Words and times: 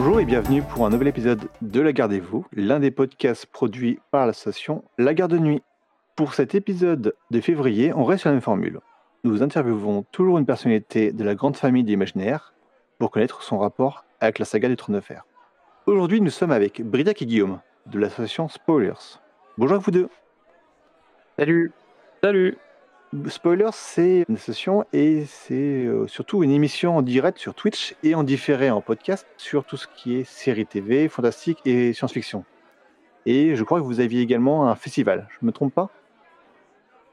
Bonjour 0.00 0.20
et 0.20 0.24
bienvenue 0.24 0.62
pour 0.62 0.86
un 0.86 0.90
nouvel 0.90 1.08
épisode 1.08 1.48
de 1.60 1.80
La 1.80 1.92
Gardez-vous, 1.92 2.46
l'un 2.52 2.78
des 2.78 2.92
podcasts 2.92 3.46
produits 3.46 3.98
par 4.12 4.28
l'association 4.28 4.84
La 4.96 5.12
Garde 5.12 5.32
de 5.32 5.38
Nuit. 5.38 5.60
Pour 6.14 6.34
cet 6.34 6.54
épisode 6.54 7.14
de 7.32 7.40
février, 7.40 7.92
on 7.92 8.04
reste 8.04 8.20
sur 8.20 8.28
la 8.28 8.34
même 8.34 8.40
formule. 8.40 8.78
Nous 9.24 9.42
interviewons 9.42 10.04
toujours 10.12 10.38
une 10.38 10.46
personnalité 10.46 11.10
de 11.10 11.24
la 11.24 11.34
grande 11.34 11.56
famille 11.56 11.82
de 11.82 11.88
l'imaginaire 11.88 12.54
pour 13.00 13.10
connaître 13.10 13.42
son 13.42 13.58
rapport 13.58 14.04
avec 14.20 14.38
la 14.38 14.44
saga 14.44 14.68
du 14.68 14.76
Trône 14.76 14.94
de 14.94 15.00
Fer. 15.00 15.26
Aujourd'hui, 15.86 16.20
nous 16.20 16.30
sommes 16.30 16.52
avec 16.52 16.80
Briac 16.80 17.20
et 17.20 17.26
Guillaume 17.26 17.58
de 17.86 17.98
l'association 17.98 18.46
Spoilers. 18.48 19.18
Bonjour 19.58 19.78
à 19.78 19.80
vous 19.80 19.90
deux. 19.90 20.08
Salut. 21.36 21.72
Salut. 22.22 22.56
Spoilers, 23.28 23.70
c'est 23.72 24.24
une 24.28 24.34
association 24.34 24.84
et 24.92 25.24
c'est 25.26 25.54
euh, 25.54 26.06
surtout 26.08 26.42
une 26.42 26.50
émission 26.50 26.98
en 26.98 27.02
direct 27.02 27.38
sur 27.38 27.54
Twitch 27.54 27.94
et 28.02 28.14
en 28.14 28.22
différé 28.22 28.70
en 28.70 28.82
podcast 28.82 29.26
sur 29.38 29.64
tout 29.64 29.78
ce 29.78 29.86
qui 29.96 30.16
est 30.16 30.24
série 30.24 30.66
TV, 30.66 31.08
fantastique 31.08 31.58
et 31.64 31.94
science-fiction. 31.94 32.44
Et 33.24 33.56
je 33.56 33.64
crois 33.64 33.80
que 33.80 33.84
vous 33.84 34.00
aviez 34.00 34.20
également 34.20 34.68
un 34.68 34.74
festival, 34.74 35.26
je 35.30 35.46
me 35.46 35.52
trompe 35.52 35.72
pas? 35.72 35.88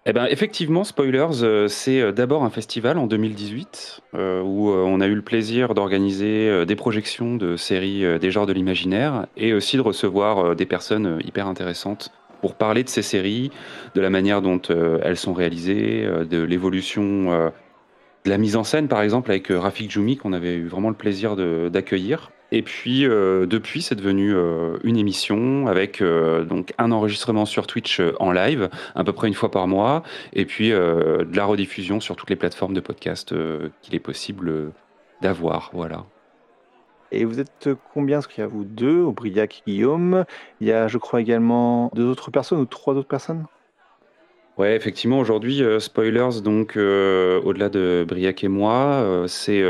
Eh 0.05 0.11
ben, 0.11 0.27
effectivement, 0.29 0.83
Spoilers, 0.83 1.43
euh, 1.43 1.67
c'est 1.69 2.01
euh, 2.01 2.11
d'abord 2.11 2.43
un 2.43 2.49
festival 2.49 2.97
en 2.97 3.07
2018 3.07 4.01
où 4.13 4.69
on 4.69 5.01
a 5.01 5.07
eu 5.07 5.15
le 5.15 5.21
plaisir 5.21 5.73
d'organiser 5.73 6.65
des 6.65 6.75
projections 6.75 7.35
de 7.35 7.57
séries 7.57 8.19
des 8.19 8.31
genres 8.31 8.45
de 8.45 8.53
l'imaginaire 8.53 9.27
et 9.35 9.53
aussi 9.53 9.77
de 9.77 9.81
recevoir 9.81 10.55
des 10.55 10.65
personnes 10.65 11.19
hyper 11.25 11.47
intéressantes 11.47 12.11
pour 12.45 12.53
parler 12.53 12.83
de 12.83 12.89
ces 12.89 13.01
séries, 13.01 13.49
de 13.95 14.01
la 14.01 14.11
manière 14.11 14.39
dont 14.39 14.61
euh, 14.69 14.99
elles 15.01 15.17
sont 15.17 15.33
réalisées, 15.33 16.05
euh, 16.05 16.25
de 16.25 16.43
l'évolution 16.43 17.31
euh, 17.31 17.49
de 18.23 18.29
la 18.29 18.37
mise 18.37 18.55
en 18.55 18.63
scène, 18.63 18.87
par 18.87 19.01
exemple, 19.01 19.31
avec 19.31 19.47
Rafik 19.47 19.89
Djoumi, 19.89 20.15
qu'on 20.15 20.31
avait 20.31 20.53
eu 20.53 20.67
vraiment 20.67 20.89
le 20.89 20.95
plaisir 20.95 21.35
d'accueillir. 21.35 22.29
Et 22.51 22.61
puis, 22.61 23.01
depuis, 23.01 23.81
c'est 23.81 23.95
devenu 23.95 24.33
une 24.83 24.97
émission 24.97 25.67
avec 25.67 26.01
donc 26.01 26.73
un 26.79 26.91
enregistrement 26.91 27.45
sur 27.45 27.67
Twitch 27.67 28.01
en 28.19 28.31
live, 28.31 28.69
à 28.95 29.03
peu 29.03 29.13
près 29.13 29.27
une 29.27 29.35
fois 29.35 29.51
par 29.51 29.67
mois, 29.67 30.01
et 30.33 30.45
puis 30.45 30.69
de 30.69 31.35
la 31.35 31.45
rediffusion 31.45 31.99
sur 31.99 32.15
toutes 32.15 32.31
les 32.31 32.35
plateformes 32.35 32.73
de 32.73 32.79
podcast 32.79 33.35
qu'il 33.81 33.93
est 33.93 33.99
possible 33.99 34.71
d'avoir. 35.21 35.69
Voilà. 35.73 36.05
Et 37.15 37.25
vous 37.25 37.39
êtes 37.39 37.69
combien? 37.93 38.17
Parce 38.17 38.27
qu'il 38.27 38.41
y 38.41 38.43
a 38.43 38.47
vous 38.47 38.65
deux, 38.65 39.01
Aubriac 39.01 39.63
Guillaume? 39.65 40.25
Il 40.59 40.67
y 40.67 40.71
a, 40.71 40.87
je 40.87 40.97
crois, 40.97 41.21
également 41.21 41.89
deux 41.95 42.05
autres 42.05 42.29
personnes 42.29 42.59
ou 42.59 42.65
trois 42.65 42.93
autres 42.95 43.07
personnes? 43.07 43.45
Ouais, 44.57 44.75
effectivement, 44.75 45.19
aujourd'hui, 45.19 45.61
euh, 45.63 45.79
spoilers, 45.79 46.41
donc 46.41 46.77
euh, 46.77 47.41
au-delà 47.41 47.67
de 47.67 48.05
Briac 48.07 48.43
et 48.43 48.47
moi, 48.47 49.01
euh, 49.03 49.27
c'est 49.27 49.63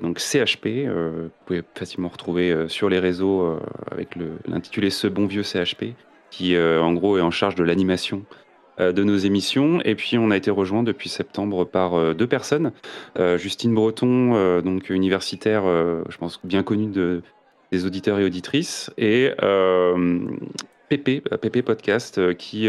donc 0.00 0.18
CHP. 0.18 0.86
vous 0.86 1.30
pouvez 1.46 1.62
facilement 1.74 2.08
retrouver 2.08 2.68
sur 2.68 2.88
les 2.88 2.98
réseaux 2.98 3.58
avec 3.90 4.16
l'intitulé 4.46 4.90
Ce 4.90 5.06
bon 5.06 5.26
vieux 5.26 5.42
CHP, 5.42 5.94
qui 6.30 6.56
en 6.58 6.92
gros 6.92 7.18
est 7.18 7.22
en 7.22 7.30
charge 7.30 7.54
de 7.54 7.64
l'animation 7.64 8.24
euh, 8.28 8.44
de 8.78 9.04
nos 9.04 9.16
émissions. 9.16 9.80
Et 9.84 9.94
puis, 9.94 10.18
on 10.18 10.30
a 10.30 10.36
été 10.36 10.50
rejoint 10.50 10.82
depuis 10.82 11.08
septembre 11.08 11.64
par 11.64 11.94
euh, 11.94 12.14
deux 12.14 12.26
personnes. 12.26 12.72
Euh, 13.18 13.38
Justine 13.38 13.74
Breton, 13.74 14.60
donc 14.62 14.90
universitaire, 14.90 15.64
je 15.64 16.16
pense 16.16 16.40
bien 16.44 16.62
connue 16.62 16.90
de, 16.90 17.22
des 17.72 17.86
auditeurs 17.86 18.18
et 18.18 18.24
auditrices, 18.24 18.90
et 18.98 19.30
Pépé, 20.88 21.20
Pépé 21.20 21.62
Podcast, 21.62 22.34
qui 22.36 22.68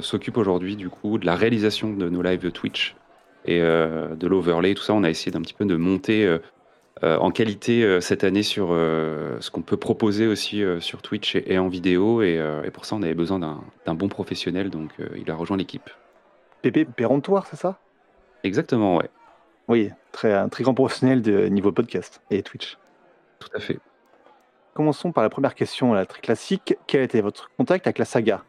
s'occupe 0.00 0.36
aujourd'hui 0.36 0.76
du 0.76 0.88
coup 0.88 1.18
de 1.18 1.26
la 1.26 1.34
réalisation 1.34 1.92
de 1.92 2.08
nos 2.08 2.22
lives 2.22 2.50
Twitch 2.52 2.96
et 3.44 3.60
de 3.60 4.26
l'overlay, 4.26 4.74
tout 4.74 4.82
ça. 4.82 4.94
On 4.94 5.04
a 5.04 5.10
essayé 5.10 5.32
d'un 5.32 5.42
petit 5.42 5.54
peu 5.54 5.64
de 5.64 5.76
monter 5.76 6.26
euh, 6.26 6.38
en 7.02 7.30
qualité 7.30 7.82
euh, 7.84 8.00
cette 8.00 8.22
année 8.22 8.42
sur 8.42 8.68
euh, 8.70 9.36
ce 9.40 9.50
qu'on 9.50 9.62
peut 9.62 9.76
proposer 9.76 10.26
aussi 10.26 10.62
sur 10.80 11.02
Twitch 11.02 11.36
et, 11.36 11.58
en 11.58 11.68
vidéo. 11.68 12.22
Et, 12.22 12.40
pour 12.72 12.84
ça, 12.84 12.96
on 12.96 13.02
avait 13.02 13.14
besoin 13.14 13.38
d'un 13.38 13.94
bon 13.94 14.08
professionnel, 14.08 14.70
donc 14.70 14.90
il 15.16 15.30
a 15.30 15.34
rejoint 15.34 15.56
l'équipe. 15.56 15.90
Pépé 16.62 16.84
Péremptoire, 16.84 17.46
c'est 17.46 17.56
ça? 17.56 17.78
Exactement, 18.44 18.96
ouais. 18.96 19.10
Oui, 19.68 19.90
très, 20.12 20.32
un 20.32 20.48
très 20.48 20.64
grand 20.64 20.74
professionnel 20.74 21.22
de 21.22 21.46
niveau 21.46 21.72
podcast 21.72 22.20
et 22.30 22.42
Twitch. 22.42 22.78
Tout 23.38 23.48
à 23.54 23.60
fait. 23.60 23.78
Commençons 24.74 25.12
par 25.12 25.22
la 25.22 25.30
première 25.30 25.54
question, 25.54 25.92
la 25.92 26.06
très 26.06 26.20
classique. 26.20 26.76
Quel 26.86 27.00
a 27.00 27.04
été 27.04 27.20
votre 27.20 27.50
contact 27.56 27.86
avec 27.86 27.98
la 27.98 28.04
saga? 28.04 28.42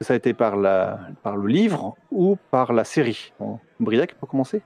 Ça 0.00 0.14
a 0.14 0.16
été 0.16 0.34
par, 0.34 0.56
la, 0.56 1.00
par 1.22 1.36
le 1.36 1.48
livre 1.48 1.96
ou 2.10 2.36
par 2.50 2.72
la 2.72 2.84
série? 2.84 3.32
Briac, 3.78 4.14
pour 4.14 4.28
commencer 4.28 4.62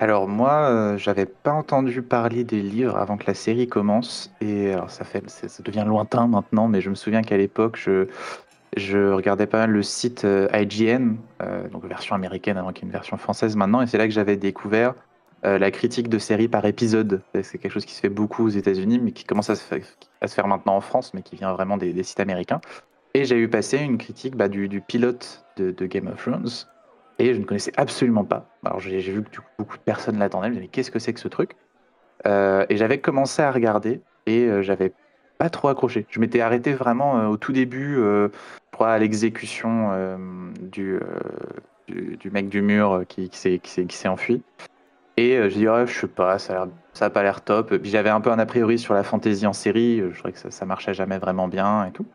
alors 0.00 0.28
moi, 0.28 0.62
euh, 0.62 0.96
j'avais 0.96 1.26
pas 1.26 1.52
entendu 1.52 2.00
parler 2.00 2.42
des 2.42 2.62
livres 2.62 2.96
avant 2.96 3.18
que 3.18 3.26
la 3.26 3.34
série 3.34 3.68
commence. 3.68 4.32
Et 4.40 4.72
alors 4.72 4.90
ça 4.90 5.04
fait 5.04 5.28
ça 5.28 5.62
devient 5.62 5.84
lointain 5.86 6.26
maintenant, 6.26 6.68
mais 6.68 6.80
je 6.80 6.88
me 6.88 6.94
souviens 6.94 7.20
qu'à 7.20 7.36
l'époque, 7.36 7.78
je 8.76 9.12
regardais 9.12 9.46
pas 9.46 9.58
mal 9.58 9.70
le 9.70 9.82
site, 9.82 10.24
euh, 10.24 10.48
IGN, 10.54 11.16
euh, 11.42 11.68
donc 11.68 11.84
version 11.84 12.14
américaine 12.14 12.56
avant 12.56 12.72
qu'il 12.72 12.84
y 12.84 12.86
ait 12.86 12.88
une 12.88 12.92
version 12.92 13.18
française 13.18 13.56
maintenant. 13.56 13.82
Et 13.82 13.86
c'est 13.86 13.98
là 13.98 14.06
que 14.06 14.14
j'avais 14.14 14.36
découvert, 14.36 14.94
la 15.42 15.70
critique 15.70 16.08
de 16.08 16.18
séries 16.18 16.48
par 16.48 16.66
épisode. 16.66 17.22
C'est 17.42 17.56
quelque 17.56 17.72
chose 17.72 17.86
qui 17.86 17.94
se 17.94 18.00
fait 18.00 18.10
beaucoup 18.10 18.44
aux 18.44 18.50
États-Unis, 18.50 19.00
mais 19.02 19.12
qui 19.12 19.24
commence 19.24 19.48
à 19.48 19.54
se 19.56 20.34
faire 20.34 20.46
maintenant 20.46 20.76
en 20.76 20.82
France, 20.82 21.14
mais 21.14 21.22
qui 21.22 21.36
vient 21.36 21.54
vraiment 21.54 21.78
des 21.78 22.02
sites 22.02 22.20
américains. 22.20 22.60
Et 23.14 23.24
j'ai 23.24 23.38
eu 23.38 23.48
passé 23.48 23.78
une 23.78 23.96
critique, 23.96 24.36
bah, 24.36 24.48
du 24.48 24.82
pilote 24.86 25.46
de 25.56 25.86
Game 25.86 26.08
of 26.08 26.22
Thrones 26.22 26.66
et 27.20 27.34
je 27.34 27.38
ne 27.38 27.44
connaissais 27.44 27.72
absolument 27.76 28.24
pas. 28.24 28.46
Alors 28.64 28.80
j'ai 28.80 28.98
vu 28.98 29.22
que 29.22 29.40
beaucoup 29.58 29.76
de 29.76 29.82
personnes 29.82 30.18
l'attendaient, 30.18 30.48
je 30.48 30.54
me 30.54 30.56
disais 30.56 30.68
qu'est-ce 30.68 30.90
que 30.90 30.98
c'est 30.98 31.12
que 31.12 31.20
ce 31.20 31.28
truc? 31.28 31.54
Euh, 32.26 32.64
Et 32.70 32.76
j'avais 32.76 32.98
commencé 32.98 33.42
à 33.42 33.50
regarder 33.50 34.00
et 34.26 34.46
euh, 34.46 34.62
j'avais 34.62 34.92
pas 35.38 35.50
trop 35.50 35.68
accroché. 35.68 36.06
Je 36.08 36.18
m'étais 36.18 36.40
arrêté 36.40 36.72
vraiment 36.72 37.18
euh, 37.18 37.26
au 37.26 37.36
tout 37.36 37.52
début, 37.52 37.96
je 37.96 38.30
à 38.82 38.98
l'exécution 38.98 39.90
du, 40.62 40.98
mec 42.32 42.48
du 42.48 42.62
mur 42.62 43.02
qui, 43.06 43.28
qui 43.28 43.60
s'est 43.68 44.08
enfui. 44.08 44.42
Et 45.18 45.36
j'ai 45.50 45.58
dit, 45.60 45.66
je 45.84 45.92
sais 45.92 46.06
pas, 46.06 46.38
ça 46.38 46.66
n'a 46.98 47.10
pas 47.10 47.22
l'air 47.22 47.42
top. 47.42 47.74
J'avais 47.82 48.08
un 48.08 48.22
peu 48.22 48.30
un 48.30 48.38
a 48.38 48.46
priori 48.46 48.78
sur 48.78 48.94
la 48.94 49.02
fantaisie 49.02 49.46
en 49.46 49.52
série, 49.52 49.98
je 49.98 50.18
trouvais 50.18 50.32
que 50.32 50.38
ça, 50.38 50.50
ça 50.50 50.64
marchait 50.64 50.94
jamais 50.94 51.18
vraiment 51.18 51.46
bien 51.46 51.84
et 51.84 51.90
tout. 51.90 52.06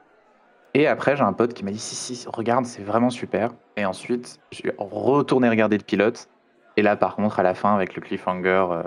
Et 0.75 0.87
après, 0.87 1.15
j'ai 1.15 1.23
un 1.23 1.31
pote 1.31 1.53
qui 1.53 1.63
m'a 1.63 1.71
dit 1.71 1.79
si, 1.79 1.95
si, 1.95 2.27
regarde, 2.27 2.65
c'est 2.65 2.83
vraiment 2.83 3.09
super. 3.09 3.53
Et 3.77 3.85
ensuite, 3.85 4.41
je 4.51 4.57
suis 4.57 4.71
retourné 4.77 5.47
regarder 5.47 5.77
le 5.77 5.83
pilote. 5.83 6.27
Et 6.75 6.81
là, 6.81 6.97
par 6.97 7.15
contre, 7.15 7.39
à 7.39 7.43
la 7.43 7.53
fin, 7.53 7.73
avec 7.73 7.95
le 7.95 8.01
cliffhanger 8.01 8.65
euh, 8.69 8.83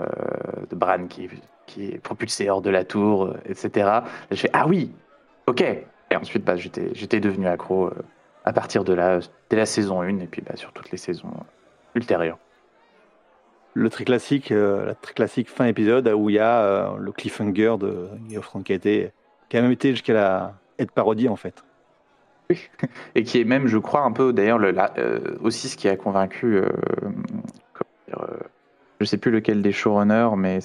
de 0.69 0.75
Bran 0.75 1.07
qui, 1.07 1.27
qui 1.65 1.85
est 1.87 1.97
propulsé 1.97 2.47
hors 2.47 2.61
de 2.61 2.69
la 2.69 2.85
tour, 2.85 3.25
euh, 3.25 3.33
etc., 3.45 4.01
je 4.29 4.35
fais 4.35 4.51
ah 4.53 4.67
oui, 4.67 4.91
ok. 5.47 5.61
Et 5.61 6.15
ensuite, 6.15 6.45
bah, 6.45 6.57
j'étais 6.57 7.19
devenu 7.19 7.47
accro 7.47 7.87
euh, 7.87 8.05
à 8.45 8.53
partir 8.53 8.83
de 8.83 8.93
là, 8.93 9.19
dès 9.49 9.57
la 9.57 9.65
saison 9.65 10.01
1 10.03 10.19
et 10.19 10.27
puis 10.27 10.43
bah, 10.43 10.55
sur 10.55 10.71
toutes 10.73 10.91
les 10.91 10.97
saisons 10.97 11.33
ultérieures. 11.95 12.37
Le 13.73 13.89
très 13.89 14.05
classique, 14.05 14.51
la 14.51 14.93
très 14.93 15.13
classique 15.13 15.49
fin 15.49 15.65
épisode 15.65 16.07
où 16.09 16.29
il 16.29 16.35
y 16.35 16.39
a 16.39 16.93
le 16.97 17.11
cliffhanger 17.11 17.77
de 17.79 18.09
Game 18.29 18.63
qui 18.63 18.79
qui 19.49 19.57
a 19.57 19.61
même 19.61 19.71
été 19.71 19.91
jusqu'à 19.91 20.13
la 20.13 20.53
être 20.79 20.91
parodie 20.91 21.29
en 21.29 21.35
fait. 21.35 21.63
Et 23.15 23.23
qui 23.23 23.39
est 23.39 23.43
même, 23.43 23.67
je 23.67 23.77
crois, 23.77 24.01
un 24.01 24.11
peu 24.11 24.33
d'ailleurs 24.33 24.59
euh, 24.97 25.37
aussi 25.41 25.69
ce 25.69 25.77
qui 25.77 25.87
a 25.87 25.95
convaincu, 25.95 26.57
euh, 26.57 26.69
euh, 28.17 28.39
je 28.99 29.05
sais 29.05 29.17
plus 29.17 29.31
lequel 29.31 29.61
des 29.61 29.71
showrunners, 29.71 30.35
mais 30.35 30.59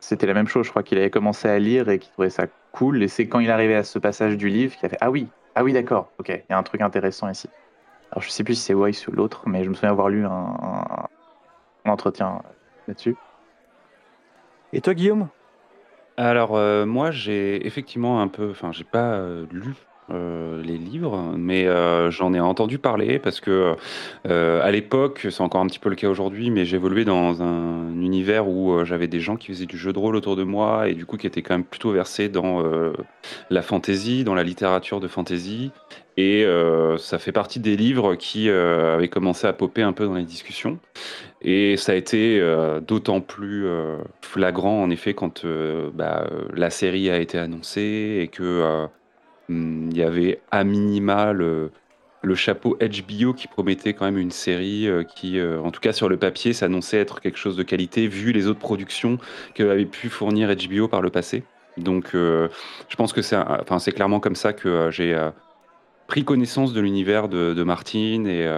c'était 0.00 0.26
la 0.26 0.34
même 0.34 0.48
chose. 0.48 0.66
Je 0.66 0.70
crois 0.70 0.82
qu'il 0.82 0.98
avait 0.98 1.10
commencé 1.10 1.48
à 1.48 1.58
lire 1.58 1.88
et 1.88 1.98
qu'il 1.98 2.12
trouvait 2.12 2.30
ça 2.30 2.46
cool. 2.72 3.02
Et 3.02 3.08
c'est 3.08 3.26
quand 3.26 3.40
il 3.40 3.50
arrivait 3.50 3.76
à 3.76 3.84
ce 3.84 3.98
passage 3.98 4.36
du 4.36 4.48
livre 4.48 4.76
qu'il 4.76 4.86
a 4.86 4.88
fait 4.90 4.98
Ah 5.00 5.10
oui, 5.10 5.28
ah 5.54 5.64
oui, 5.64 5.72
d'accord, 5.72 6.12
ok, 6.18 6.28
il 6.28 6.44
y 6.50 6.52
a 6.52 6.58
un 6.58 6.62
truc 6.62 6.82
intéressant 6.82 7.30
ici. 7.30 7.48
Alors 8.12 8.22
je 8.22 8.30
sais 8.30 8.44
plus 8.44 8.54
si 8.54 8.62
c'est 8.62 8.74
Weiss 8.74 9.08
ou 9.08 9.12
l'autre, 9.12 9.48
mais 9.48 9.64
je 9.64 9.70
me 9.70 9.74
souviens 9.74 9.90
avoir 9.90 10.10
lu 10.10 10.24
un, 10.26 11.08
entretien 11.86 12.42
là-dessus. 12.88 13.16
Et 14.72 14.80
toi, 14.80 14.94
Guillaume? 14.94 15.28
Alors, 16.18 16.58
moi, 16.86 17.10
j'ai 17.10 17.66
effectivement 17.66 18.20
un 18.20 18.28
peu. 18.28 18.50
Enfin, 18.50 18.72
j'ai 18.72 18.84
pas 18.84 19.20
lu 19.50 19.74
euh, 20.08 20.62
les 20.62 20.78
livres, 20.78 21.34
mais 21.36 21.66
euh, 21.66 22.12
j'en 22.12 22.32
ai 22.32 22.38
entendu 22.38 22.78
parler 22.78 23.18
parce 23.18 23.40
que 23.40 23.74
euh, 24.28 24.62
à 24.62 24.70
l'époque, 24.70 25.26
c'est 25.30 25.40
encore 25.40 25.60
un 25.60 25.66
petit 25.66 25.80
peu 25.80 25.88
le 25.88 25.96
cas 25.96 26.08
aujourd'hui, 26.08 26.50
mais 26.50 26.64
j'évoluais 26.64 27.04
dans 27.04 27.42
un 27.42 27.90
univers 28.00 28.48
où 28.48 28.84
j'avais 28.84 29.08
des 29.08 29.18
gens 29.18 29.34
qui 29.34 29.48
faisaient 29.48 29.66
du 29.66 29.76
jeu 29.76 29.92
de 29.92 29.98
rôle 29.98 30.14
autour 30.14 30.36
de 30.36 30.44
moi 30.44 30.88
et 30.88 30.94
du 30.94 31.06
coup 31.06 31.16
qui 31.16 31.26
étaient 31.26 31.42
quand 31.42 31.54
même 31.54 31.64
plutôt 31.64 31.90
versés 31.90 32.28
dans 32.28 32.62
la 33.50 33.62
fantasy, 33.62 34.22
dans 34.22 34.34
la 34.34 34.44
littérature 34.44 35.00
de 35.00 35.08
fantasy. 35.08 35.72
Et 36.16 36.46
ça 36.98 37.18
fait 37.18 37.32
partie 37.32 37.58
des 37.58 37.76
livres 37.76 38.14
qui 38.14 38.48
avaient 38.48 39.08
commencé 39.08 39.48
à 39.48 39.52
popper 39.52 39.82
un 39.82 39.92
peu 39.92 40.06
dans 40.06 40.14
les 40.14 40.24
discussions. 40.24 40.78
Et 41.42 41.76
ça 41.76 41.92
a 41.92 41.94
été 41.96 42.40
d'autant 42.86 43.20
plus 43.20 43.66
flagrant 44.20 44.82
en 44.82 44.90
effet 44.90 45.14
quand 45.14 45.44
bah, 45.94 46.28
la 46.54 46.70
série 46.70 47.10
a 47.10 47.18
été 47.18 47.38
annoncée 47.38 48.20
et 48.22 48.28
que 48.28 48.88
il 49.48 49.96
y 49.96 50.02
avait 50.02 50.40
à 50.50 50.64
minima 50.64 51.32
le, 51.32 51.70
chapeau 52.34 52.76
HBO 52.80 53.34
qui 53.34 53.46
promettait 53.46 53.94
quand 53.94 54.04
même 54.04 54.18
une 54.18 54.32
série 54.32 54.88
euh, 54.88 55.04
qui, 55.04 55.38
euh, 55.38 55.60
en 55.60 55.70
tout 55.70 55.80
cas 55.80 55.92
sur 55.92 56.08
le 56.08 56.16
papier, 56.16 56.52
s'annonçait 56.52 56.98
être 56.98 57.20
quelque 57.20 57.38
chose 57.38 57.56
de 57.56 57.62
qualité 57.62 58.08
vu 58.08 58.32
les 58.32 58.48
autres 58.48 58.58
productions 58.58 59.18
que 59.54 59.62
avait 59.62 59.86
pu 59.86 60.08
fournir 60.08 60.52
HBO 60.54 60.88
par 60.88 61.02
le 61.02 61.10
passé. 61.10 61.44
Donc, 61.76 62.12
je 62.14 62.96
pense 62.96 63.12
que 63.12 63.20
c'est 63.20 63.36
enfin, 63.36 63.76
clairement 63.92 64.18
comme 64.18 64.34
ça 64.34 64.54
que 64.54 64.90
j'ai 64.90 65.14
pris 66.06 66.24
connaissance 66.24 66.72
de 66.72 66.80
l'univers 66.80 67.28
de, 67.28 67.52
de 67.52 67.62
Martine 67.62 68.26
et, 68.26 68.50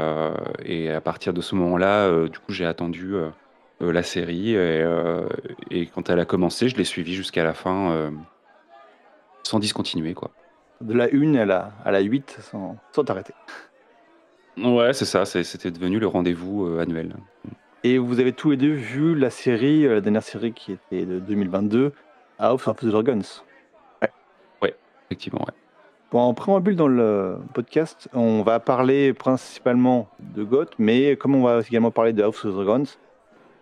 et, 0.64 0.88
à 0.90 1.00
partir 1.00 1.32
de 1.32 1.40
ce 1.40 1.56
moment-là, 1.56 2.28
du 2.28 2.38
coup, 2.38 2.52
j'ai 2.52 2.64
attendu 2.64 3.14
la 3.80 4.02
série 4.04 4.54
et, 4.54 4.84
et, 5.72 5.86
quand 5.86 6.08
elle 6.10 6.20
a 6.20 6.26
commencé, 6.26 6.68
je 6.68 6.76
l'ai 6.76 6.84
suivie 6.84 7.16
jusqu'à 7.16 7.42
la 7.42 7.54
fin 7.54 8.12
sans 9.42 9.58
discontinuer, 9.58 10.14
quoi. 10.14 10.30
De 10.80 10.94
la 10.94 11.08
1 11.12 11.34
à 11.34 11.44
la, 11.44 11.72
à 11.84 11.90
la 11.90 12.00
8 12.00 12.38
sans, 12.40 12.76
sans 12.92 13.10
arrêter. 13.10 13.34
Ouais, 14.56 14.92
c'est 14.92 15.04
ça, 15.04 15.24
c'était 15.24 15.70
devenu 15.70 15.98
le 15.98 16.06
rendez-vous 16.06 16.78
annuel. 16.78 17.14
Et 17.84 17.98
vous 17.98 18.18
avez 18.18 18.32
tous 18.32 18.50
les 18.50 18.56
deux 18.56 18.72
vu 18.72 19.14
la 19.14 19.30
série, 19.30 19.86
la 19.86 20.00
dernière 20.00 20.22
série 20.22 20.52
qui 20.52 20.72
était 20.72 21.06
de 21.06 21.20
2022, 21.20 21.92
House 22.38 22.66
of 22.66 22.76
the 22.78 22.86
Dragons. 22.86 23.22
Ouais, 24.02 24.10
ouais 24.62 24.76
effectivement, 25.06 25.40
ouais. 25.40 25.54
Bon, 26.10 26.20
en 26.20 26.34
préambule 26.34 26.74
dans 26.74 26.88
le 26.88 27.36
podcast, 27.54 28.08
on 28.14 28.42
va 28.42 28.58
parler 28.60 29.12
principalement 29.12 30.08
de 30.20 30.42
Goth, 30.42 30.72
mais 30.78 31.16
comme 31.16 31.36
on 31.36 31.42
va 31.42 31.60
également 31.60 31.90
parler 31.90 32.12
de 32.12 32.22
House 32.22 32.44
of 32.44 32.52
the 32.52 32.54
Dragons, 32.54 32.86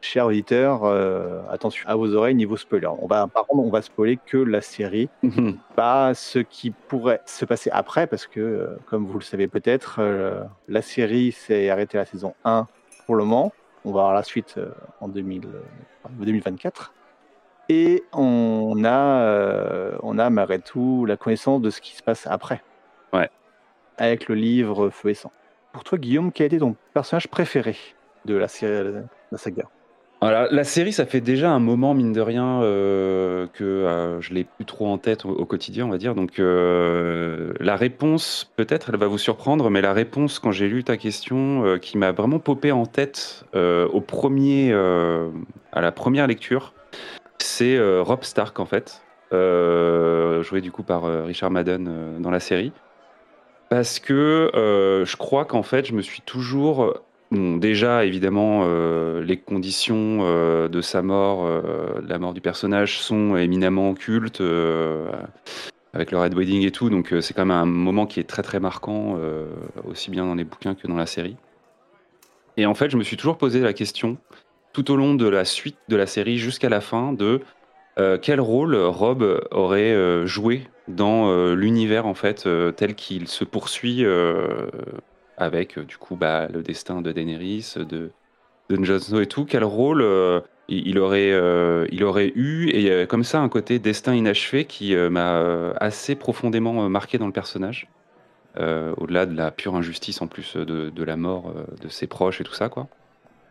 chers 0.06 0.26
auditeurs, 0.26 0.85
euh, 0.85 1.41
attention 1.50 1.87
à 1.88 1.97
vos 1.97 2.14
oreilles 2.14 2.35
niveau 2.35 2.56
spoiler. 2.56 2.87
On 2.87 3.06
va, 3.06 3.26
par 3.26 3.47
contre, 3.47 3.62
on 3.62 3.70
va 3.70 3.82
spoiler 3.82 4.19
que 4.25 4.37
la 4.38 4.61
série, 4.61 5.08
mhm. 5.23 5.58
pas 5.75 6.14
ce 6.14 6.38
qui 6.38 6.70
pourrait 6.70 7.20
se 7.26 7.44
passer 7.44 7.70
après, 7.73 8.06
parce 8.06 8.26
que, 8.26 8.41
euh, 8.41 8.79
comme 8.87 9.05
vous 9.05 9.19
le 9.19 9.25
savez 9.25 9.49
peut-être, 9.49 9.97
euh, 9.99 10.43
la 10.69 10.82
série 10.82 11.32
s'est 11.32 11.69
arrêtée 11.70 11.99
à 11.99 12.03
la 12.03 12.06
saison 12.06 12.35
1 12.44 12.67
pour 13.05 13.17
le 13.17 13.25
moment. 13.25 13.53
On 13.85 13.91
va 13.91 14.03
voir 14.03 14.14
la 14.14 14.23
suite 14.23 14.58
en 15.00 15.08
2024. 15.08 16.93
Et 17.69 18.03
on 18.12 18.82
a, 18.85 19.93
on 20.03 20.19
a 20.19 20.31
malgré 20.31 20.58
tout 20.58 21.05
la 21.05 21.17
connaissance 21.17 21.61
de 21.61 21.70
ce 21.70 21.81
qui 21.81 21.94
se 21.94 22.03
passe 22.03 22.26
après. 22.26 22.62
Ouais. 23.12 23.31
Avec 23.97 24.29
le 24.29 24.35
livre 24.35 24.91
Feu 24.91 25.11
et 25.11 25.14
Sang. 25.14 25.31
Pour 25.73 25.85
toi, 25.85 25.99
Guillaume, 25.99 26.32
quel 26.32 26.44
a 26.44 26.47
été 26.47 26.58
ton 26.58 26.75
personnage 26.94 27.29
préféré 27.29 27.76
de 28.25 28.35
la 28.35 28.49
série, 28.49 28.93
de 28.93 29.05
la 29.31 29.38
saga? 29.38 29.69
Alors, 30.22 30.48
la 30.50 30.64
série, 30.64 30.92
ça 30.92 31.06
fait 31.06 31.20
déjà 31.20 31.50
un 31.50 31.58
moment, 31.58 31.92
mine 31.94 32.12
de 32.12 32.20
rien, 32.20 32.62
euh, 32.62 33.46
que 33.52 33.64
euh, 33.64 34.20
je 34.20 34.32
l'ai 34.32 34.44
plus 34.44 34.64
trop 34.64 34.86
en 34.86 34.98
tête 34.98 35.24
au, 35.24 35.44
quotidien, 35.44 35.86
on 35.86 35.90
va 35.90 35.98
dire. 35.98 36.14
Donc, 36.14 36.38
la 36.38 37.76
réponse, 37.76 38.50
peut-être, 38.56 38.90
elle 38.90 38.98
va 38.98 39.06
vous 39.06 39.18
surprendre, 39.18 39.70
mais 39.70 39.82
la 39.82 39.92
réponse, 39.92 40.38
quand 40.38 40.52
j'ai 40.52 40.68
lu 40.68 40.84
ta 40.84 40.96
question, 40.96 41.78
qui 41.80 41.98
m'a 41.98 42.12
vraiment 42.12 42.38
popé 42.38 42.72
en 42.72 42.86
tête 42.86 43.44
au 43.54 44.00
premier, 44.00 44.72
à 44.72 45.80
la 45.80 45.92
première 45.92 46.26
lecture, 46.26 46.72
c'est 47.38 47.76
euh, 47.76 48.02
Rob 48.02 48.24
Stark 48.24 48.58
en 48.60 48.66
fait, 48.66 49.02
euh, 49.32 50.42
joué 50.42 50.60
du 50.60 50.70
coup 50.70 50.82
par 50.82 51.04
euh, 51.04 51.24
Richard 51.24 51.50
Madden 51.50 52.19
dans 52.20 52.30
la 52.30 52.40
série. 52.40 52.72
Parce 53.69 53.98
que 53.98 54.50
je 54.54 55.16
crois 55.16 55.44
qu'en 55.44 55.64
fait, 55.64 55.86
je 55.86 55.92
me 55.92 56.00
suis 56.00 56.20
toujours 56.20 56.94
déjà, 57.32 58.05
évidemment, 58.05 58.64
les 59.20 59.37
conditions 59.37 60.69
de 60.69 60.81
sa 60.81 61.02
mort, 61.02 61.46
de 62.00 62.08
la 62.08 62.19
mort 62.19 62.34
du 62.34 62.40
personnage, 62.40 63.00
sont 63.00 63.37
éminemment 63.37 63.94
cultes, 63.94 64.43
avec 65.93 66.11
le 66.11 66.19
Red 66.19 66.34
Wedding 66.34 66.64
et 66.67 66.70
tout. 66.70 66.90
Donc, 66.90 67.12
c'est 67.20 67.34
quand 67.34 67.44
même 67.44 67.56
un 67.56 67.67
moment 67.67 68.06
qui 68.06 68.20
est 68.20 68.28
très 68.28 68.43
très 68.43 68.61
marquant, 68.61 69.19
aussi 69.84 70.11
bien 70.11 70.25
dans 70.25 70.34
les 70.34 70.44
bouquins 70.44 70.75
que 70.75 70.87
dans 70.87 70.96
la 70.96 71.06
série. 71.06 71.37
Et 72.56 72.67
en 72.67 72.75
fait, 72.75 72.90
je 72.90 72.96
me 72.96 73.02
suis 73.02 73.17
toujours 73.17 73.38
posé 73.38 73.61
la 73.61 73.72
question 73.72 74.17
tout 74.72 74.90
au 74.90 74.96
long 74.96 75.14
de 75.14 75.26
la 75.26 75.46
suite 75.46 75.79
de 75.88 75.96
la 75.96 76.06
série 76.06 76.37
jusqu'à 76.38 76.69
la 76.69 76.82
fin 76.82 77.12
de 77.12 77.40
euh, 77.99 78.19
quel 78.20 78.43
rôle 78.43 78.76
Rob 78.76 79.43
aurait 79.50 79.94
euh, 79.94 80.26
joué 80.26 80.69
dans 80.87 81.31
euh, 81.31 81.55
l'univers 81.55 82.05
en 82.05 82.12
fait 82.12 82.46
tel 82.76 82.94
qu'il 82.94 83.26
se 83.26 83.44
poursuit 83.44 84.05
avec 85.36 85.78
du 85.78 85.96
coup 85.96 86.16
bah, 86.16 86.48
le 86.52 86.62
destin 86.62 87.02
de 87.02 87.12
Daenerys, 87.12 87.74
de, 87.76 88.10
de 88.70 88.84
Jon 88.84 88.98
Snow 88.98 89.20
et 89.20 89.26
tout. 89.26 89.44
Quel 89.44 89.64
rôle 89.64 90.04
il 90.68 90.98
aurait, 90.98 91.32
il 91.90 92.04
aurait 92.04 92.32
eu? 92.34 92.68
Et 92.70 93.06
comme 93.06 93.24
ça 93.24 93.40
un 93.40 93.48
côté 93.48 93.78
destin 93.78 94.14
inachevé 94.14 94.64
qui 94.64 94.94
m'a 94.96 95.72
assez 95.80 96.14
profondément 96.14 96.88
marqué 96.88 97.18
dans 97.18 97.26
le 97.26 97.32
personnage. 97.32 97.88
au-delà 98.56 99.26
de 99.26 99.36
la 99.36 99.50
pure 99.50 99.76
injustice 99.76 100.22
en 100.22 100.26
plus 100.26 100.56
de, 100.56 101.04
la 101.04 101.16
mort 101.16 101.52
de 101.80 101.88
ses 101.88 102.06
proches 102.06 102.40
et 102.40 102.44
tout 102.44 102.54
ça 102.54 102.68
quoi. 102.68 102.88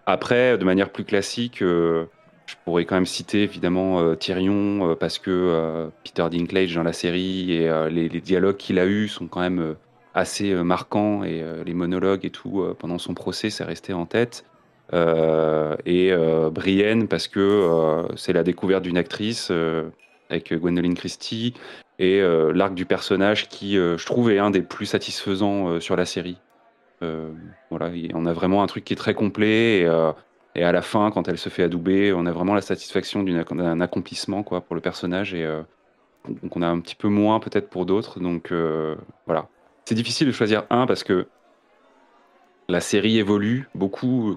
Après, 0.05 0.57
de 0.57 0.63
manière 0.63 0.91
plus 0.91 1.03
classique, 1.03 1.61
euh, 1.61 2.05
je 2.45 2.53
pourrais 2.63 2.85
quand 2.85 2.95
même 2.95 3.07
citer 3.07 3.41
évidemment 3.41 3.99
euh, 4.01 4.15
Tyrion 4.15 4.91
euh, 4.91 4.95
parce 4.95 5.17
que 5.17 5.89
Peter 6.03 6.27
Dinklage 6.29 6.75
dans 6.75 6.83
la 6.83 6.93
série 6.93 7.51
et 7.51 7.89
les, 7.89 8.09
dialogues 8.21 8.57
qu'il 8.57 8.77
a 8.77 8.85
eus 8.85 9.07
sont 9.07 9.27
quand 9.27 9.41
même 9.41 9.75
assez 10.15 10.55
marquants 10.55 11.23
et 11.23 11.43
les 11.65 11.73
monologues 11.73 12.25
et 12.25 12.31
tout 12.31 12.65
pendant 12.79 12.97
son 12.97 13.13
procès, 13.13 13.49
c'est 13.49 13.63
resté 13.63 13.93
en 13.93 14.05
tête. 14.05 14.45
et 14.93 16.13
Brienne 16.51 17.07
parce 17.07 17.27
que 17.27 18.05
c'est 18.15 18.33
la 18.33 18.43
découverte 18.43 18.83
d'une 18.83 18.97
actrice 18.97 19.51
avec 20.29 20.53
Gwendoline 20.53 20.95
Christie 20.95 21.53
et 21.99 22.21
l'arc 22.53 22.73
du 22.73 22.85
personnage 22.85 23.49
qui, 23.49 23.75
je 23.75 24.05
trouve, 24.05 24.31
est 24.31 24.39
un 24.39 24.51
des 24.51 24.61
plus 24.61 24.85
satisfaisants 24.85 25.79
sur 25.79 25.95
la 25.95 26.05
série. 26.05 26.37
Euh, 27.03 27.31
voilà, 27.69 27.91
on 28.13 28.25
a 28.25 28.33
vraiment 28.33 28.63
un 28.63 28.67
truc 28.67 28.85
qui 28.85 28.93
est 28.93 28.97
très 28.97 29.13
complet 29.13 29.79
et, 29.79 29.85
euh, 29.85 30.11
et, 30.55 30.63
à 30.63 30.71
la 30.71 30.81
fin, 30.81 31.11
quand 31.11 31.27
elle 31.27 31.37
se 31.37 31.49
fait 31.49 31.63
adouber, 31.63 32.13
on 32.13 32.25
a 32.25 32.31
vraiment 32.31 32.55
la 32.55 32.61
satisfaction 32.61 33.23
d'un 33.23 33.81
accomplissement 33.81 34.43
quoi 34.43 34.61
pour 34.61 34.75
le 34.75 34.81
personnage 34.81 35.33
et 35.33 35.43
euh, 35.43 35.61
donc 36.41 36.55
on 36.55 36.61
a 36.61 36.67
un 36.67 36.79
petit 36.79 36.95
peu 36.95 37.09
moins 37.09 37.39
peut-être 37.39 37.69
pour 37.69 37.85
d'autres. 37.85 38.19
Donc 38.19 38.51
voilà, 39.25 39.47
c'est 39.85 39.95
difficile 39.95 40.27
de 40.27 40.31
choisir 40.31 40.65
un 40.69 40.85
parce 40.85 41.03
que 41.03 41.27
la 42.67 42.81
série 42.81 43.17
évolue 43.17 43.69
beaucoup, 43.75 44.35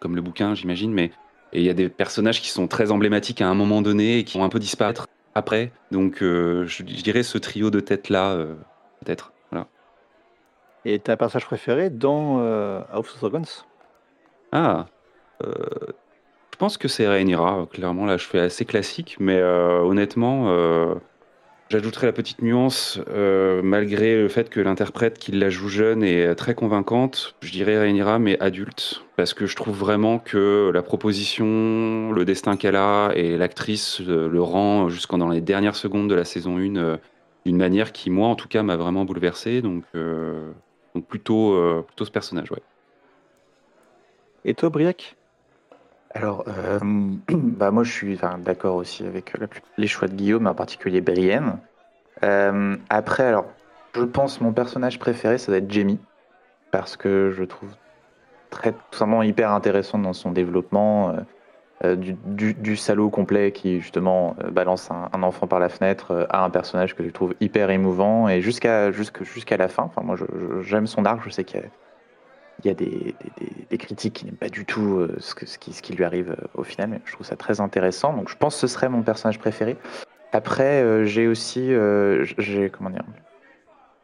comme 0.00 0.14
le 0.14 0.22
bouquin, 0.22 0.54
j'imagine, 0.54 0.92
mais 0.92 1.10
il 1.52 1.62
y 1.62 1.70
a 1.70 1.74
des 1.74 1.88
personnages 1.88 2.40
qui 2.40 2.48
sont 2.48 2.68
très 2.68 2.90
emblématiques 2.90 3.40
à 3.40 3.48
un 3.48 3.54
moment 3.54 3.82
donné 3.82 4.18
et 4.18 4.24
qui 4.24 4.38
vont 4.38 4.44
un 4.44 4.48
peu 4.48 4.58
disparaître 4.58 5.06
après. 5.34 5.72
Donc 5.90 6.16
je, 6.20 6.64
je, 6.66 6.82
dirais 6.82 7.22
ce 7.22 7.38
trio 7.38 7.70
de 7.70 7.80
têtes 7.80 8.08
là, 8.08 8.36
peut-être. 9.00 9.32
Et 10.84 10.98
t'as 10.98 11.12
un 11.12 11.16
personnage 11.16 11.46
préféré 11.46 11.90
dans 11.90 12.40
euh, 12.40 12.80
House 12.92 13.14
of 13.14 13.20
Dragons? 13.20 13.64
Ah, 14.50 14.86
euh, 15.44 15.52
je 16.52 16.58
pense 16.58 16.76
que 16.76 16.88
c'est 16.88 17.06
Rhaenyra. 17.06 17.66
Clairement, 17.70 18.04
là, 18.04 18.16
je 18.16 18.24
fais 18.24 18.40
assez 18.40 18.64
classique, 18.64 19.16
mais 19.20 19.36
euh, 19.36 19.80
honnêtement, 19.80 20.48
euh, 20.48 20.94
j'ajouterai 21.72 22.06
la 22.06 22.12
petite 22.12 22.42
nuance, 22.42 23.00
malgré 23.62 24.20
le 24.20 24.28
fait 24.28 24.50
que 24.50 24.60
l'interprète 24.60 25.18
qui 25.18 25.32
la 25.32 25.48
joue 25.48 25.68
jeune 25.68 26.04
est 26.04 26.34
très 26.34 26.54
convaincante, 26.54 27.34
je 27.40 27.50
dirais 27.50 27.78
Rhaenyra, 27.78 28.18
mais 28.18 28.38
adulte, 28.40 29.02
parce 29.16 29.32
que 29.32 29.46
je 29.46 29.56
trouve 29.56 29.76
vraiment 29.76 30.18
que 30.18 30.70
la 30.72 30.82
proposition, 30.82 32.12
le 32.12 32.24
destin 32.26 32.56
qu'elle 32.56 32.76
a, 32.76 33.12
et 33.14 33.38
l'actrice 33.38 34.00
le 34.00 34.42
rend 34.42 34.90
jusqu'en 34.90 35.18
dans 35.18 35.30
les 35.30 35.40
dernières 35.40 35.76
secondes 35.76 36.10
de 36.10 36.14
la 36.14 36.24
saison 36.24 36.58
1 36.58 36.98
d'une 37.46 37.56
manière 37.56 37.92
qui, 37.92 38.10
moi, 38.10 38.28
en 38.28 38.34
tout 38.34 38.48
cas, 38.48 38.62
m'a 38.62 38.76
vraiment 38.76 39.04
bouleversé. 39.04 39.62
Donc, 39.62 39.84
plutôt, 41.00 41.54
euh, 41.54 41.82
plutôt 41.82 42.04
ce 42.04 42.10
personnage, 42.10 42.50
ouais. 42.50 42.62
Et 44.44 44.54
toi, 44.54 44.68
Briac? 44.68 45.16
Alors, 46.14 46.44
euh, 46.48 46.78
bah 47.30 47.70
moi, 47.70 47.84
je 47.84 47.92
suis 47.92 48.18
d'accord 48.38 48.76
aussi 48.76 49.06
avec 49.06 49.32
les 49.78 49.86
choix 49.86 50.08
de 50.08 50.14
Guillaume, 50.14 50.46
en 50.46 50.54
particulier 50.54 51.00
Brienne. 51.00 51.58
Euh, 52.22 52.76
après, 52.88 53.24
alors, 53.24 53.46
je 53.94 54.02
pense 54.02 54.40
mon 54.40 54.52
personnage 54.52 54.98
préféré, 54.98 55.38
ça 55.38 55.52
va 55.52 55.58
être 55.58 55.70
Jamie, 55.70 55.98
parce 56.70 56.96
que 56.96 57.30
je 57.30 57.44
trouve 57.44 57.70
très, 58.50 58.72
tout 58.72 58.78
simplement 58.98 59.22
hyper 59.22 59.50
intéressant 59.50 59.98
dans 59.98 60.12
son 60.12 60.30
développement. 60.30 61.16
Euh, 61.84 61.96
du, 61.96 62.76
salaud 62.76 63.10
complet 63.10 63.50
qui 63.50 63.80
justement 63.80 64.36
euh, 64.44 64.50
balance 64.50 64.90
un, 64.90 65.22
enfant 65.24 65.48
par 65.48 65.58
la 65.58 65.68
fenêtre 65.68 66.12
euh, 66.12 66.26
à 66.28 66.44
un 66.44 66.50
personnage 66.50 66.94
que 66.94 67.02
je 67.02 67.10
trouve 67.10 67.34
hyper 67.40 67.70
émouvant 67.70 68.28
et 68.28 68.40
jusqu'à 68.40 68.92
jusqu'à 68.92 69.56
la 69.56 69.66
fin. 69.66 69.82
Enfin, 69.84 70.02
moi, 70.02 70.16
j'aime 70.60 70.86
son 70.86 71.04
arc. 71.04 71.22
Je 71.24 71.30
sais 71.30 71.42
qu'il 71.42 71.60
y 71.60 71.62
a, 71.64 71.66
des, 72.62 73.14
critiques 73.78 74.14
qui 74.14 74.24
n'aiment 74.24 74.36
pas 74.36 74.48
du 74.48 74.64
tout 74.64 75.06
ce, 75.18 75.34
ce, 75.46 75.58
qui, 75.58 75.92
lui 75.94 76.04
arrive 76.04 76.36
au 76.54 76.62
final, 76.62 76.90
mais 76.90 77.00
je 77.04 77.12
trouve 77.12 77.26
ça 77.26 77.36
très 77.36 77.60
intéressant. 77.60 78.12
Donc, 78.12 78.28
je 78.28 78.36
pense 78.36 78.54
que 78.54 78.60
ce 78.60 78.66
serait 78.66 78.88
mon 78.88 79.02
personnage 79.02 79.38
préféré. 79.38 79.76
Après, 80.32 81.04
j'ai 81.06 81.26
aussi, 81.26 81.72
j'ai 82.38 82.70
comment 82.70 82.90
dire, 82.90 83.04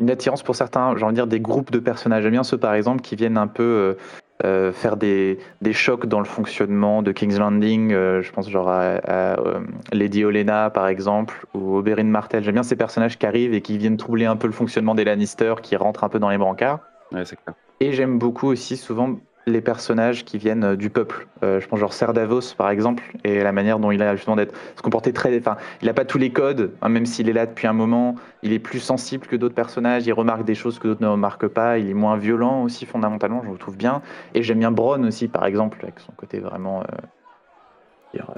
une 0.00 0.10
attirance 0.10 0.42
pour 0.42 0.56
certains, 0.56 0.96
j'ai 0.96 1.04
envie 1.04 1.12
de 1.12 1.16
dire 1.16 1.26
des 1.26 1.40
groupes 1.40 1.70
de 1.70 1.78
personnages. 1.78 2.22
J'aime 2.22 2.32
bien 2.32 2.44
ceux, 2.44 2.58
par 2.58 2.74
exemple, 2.74 3.02
qui 3.02 3.16
viennent 3.16 3.38
un 3.38 3.46
peu 3.46 3.96
euh, 4.44 4.72
faire 4.72 4.96
des, 4.96 5.40
des, 5.62 5.72
chocs 5.72 6.06
dans 6.06 6.20
le 6.20 6.24
fonctionnement 6.24 7.02
de 7.02 7.10
King's 7.10 7.38
Landing. 7.38 7.92
Euh, 7.92 8.22
je 8.22 8.30
pense 8.30 8.48
genre 8.48 8.68
à, 8.68 9.00
euh, 9.08 9.60
Lady 9.92 10.24
Olenna 10.24 10.70
par 10.70 10.86
exemple 10.86 11.44
ou 11.54 11.76
Oberyn 11.76 12.04
Martell. 12.04 12.44
J'aime 12.44 12.54
bien 12.54 12.62
ces 12.62 12.76
personnages 12.76 13.18
qui 13.18 13.26
arrivent 13.26 13.52
et 13.52 13.62
qui 13.62 13.76
viennent 13.78 13.96
troubler 13.96 14.26
un 14.26 14.36
peu 14.36 14.46
le 14.46 14.52
fonctionnement 14.52 14.94
des 14.94 15.02
Lannister, 15.02 15.54
qui 15.60 15.74
rentrent 15.74 16.04
un 16.04 16.08
peu 16.08 16.20
dans 16.20 16.30
les 16.30 16.38
brancards. 16.38 16.78
Ouais, 17.10 17.24
c'est 17.24 17.34
clair. 17.34 17.56
Et 17.80 17.92
j'aime 17.92 18.18
beaucoup 18.18 18.48
aussi 18.48 18.76
souvent 18.76 19.16
les 19.48 19.60
personnages 19.60 20.24
qui 20.24 20.38
viennent 20.38 20.64
euh, 20.64 20.76
du 20.76 20.90
peuple. 20.90 21.26
Euh, 21.42 21.60
je 21.60 21.66
pense 21.66 21.80
genre 21.80 21.92
Ser 21.92 22.12
Davos 22.12 22.54
par 22.56 22.70
exemple, 22.70 23.02
et 23.24 23.42
la 23.42 23.52
manière 23.52 23.78
dont 23.78 23.90
il 23.90 24.02
a 24.02 24.14
justement 24.14 24.36
d'être 24.36 24.54
se 24.76 24.82
comporter 24.82 25.12
très. 25.12 25.36
Enfin, 25.38 25.56
il 25.80 25.86
n'a 25.86 25.94
pas 25.94 26.04
tous 26.04 26.18
les 26.18 26.30
codes, 26.30 26.72
hein, 26.82 26.88
même 26.88 27.06
s'il 27.06 27.28
est 27.28 27.32
là 27.32 27.46
depuis 27.46 27.66
un 27.66 27.72
moment. 27.72 28.14
Il 28.42 28.52
est 28.52 28.58
plus 28.58 28.80
sensible 28.80 29.26
que 29.26 29.36
d'autres 29.36 29.54
personnages. 29.54 30.06
Il 30.06 30.12
remarque 30.12 30.44
des 30.44 30.54
choses 30.54 30.78
que 30.78 30.88
d'autres 30.88 31.02
ne 31.02 31.08
remarquent 31.08 31.48
pas. 31.48 31.78
Il 31.78 31.88
est 31.88 31.94
moins 31.94 32.16
violent 32.16 32.62
aussi 32.62 32.86
fondamentalement. 32.86 33.42
Je 33.44 33.50
le 33.50 33.58
trouve 33.58 33.76
bien. 33.76 34.02
Et 34.34 34.42
j'aime 34.42 34.58
bien 34.58 34.70
Bronn 34.70 35.04
aussi 35.06 35.28
par 35.28 35.46
exemple, 35.46 35.78
avec 35.82 36.00
son 36.00 36.12
côté 36.12 36.40
vraiment. 36.40 36.82
Euh, 36.82 38.30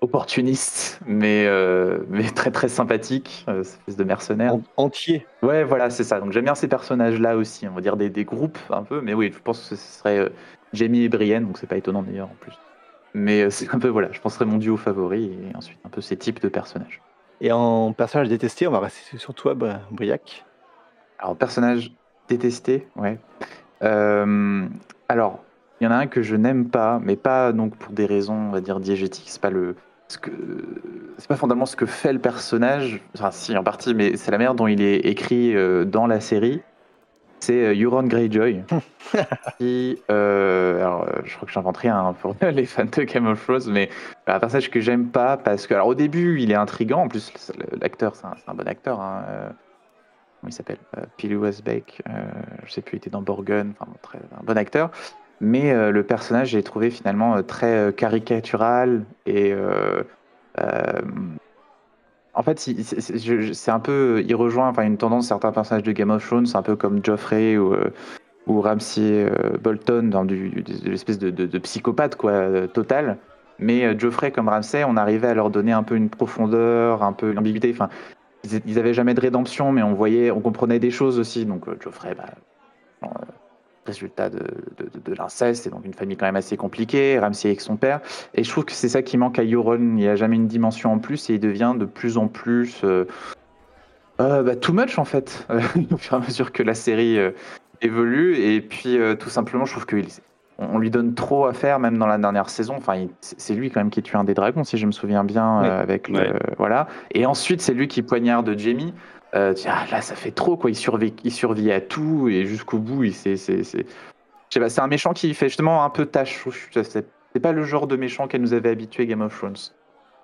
opportuniste, 0.00 1.00
mais, 1.06 1.44
euh, 1.46 1.98
mais 2.08 2.24
très 2.30 2.50
très 2.50 2.68
sympathique, 2.68 3.44
euh, 3.48 3.62
espèce 3.62 3.96
de 3.96 4.04
mercenaire. 4.04 4.56
entier. 4.76 5.26
Ouais, 5.42 5.64
voilà, 5.64 5.90
c'est 5.90 6.04
ça. 6.04 6.20
Donc 6.20 6.32
j'aime 6.32 6.44
bien 6.44 6.54
ces 6.54 6.68
personnages-là 6.68 7.36
aussi, 7.36 7.66
on 7.66 7.72
va 7.72 7.80
dire 7.80 7.96
des, 7.96 8.08
des, 8.10 8.24
groupes 8.24 8.58
un 8.70 8.84
peu, 8.84 9.00
mais 9.00 9.14
oui, 9.14 9.32
je 9.32 9.40
pense 9.40 9.68
que 9.68 9.76
ce 9.76 9.98
serait 9.98 10.18
euh, 10.18 10.28
Jamie 10.72 11.02
et 11.02 11.08
Brienne, 11.08 11.46
donc 11.46 11.58
c'est 11.58 11.66
pas 11.66 11.76
étonnant 11.76 12.02
d'ailleurs 12.02 12.28
en 12.28 12.36
plus. 12.40 12.52
Mais 13.14 13.42
euh, 13.42 13.50
c'est 13.50 13.74
un 13.74 13.78
peu, 13.78 13.88
voilà, 13.88 14.08
je 14.12 14.20
penserais 14.20 14.44
mon 14.44 14.58
duo 14.58 14.76
favori 14.76 15.24
et 15.24 15.56
ensuite 15.56 15.78
un 15.84 15.88
peu 15.88 16.00
ces 16.00 16.16
types 16.16 16.40
de 16.40 16.48
personnages. 16.48 17.00
Et 17.40 17.50
en 17.50 17.92
personnage 17.92 18.28
détesté, 18.28 18.66
on 18.66 18.72
va 18.72 18.80
rester 18.80 19.18
sur 19.18 19.34
toi, 19.34 19.54
Briac. 19.90 20.44
Alors, 21.18 21.36
personnage 21.36 21.92
détesté, 22.28 22.86
ouais. 22.96 23.18
alors, 23.80 25.40
il 25.80 25.84
y 25.84 25.86
en 25.86 25.92
a 25.92 25.96
un 25.96 26.06
que 26.08 26.22
je 26.22 26.34
n'aime 26.34 26.68
pas, 26.68 27.00
mais 27.00 27.14
pas 27.14 27.52
donc 27.52 27.76
pour 27.76 27.92
des 27.92 28.06
raisons, 28.06 28.34
on 28.34 28.50
va 28.50 28.60
dire, 28.60 28.80
diégétiques. 28.80 29.30
C'est 29.30 29.40
pas 29.40 29.50
le, 29.50 29.76
ce 30.08 30.18
que 30.18 30.30
c'est 31.18 31.28
pas 31.28 31.36
fondamentalement 31.36 31.66
ce 31.66 31.76
que 31.76 31.86
fait 31.86 32.12
le 32.12 32.18
personnage, 32.18 33.00
enfin 33.14 33.30
si 33.30 33.56
en 33.56 33.62
partie, 33.62 33.94
mais 33.94 34.16
c'est 34.16 34.30
la 34.30 34.38
manière 34.38 34.54
dont 34.54 34.66
il 34.66 34.80
est 34.80 35.06
écrit 35.06 35.54
euh, 35.54 35.84
dans 35.84 36.06
la 36.06 36.20
série. 36.20 36.62
C'est 37.40 37.66
euh, 37.66 37.84
Euron 37.84 38.02
Greyjoy, 38.02 38.64
qui, 39.58 40.02
euh, 40.10 40.78
alors, 40.78 41.06
je 41.24 41.36
crois 41.36 41.46
que 41.46 41.52
j'invente 41.52 41.76
rien 41.76 41.96
hein, 41.96 42.14
pour 42.14 42.34
les 42.42 42.66
fans 42.66 42.84
de 42.84 43.02
Game 43.02 43.26
of 43.26 43.44
Thrones, 43.44 43.70
mais 43.70 43.90
un 44.26 44.40
personnage 44.40 44.70
que 44.70 44.80
j'aime 44.80 45.08
pas 45.08 45.36
parce 45.36 45.66
que, 45.66 45.74
alors 45.74 45.86
au 45.86 45.94
début, 45.94 46.40
il 46.40 46.50
est 46.50 46.56
intrigant. 46.56 47.02
En 47.02 47.08
plus, 47.08 47.32
l'acteur, 47.80 48.16
c'est 48.16 48.26
un, 48.26 48.54
bon 48.54 48.66
acteur. 48.66 49.00
Hein, 49.00 49.24
comment 50.40 50.48
il 50.48 50.52
s'appelle 50.52 50.78
Billy 51.16 51.36
Westbeck. 51.36 52.02
je 52.64 52.72
sais 52.72 52.82
plus, 52.82 52.94
il 52.94 52.98
était 52.98 53.10
dans 53.10 53.22
Borgen. 53.22 53.72
Enfin, 53.78 53.92
très, 54.02 54.18
un 54.18 54.42
bon 54.42 54.58
acteur. 54.58 54.90
Mais 55.40 55.72
euh, 55.72 55.90
le 55.90 56.02
personnage, 56.02 56.48
j'ai 56.48 56.62
trouvé 56.62 56.90
finalement 56.90 57.36
euh, 57.36 57.42
très 57.42 57.74
euh, 57.74 57.92
caricatural 57.92 59.04
et 59.26 59.54
en 62.34 62.42
fait, 62.42 62.58
c'est 62.58 63.70
un 63.70 63.80
peu, 63.80 64.22
il 64.24 64.34
rejoint 64.34 64.68
enfin 64.68 64.82
une 64.84 64.96
tendance 64.96 65.26
certains 65.26 65.50
personnages 65.50 65.82
de 65.82 65.90
Game 65.90 66.10
of 66.10 66.24
Thrones, 66.24 66.46
c'est 66.46 66.56
un 66.56 66.62
peu 66.62 66.76
comme 66.76 67.04
Joffrey 67.04 67.56
ou, 67.56 67.74
ou 68.46 68.60
Ramsay 68.60 69.28
Bolton 69.60 70.04
dans 70.04 70.24
du, 70.24 70.62
de 70.62 70.90
l'espèce 70.90 71.18
de, 71.18 71.58
psychopathe 71.58 72.16
quoi, 72.16 72.68
total. 72.68 73.18
Mais 73.58 73.98
Joffrey 73.98 74.30
comme 74.30 74.48
Ramsay, 74.48 74.84
on 74.84 74.96
arrivait 74.96 75.28
à 75.28 75.34
leur 75.34 75.50
donner 75.50 75.72
un 75.72 75.82
peu 75.82 75.96
une 75.96 76.10
profondeur, 76.10 77.02
un 77.02 77.12
peu 77.12 77.32
l'ambiguïté. 77.32 77.70
Enfin, 77.72 77.88
ils, 78.44 78.74
n'avaient 78.74 78.94
jamais 78.94 79.14
de 79.14 79.20
rédemption, 79.20 79.72
mais 79.72 79.82
on 79.82 79.94
voyait, 79.94 80.30
on 80.30 80.40
comprenait 80.40 80.78
des 80.78 80.92
choses 80.92 81.18
aussi. 81.18 81.44
Donc 81.44 81.64
Joffrey, 81.82 82.14
bah, 82.16 83.08
résultat 83.88 84.30
de, 84.30 84.38
de, 84.78 85.14
l'inceste, 85.14 85.66
et 85.66 85.70
donc 85.70 85.84
une 85.84 85.94
famille 85.94 86.16
quand 86.16 86.26
même 86.26 86.36
assez 86.36 86.56
compliquée, 86.56 87.18
Ramsey 87.18 87.48
avec 87.48 87.60
son 87.60 87.76
père. 87.76 88.00
Et 88.34 88.44
je 88.44 88.50
trouve 88.50 88.64
que 88.64 88.72
c'est 88.72 88.88
ça 88.88 89.02
qui 89.02 89.16
manque 89.16 89.38
à 89.38 89.44
Euron, 89.44 89.78
il 89.78 89.94
n'y 89.94 90.08
a 90.08 90.16
jamais 90.16 90.36
une 90.36 90.46
dimension 90.46 90.92
en 90.92 90.98
plus, 90.98 91.30
et 91.30 91.34
il 91.34 91.40
devient 91.40 91.74
de 91.76 91.84
plus 91.84 92.18
en 92.18 92.28
plus 92.28 92.82
euh, 92.84 93.06
euh, 94.20 94.42
bah, 94.42 94.56
too 94.56 94.72
much 94.72 94.98
en 94.98 95.04
fait, 95.04 95.46
au 95.92 95.96
fur 95.96 96.14
et 96.14 96.16
à 96.16 96.24
mesure 96.24 96.52
que 96.52 96.62
la 96.62 96.74
série 96.74 97.18
euh, 97.18 97.30
évolue. 97.80 98.36
Et 98.36 98.60
puis 98.60 98.98
tout 99.18 99.30
simplement, 99.30 99.64
je 99.64 99.72
trouve 99.72 99.86
qu'il 99.86 100.06
on 100.60 100.78
lui 100.78 100.90
donne 100.90 101.14
trop 101.14 101.46
à 101.46 101.52
faire, 101.52 101.78
même 101.78 101.98
dans 101.98 102.08
la 102.08 102.18
dernière 102.18 102.50
saison. 102.50 102.74
Enfin, 102.76 103.06
c'est 103.20 103.54
lui 103.54 103.70
quand 103.70 103.78
même 103.78 103.90
qui 103.90 104.02
tue 104.02 104.16
un 104.16 104.24
des 104.24 104.34
dragons, 104.34 104.64
si 104.64 104.76
je 104.76 104.86
me 104.86 104.92
souviens 104.92 105.22
bien, 105.22 105.60
avec 105.60 106.08
le, 106.08 106.32
voilà. 106.58 106.88
Et 107.12 107.26
ensuite, 107.26 107.60
c'est 107.60 107.74
lui 107.74 107.86
qui 107.86 108.02
poignarde 108.02 108.52
Jamie. 108.58 108.92
Euh, 109.34 109.54
ah, 109.66 109.84
là, 109.90 110.00
ça 110.00 110.14
fait 110.14 110.30
trop, 110.30 110.56
quoi. 110.56 110.70
Il 110.70 110.76
survit, 110.76 111.14
il 111.24 111.32
survit 111.32 111.70
à 111.72 111.80
tout 111.80 112.28
et 112.28 112.46
jusqu'au 112.46 112.78
bout, 112.78 113.04
il 113.04 113.14
c'est, 113.14 114.78
un 114.78 114.86
méchant 114.86 115.12
qui 115.12 115.34
fait 115.34 115.48
justement 115.48 115.84
un 115.84 115.90
peu 115.90 116.06
tâche. 116.06 116.42
C'est, 116.72 117.06
pas 117.40 117.52
le 117.52 117.62
genre 117.62 117.86
de 117.86 117.96
méchant 117.96 118.26
qu'elle 118.26 118.40
nous 118.40 118.54
avait 118.54 118.70
habitué 118.70 119.06
Game 119.06 119.20
of 119.20 119.36
Thrones. 119.36 119.54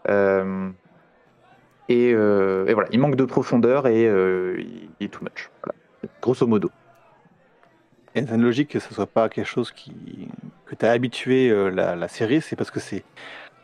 Euh, 0.08 0.70
euh, 1.90 2.66
et, 2.66 2.74
voilà, 2.74 2.88
il 2.90 2.98
manque 2.98 3.16
de 3.16 3.24
profondeur 3.24 3.86
et 3.86 4.04
il, 4.04 4.88
est 5.00 5.08
too 5.08 5.22
much. 5.22 5.50
Grosso 6.20 6.46
modo. 6.46 6.70
Et 8.16 8.24
c'est 8.24 8.36
logique 8.36 8.70
que 8.70 8.78
ce 8.78 8.94
soit 8.94 9.06
pas 9.06 9.28
quelque 9.28 9.46
chose 9.46 9.70
qui, 9.70 10.28
que 10.66 10.74
tu 10.74 10.86
as 10.86 10.90
habitué 10.92 11.52
la, 11.70 12.08
série, 12.08 12.40
c'est 12.40 12.56
parce 12.56 12.70
que 12.70 12.80
c'est 12.80 13.04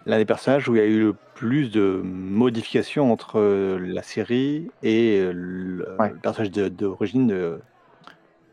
l'un 0.07 0.19
des 0.19 0.25
personnages 0.25 0.69
où 0.69 0.75
il 0.75 0.78
y 0.78 0.83
a 0.83 0.87
eu 0.87 1.00
le 1.00 1.14
plus 1.35 1.71
de 1.71 2.00
modifications 2.04 3.12
entre 3.12 3.38
euh, 3.38 3.78
la 3.78 4.02
série 4.02 4.71
et 4.83 5.19
euh, 5.19 5.33
le, 5.35 5.97
personnage 6.23 6.50
d'origine 6.50 7.59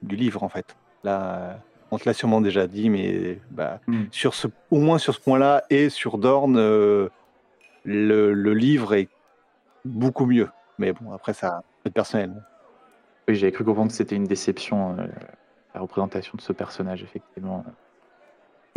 du 0.02 0.16
livre, 0.16 0.44
en 0.44 0.50
fait. 0.50 0.76
Là, 1.04 1.60
on 1.92 1.98
te 1.98 2.08
l'a 2.08 2.14
sûrement 2.14 2.42
déjà 2.42 2.68
dit, 2.68 2.90
mais 2.90 3.40
bah, 3.52 3.80
hmm. 3.88 4.06
sur 4.12 4.34
ce, 4.34 4.48
au 4.72 4.80
moins 4.80 4.98
sur 4.98 5.14
ce 5.14 5.20
point-là 5.20 5.64
et 5.70 5.90
sur 5.90 6.18
Dorn, 6.18 6.58
euh, 6.58 7.10
le, 7.86 8.54
livre 8.54 8.94
est 8.94 9.10
beaucoup 9.86 10.26
mieux. 10.26 10.50
Mais 10.78 10.92
bon, 10.92 11.14
après, 11.14 11.34
ça 11.34 11.64
peut 11.84 11.88
être 11.90 11.94
personnel. 11.94 12.32
Oui, 13.28 13.36
j'avais 13.36 13.52
cru 13.52 13.64
comprendre 13.64 13.90
que 13.90 13.98
c'était 13.98 14.16
une 14.16 14.26
déception, 14.26 14.96
la 15.74 15.82
représentation 15.82 16.34
de 16.36 16.42
ce 16.42 16.54
personnage, 16.54 17.04
effectivement 17.04 17.66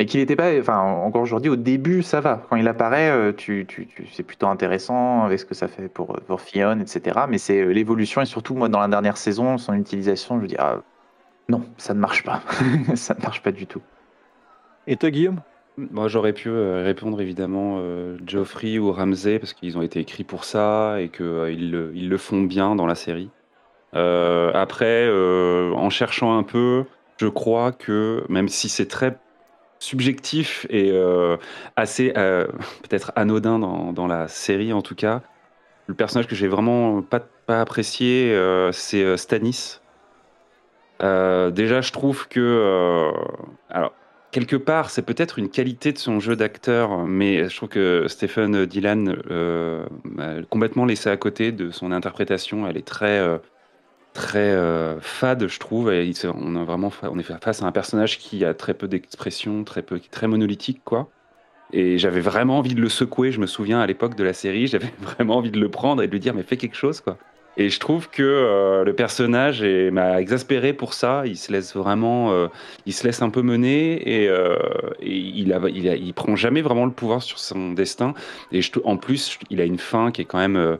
mais 0.00 0.06
qu'il 0.06 0.18
n'était 0.18 0.34
pas, 0.34 0.58
enfin 0.58 0.78
encore 0.78 1.20
aujourd'hui, 1.20 1.50
au 1.50 1.56
début 1.56 2.02
ça 2.02 2.22
va. 2.22 2.42
Quand 2.48 2.56
il 2.56 2.66
apparaît, 2.68 3.10
euh, 3.10 3.34
tu, 3.34 3.66
tu, 3.68 3.86
c'est 4.10 4.22
plutôt 4.22 4.46
intéressant 4.46 5.24
avec 5.24 5.38
ce 5.38 5.44
que 5.44 5.52
ça 5.52 5.68
fait 5.68 5.88
pour, 5.88 6.18
pour 6.26 6.40
Fion, 6.40 6.80
etc. 6.80 7.20
Mais 7.28 7.36
c'est 7.36 7.60
euh, 7.60 7.70
l'évolution 7.70 8.22
et 8.22 8.24
surtout 8.24 8.54
moi 8.54 8.70
dans 8.70 8.80
la 8.80 8.88
dernière 8.88 9.18
saison, 9.18 9.58
son 9.58 9.74
utilisation, 9.74 10.40
je 10.40 10.46
dis 10.46 10.56
ah, 10.58 10.78
non, 11.50 11.66
ça 11.76 11.92
ne 11.92 11.98
marche 12.00 12.24
pas, 12.24 12.40
ça 12.94 13.14
ne 13.14 13.20
marche 13.20 13.42
pas 13.42 13.52
du 13.52 13.66
tout. 13.66 13.82
Et 14.86 14.96
toi 14.96 15.10
Guillaume? 15.10 15.42
Moi, 15.76 16.08
j'aurais 16.08 16.32
pu 16.32 16.48
euh, 16.48 16.82
répondre 16.82 17.20
évidemment 17.20 17.82
Geoffrey 18.26 18.78
ou 18.78 18.92
Ramsey 18.92 19.38
parce 19.38 19.52
qu'ils 19.52 19.76
ont 19.76 19.82
été 19.82 20.00
écrits 20.00 20.24
pour 20.24 20.44
ça 20.44 20.98
et 20.98 21.10
qu'ils 21.10 21.70
le, 21.70 21.92
ils 21.94 22.08
le 22.08 22.16
font 22.16 22.40
bien 22.40 22.74
dans 22.74 22.86
la 22.86 22.94
série. 22.94 23.28
après, 23.92 25.10
en 25.12 25.90
cherchant 25.90 26.38
un 26.38 26.42
peu, 26.42 26.84
je 27.18 27.26
crois 27.26 27.72
que 27.72 28.24
même 28.30 28.48
si 28.48 28.70
c'est 28.70 28.88
très 28.88 29.18
subjectif 29.80 30.66
et 30.70 30.90
euh, 30.92 31.36
assez 31.74 32.12
euh, 32.16 32.46
peut-être 32.82 33.12
anodin 33.16 33.58
dans, 33.58 33.92
dans, 33.92 34.06
la 34.06 34.28
série 34.28 34.72
en 34.72 34.82
tout 34.82 34.94
cas. 34.94 35.22
Le 35.86 35.94
personnage 35.94 36.28
que 36.28 36.36
j'ai 36.36 36.46
vraiment 36.46 37.02
pas, 37.02 37.20
pas 37.46 37.60
apprécié, 37.60 38.32
euh, 38.32 38.70
c'est 38.70 39.16
Stanis. 39.16 39.80
déjà, 41.00 41.80
je 41.80 41.90
trouve 41.90 42.28
que, 42.28 43.10
alors, 43.70 43.92
quelque 44.30 44.54
part, 44.54 44.90
c'est 44.90 45.02
peut-être 45.02 45.38
une 45.38 45.48
qualité 45.48 45.92
de 45.92 45.98
son 45.98 46.20
jeu 46.20 46.36
d'acteur, 46.36 46.98
mais 47.06 47.48
je 47.48 47.56
trouve 47.56 47.70
que 47.70 48.04
Stephen 48.06 48.66
Dylan 48.66 49.16
m'a 50.04 50.42
complètement 50.48 50.84
laissé 50.84 51.10
à 51.10 51.16
côté 51.16 51.50
de 51.50 51.70
son 51.70 51.90
interprétation. 51.90 52.68
Elle 52.68 52.76
est 52.76 52.86
très 52.86 53.40
très 54.12 54.38
euh, 54.38 55.00
fade, 55.00 55.46
je 55.46 55.58
trouve. 55.58 55.92
Et 55.92 56.12
on, 56.24 56.64
vraiment, 56.64 56.90
est 57.18 57.42
face 57.42 57.62
à 57.62 57.66
un 57.66 57.72
personnage 57.72 58.18
qui 58.18 58.44
a 58.44 58.54
très 58.54 58.74
peu 58.74 58.88
d'expression, 58.88 59.64
très 59.64 59.82
peu, 59.82 60.00
très 60.10 60.26
monolithique, 60.26 60.82
quoi. 60.84 61.08
Et 61.72 61.98
j'avais 61.98 62.20
vraiment 62.20 62.58
envie 62.58 62.74
de 62.74 62.80
le 62.80 62.88
secouer. 62.88 63.30
Je 63.30 63.40
me 63.40 63.46
souviens 63.46 63.80
à 63.80 63.86
l'époque 63.86 64.16
de 64.16 64.24
la 64.24 64.32
série, 64.32 64.66
j'avais 64.68 64.92
vraiment 65.00 65.36
envie 65.36 65.50
de 65.50 65.60
le 65.60 65.68
prendre 65.68 66.02
et 66.02 66.06
de 66.06 66.12
lui 66.12 66.20
dire 66.20 66.34
mais 66.34 66.42
fais 66.42 66.56
quelque 66.56 66.76
chose, 66.76 67.00
quoi. 67.00 67.18
Et 67.56 67.68
je 67.68 67.80
trouve 67.80 68.08
que 68.08 68.22
euh, 68.22 68.84
le 68.84 68.94
personnage 68.94 69.62
m'a 69.62 70.20
exaspéré 70.20 70.72
pour 70.72 70.94
ça. 70.94 71.24
Il 71.26 71.36
se 71.36 71.52
laisse 71.52 71.74
vraiment, 71.74 72.32
euh, 72.32 72.46
il 72.86 72.94
se 72.94 73.04
laisse 73.04 73.22
un 73.22 73.28
peu 73.28 73.42
mener 73.42 73.94
et, 74.08 74.30
il, 75.02 75.52
a, 75.52 75.60
prend 76.14 76.36
jamais 76.36 76.62
vraiment 76.62 76.86
le 76.86 76.92
pouvoir 76.92 77.22
sur 77.22 77.38
son 77.38 77.72
destin. 77.72 78.14
Et 78.52 78.60
en 78.84 78.96
plus, 78.96 79.38
il 79.50 79.60
a 79.60 79.64
une 79.64 79.78
fin 79.78 80.12
qui 80.12 80.22
est 80.22 80.26
quand 80.26 80.38
même 80.38 80.78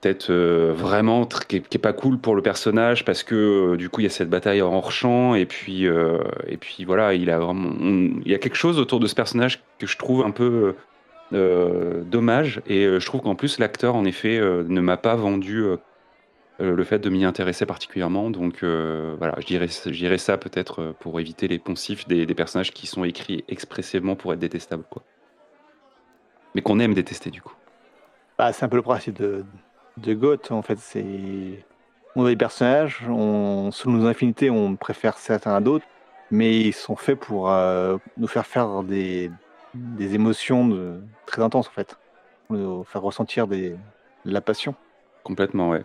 peut-être 0.00 0.30
euh, 0.30 0.72
vraiment 0.74 1.26
qui 1.26 1.56
est, 1.56 1.78
pas 1.78 1.92
cool 1.92 2.18
pour 2.18 2.34
le 2.34 2.42
personnage 2.42 3.04
parce 3.04 3.22
que 3.22 3.34
euh, 3.72 3.76
du 3.76 3.88
coup 3.88 4.00
il 4.00 4.04
y 4.04 4.06
a 4.06 4.10
cette 4.10 4.28
bataille 4.28 4.60
hors 4.60 4.92
champ 4.92 5.34
et 5.34 5.46
puis 5.46 5.86
euh, 5.86 6.18
et 6.46 6.56
puis 6.56 6.84
voilà 6.84 7.14
il 7.14 7.30
a 7.30 7.38
vraiment 7.38 7.70
il 7.80 8.30
y 8.30 8.34
a 8.34 8.38
quelque 8.38 8.56
chose 8.56 8.78
autour 8.78 9.00
de 9.00 9.06
ce 9.06 9.14
personnage 9.14 9.62
que 9.78 9.86
je 9.86 9.96
trouve 9.96 10.24
un 10.24 10.30
peu 10.30 10.74
dommage 11.32 12.62
et 12.68 12.84
je 12.84 13.04
trouve 13.04 13.20
qu'en 13.22 13.34
plus 13.34 13.58
l'acteur 13.58 13.96
en 13.96 14.04
effet 14.04 14.38
ne 14.38 14.80
m'a 14.80 14.96
pas 14.96 15.16
vendu 15.16 15.64
le 16.60 16.84
fait 16.84 17.00
de 17.00 17.10
m'y 17.10 17.24
intéresser 17.24 17.66
particulièrement. 17.66 18.30
Donc 18.30 18.62
voilà 18.62 19.34
je 19.40 19.46
dirais 19.46 19.66
je 19.66 19.90
dirais 19.90 20.18
ça 20.18 20.38
peut-être 20.38 20.94
pour 21.00 21.18
éviter 21.18 21.48
les 21.48 21.58
poncifs 21.58 22.06
des, 22.06 22.26
des, 22.26 22.34
personnages 22.34 22.72
qui 22.72 22.86
sont 22.86 23.02
écrits 23.02 23.44
expressivement 23.48 24.14
pour 24.14 24.32
être 24.34 24.38
détestables 24.38 24.84
quoi. 24.88 25.02
Mais 26.54 26.62
qu'on 26.62 26.78
aime 26.78 26.94
détester 26.94 27.30
du 27.30 27.42
coup. 27.42 27.56
Bah, 28.38 28.52
c'est 28.52 28.64
un 28.64 28.68
peu 28.68 28.76
le 28.76 28.82
principe 28.82 29.20
de, 29.20 29.44
de 29.96 30.14
Goth, 30.14 30.50
en 30.52 30.62
fait. 30.62 30.78
C'est 30.78 31.64
on 32.16 32.24
a 32.24 32.30
des 32.30 32.36
personnages, 32.36 33.02
on, 33.08 33.70
nos 33.84 34.06
infinités, 34.06 34.48
on 34.48 34.74
préfère 34.74 35.18
certains 35.18 35.54
à 35.54 35.60
d'autres. 35.60 35.84
mais 36.30 36.58
ils 36.58 36.72
sont 36.72 36.96
faits 36.96 37.20
pour 37.20 37.50
euh, 37.50 37.98
nous 38.16 38.26
faire 38.26 38.46
faire 38.46 38.82
des, 38.82 39.30
des 39.74 40.14
émotions 40.14 40.98
très 41.26 41.42
intenses 41.42 41.68
en 41.68 41.72
fait, 41.72 41.98
nous 42.50 42.84
faire 42.84 43.02
ressentir 43.02 43.46
la 44.24 44.40
passion. 44.40 44.74
Complètement, 45.24 45.70
ouais. 45.70 45.82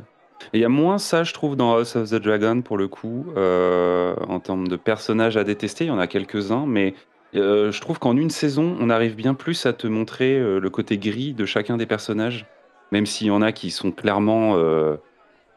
Et 0.54 0.60
il 0.60 0.62
y 0.62 0.66
a 0.66 0.70
moins 0.70 0.98
ça, 0.98 1.24
je 1.24 1.34
trouve, 1.34 1.56
dans 1.56 1.76
House 1.76 1.96
of 1.96 2.10
the 2.10 2.16
Dragon, 2.16 2.62
pour 2.62 2.78
le 2.78 2.88
coup, 2.88 3.26
euh, 3.38 4.16
en 4.28 4.40
termes 4.40 4.68
de 4.68 4.76
personnages 4.76 5.38
à 5.38 5.44
détester. 5.44 5.84
Il 5.86 5.90
y 5.90 5.92
en 5.92 6.00
a 6.00 6.08
quelques-uns, 6.08 6.66
mais 6.66 6.96
euh, 7.36 7.72
je 7.72 7.82
trouve 7.82 8.00
qu'en 8.00 8.18
une 8.18 8.32
saison, 8.32 8.76
on 8.80 8.90
arrive 8.90 9.16
bien 9.16 9.36
plus 9.36 9.66
à 9.66 9.74
te 9.74 9.86
montrer 9.86 10.40
le 10.40 10.70
côté 10.70 10.98
gris 10.98 11.34
de 11.34 11.46
chacun 11.46 11.78
des 11.78 11.86
personnages, 11.86 12.48
même 12.92 13.06
s'il 13.06 13.28
y 13.28 13.32
en 13.32 13.42
a 13.42 13.52
qui 13.52 13.72
sont 13.72 13.92
clairement 13.92 14.56
euh, 14.56 14.98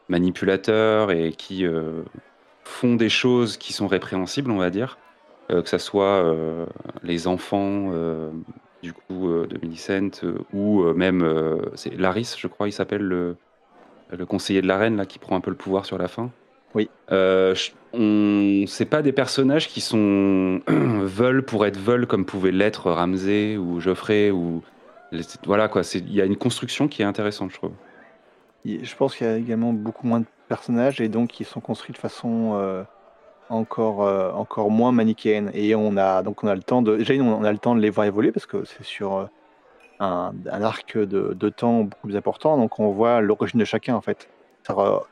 manipulateurs 0.07 1.11
et 1.11 1.31
qui 1.31 1.65
euh, 1.65 2.03
font 2.63 2.95
des 2.95 3.09
choses 3.09 3.57
qui 3.57 3.73
sont 3.73 3.87
répréhensibles, 3.87 4.51
on 4.51 4.57
va 4.57 4.69
dire. 4.69 4.97
Euh, 5.51 5.61
que 5.61 5.69
ça 5.69 5.77
soit 5.77 6.35
les 7.03 7.27
enfants 7.27 7.91
du 8.81 8.93
coup 8.93 9.29
de 9.29 9.59
Millicent 9.61 10.09
ou 10.53 10.83
même 10.93 11.59
c'est 11.75 11.95
Laris, 11.95 12.35
je 12.37 12.47
crois, 12.47 12.67
il 12.67 12.71
s'appelle 12.71 13.03
le, 13.03 13.35
le 14.11 14.25
conseiller 14.25 14.61
de 14.61 14.67
la 14.67 14.77
reine 14.77 14.97
là 14.97 15.05
qui 15.05 15.19
prend 15.19 15.35
un 15.35 15.41
peu 15.41 15.51
le 15.51 15.57
pouvoir 15.57 15.85
sur 15.85 15.97
la 15.97 16.07
fin. 16.07 16.31
Oui. 16.73 16.89
On 17.93 18.65
c'est 18.67 18.85
pas 18.85 19.01
des 19.01 19.11
personnages 19.11 19.67
qui 19.67 19.81
sont 19.81 20.61
veulent 20.67 21.43
pour 21.43 21.65
être 21.65 21.79
veulent 21.79 22.07
comme 22.07 22.25
pouvait 22.25 22.51
l'être 22.51 22.89
Ramsay 22.89 23.57
ou 23.57 23.79
Geoffrey 23.79 24.31
ou 24.31 24.63
voilà 25.45 25.67
quoi. 25.67 25.83
C'est 25.83 25.99
il 25.99 26.13
y 26.13 26.21
a 26.21 26.25
une 26.25 26.37
construction 26.37 26.87
qui 26.87 27.01
est 27.01 27.05
intéressante, 27.05 27.51
je 27.51 27.57
trouve. 27.57 27.71
Je 28.65 28.95
pense 28.95 29.15
qu'il 29.15 29.27
y 29.27 29.29
a 29.29 29.37
également 29.37 29.73
beaucoup 29.73 30.07
moins 30.07 30.21
de 30.21 30.25
personnages 30.47 30.99
et 30.99 31.07
donc 31.07 31.39
ils 31.39 31.45
sont 31.45 31.61
construits 31.61 31.93
de 31.93 31.99
façon 31.99 32.53
euh, 32.55 32.83
encore, 33.49 34.03
euh, 34.03 34.31
encore 34.31 34.71
moins 34.71 34.91
manichéenne. 34.91 35.51
Et 35.53 35.75
on 35.75 35.97
a 35.97 36.23
donc 36.23 36.43
on 36.43 36.47
a 36.47 36.55
le 36.55 36.63
temps 36.63 36.81
de 36.81 36.97
déjà 36.97 37.13
on 37.15 37.43
a 37.43 37.51
le 37.51 37.59
temps 37.59 37.75
de 37.75 37.81
les 37.81 37.91
voir 37.91 38.07
évoluer 38.07 38.31
parce 38.31 38.47
que 38.47 38.63
c'est 38.65 38.83
sur 38.83 39.17
euh, 39.17 39.25
un, 39.99 40.33
arc 40.63 40.97
de, 40.97 41.49
temps 41.49 41.83
beaucoup 41.83 42.07
plus 42.07 42.17
important. 42.17 42.57
Donc 42.57 42.79
on 42.79 42.89
voit 42.89 43.21
l'origine 43.21 43.59
de 43.59 43.65
chacun 43.65 43.95
en 43.95 44.01
fait. 44.01 44.29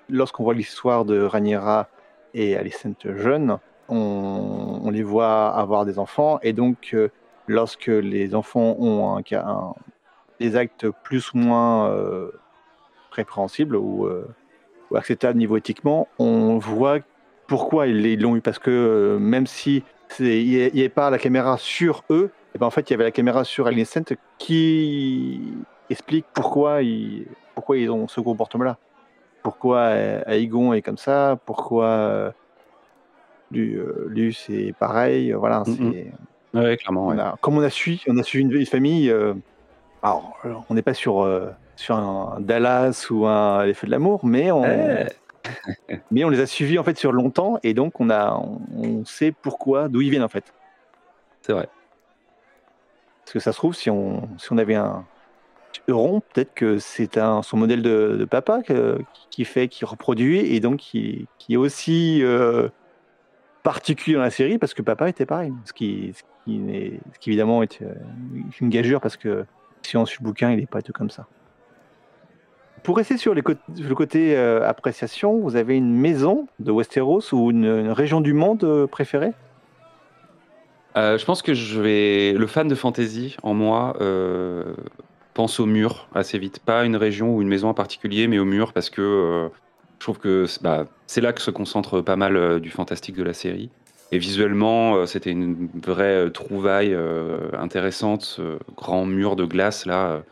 Lorsqu'on 0.10 0.43
voit 0.43 0.55
l'histoire 0.55 1.05
de 1.05 1.22
Rhaenyra 1.22 1.88
et 2.33 2.57
Alicent 2.57 2.95
jeunes, 3.05 3.60
on, 3.88 4.81
on 4.83 4.89
les 4.89 5.03
voit 5.03 5.55
avoir 5.55 5.86
des 5.86 6.00
enfants 6.00 6.39
et 6.41 6.53
donc 6.53 6.95
lorsque 7.48 7.88
les 7.88 8.33
enfants 8.33 8.75
ont 8.79 9.15
un, 9.17 9.22
un- 9.38 9.74
des 10.43 10.55
actes 10.55 10.88
plus 11.03 11.31
ou 11.33 11.38
moins 11.38 11.89
euh, 11.91 12.31
répréhensibles 13.12 13.75
ou, 13.75 14.05
euh, 14.05 14.27
ou 14.91 14.97
acceptables 14.97 15.38
niveau 15.38 15.57
éthiquement, 15.57 16.07
on 16.19 16.57
voit 16.57 17.00
pourquoi 17.47 17.88
ils 17.88 18.19
l'ont 18.21 18.35
eu. 18.35 18.41
Parce 18.41 18.59
que 18.59 18.69
euh, 18.71 19.19
même 19.19 19.47
si 19.47 19.83
il 20.19 20.45
n'y 20.47 20.62
avait 20.81 20.89
pas 20.89 21.09
la 21.09 21.17
caméra 21.17 21.57
sur 21.57 22.03
eux, 22.09 22.29
et 22.53 22.57
ben 22.59 22.67
en 22.67 22.69
fait 22.69 22.89
il 22.89 22.93
y 22.93 22.95
avait 22.95 23.05
la 23.05 23.12
caméra 23.12 23.43
sur 23.43 23.67
Alicent 23.67 24.13
qui 24.38 25.53
explique 25.89 26.25
pourquoi 26.33 26.81
ils, 26.83 27.25
pourquoi 27.55 27.77
ils 27.77 27.89
ont 27.89 28.07
ce 28.07 28.19
comportement-là. 28.21 28.77
Pourquoi 29.43 29.77
euh, 29.79 30.21
Aegon 30.27 30.73
est 30.73 30.81
comme 30.81 30.97
ça, 30.97 31.38
pourquoi 31.45 31.85
euh, 31.85 32.31
Lu, 33.51 33.77
euh, 33.77 34.05
Lu, 34.09 34.33
c'est 34.33 34.73
pareil. 34.79 35.31
Voilà, 35.33 35.63
Mhm. 35.67 35.93
c'est. 35.93 36.13
Ouais, 36.59 36.77
clairement. 36.77 37.07
On 37.07 37.15
ouais. 37.15 37.19
a, 37.19 37.35
comme 37.41 37.57
on 37.57 37.61
a 37.63 37.70
suivi, 37.70 38.01
on 38.07 38.18
a 38.18 38.24
suivi 38.24 38.44
une, 38.46 38.51
une 38.53 38.65
famille. 38.65 39.09
euh, 39.09 39.33
alors, 40.03 40.66
on 40.70 40.74
n'est 40.74 40.81
pas 40.81 40.94
sur, 40.94 41.24
euh, 41.24 41.50
sur 41.75 41.96
un 41.96 42.37
Dallas 42.39 43.07
ou 43.09 43.25
un 43.25 43.66
Les 43.66 43.74
Feux 43.74 43.87
de 43.87 43.92
l'amour, 43.92 44.25
mais 44.25 44.51
on, 44.51 44.63
Eh. 44.63 45.07
mais 46.11 46.24
on 46.24 46.29
les 46.29 46.39
a 46.39 46.46
suivis 46.46 46.77
en 46.77 46.83
fait 46.83 46.98
sur 46.98 47.11
longtemps 47.11 47.57
et 47.63 47.74
donc 47.74 48.00
on 48.00 48.09
a, 48.09 48.39
on, 48.77 49.03
sait 49.05 49.31
pourquoi, 49.31 49.87
d'où 49.87 50.01
ils 50.01 50.09
viennent 50.09 50.24
en 50.24 50.29
fait. 50.29 50.53
C'est 51.42 51.53
vrai. 51.53 51.68
Parce 53.24 53.33
que 53.33 53.39
ça 53.39 53.51
se 53.53 53.57
trouve, 53.57 53.74
si 53.75 53.89
on, 53.89 54.27
si 54.37 54.51
on 54.51 54.57
avait 54.57 54.75
un 54.75 55.05
Euron, 55.89 56.22
peut-être 56.33 56.53
que 56.53 56.77
c'est 56.77 57.18
un, 57.18 57.42
son 57.42 57.57
modèle 57.57 57.81
de, 57.81 58.16
de 58.18 58.25
papa 58.25 58.61
que- 58.61 59.00
qui 59.29 59.44
fait, 59.44 59.68
qui 59.68 59.85
reproduit 59.85 60.39
et 60.39 60.59
donc 60.59 60.77
qui, 60.79 61.27
qui 61.39 61.55
est 61.55 61.57
aussi 61.57 62.22
euh, 62.24 62.70
particulier 63.63 64.16
dans 64.16 64.22
la 64.24 64.29
série 64.29 64.57
parce 64.57 64.74
que 64.74 64.81
papa 64.81 65.09
était 65.09 65.25
pareil. 65.25 65.51
Ce 65.66 65.74
qui, 65.74 66.13
ce 66.16 66.22
qui, 66.46 66.57
n'est- 66.59 67.00
ce 67.13 67.20
qui 67.20 67.29
évidemment 67.31 67.63
est 67.63 67.81
euh, 67.81 67.94
une 68.61 68.70
gageure 68.70 69.01
parce 69.01 69.18
que 69.18 69.46
si 69.83 69.98
on 69.98 70.05
suit 70.05 70.19
le 70.22 70.25
bouquin, 70.25 70.51
il 70.51 70.57
n'est 70.57 70.65
pas 70.65 70.81
tout 70.81 70.93
comme 70.93 71.09
ça. 71.09 71.27
Pour 72.83 72.98
rester 72.98 73.17
sur, 73.17 73.33
le 73.33 73.41
côté 73.96 74.35
euh, 74.35 74.67
appréciation, 74.67 75.39
vous 75.39 75.55
avez 75.55 75.77
une 75.77 75.96
maison 75.96 76.48
de 76.59 76.69
Westeros 76.69 77.33
ou 77.33 77.50
une, 77.50 77.89
région 77.89 78.19
du 78.19 78.33
monde 78.33 78.63
euh, 78.65 78.87
préférée? 78.87 79.31
Euh, 80.98 81.17
je 81.17 81.25
pense 81.25 81.41
que 81.41 81.53
je 81.53 81.79
vais. 81.79 82.33
Le 82.33 82.46
fan 82.46 82.67
de 82.67 82.75
fantasy 82.75 83.37
en 83.41 83.53
moi 83.53 83.96
pense 85.33 85.59
au 85.59 85.65
mur 85.65 86.07
assez 86.13 86.37
vite. 86.37 86.59
Pas 86.59 86.83
une 86.83 86.96
région 86.96 87.33
ou 87.33 87.41
une 87.41 87.48
maison 87.48 87.69
en 87.69 87.74
particulier, 87.74 88.27
mais 88.27 88.37
au 88.37 88.46
mur 88.46 88.74
parce 88.74 88.91
que 88.91 89.50
je 89.98 90.05
trouve 90.05 90.19
que 90.19 90.46
c'est 90.46 90.61
bah, 90.61 90.85
c'est 91.07 91.22
là 91.22 91.33
que 91.33 91.41
se 91.41 91.50
concentre 91.50 92.01
pas 92.01 92.17
mal 92.17 92.59
du 92.59 92.69
fantastique 92.69 93.15
de 93.15 93.24
la 93.24 93.33
série. 93.33 93.72
Et 94.11 94.18
visuellement, 94.20 94.96
euh, 94.96 95.05
c'était 95.05 95.31
une 95.31 95.70
vraie 95.81 96.25
euh, 96.25 96.29
trouvaille 96.29 96.94
euh, 96.94 97.50
intéressante. 97.53 98.22
Ce 98.22 98.59
grand 98.75 99.05
mur 99.05 99.35
de 99.35 99.46
glace 99.46 99.85
là, 99.85 100.24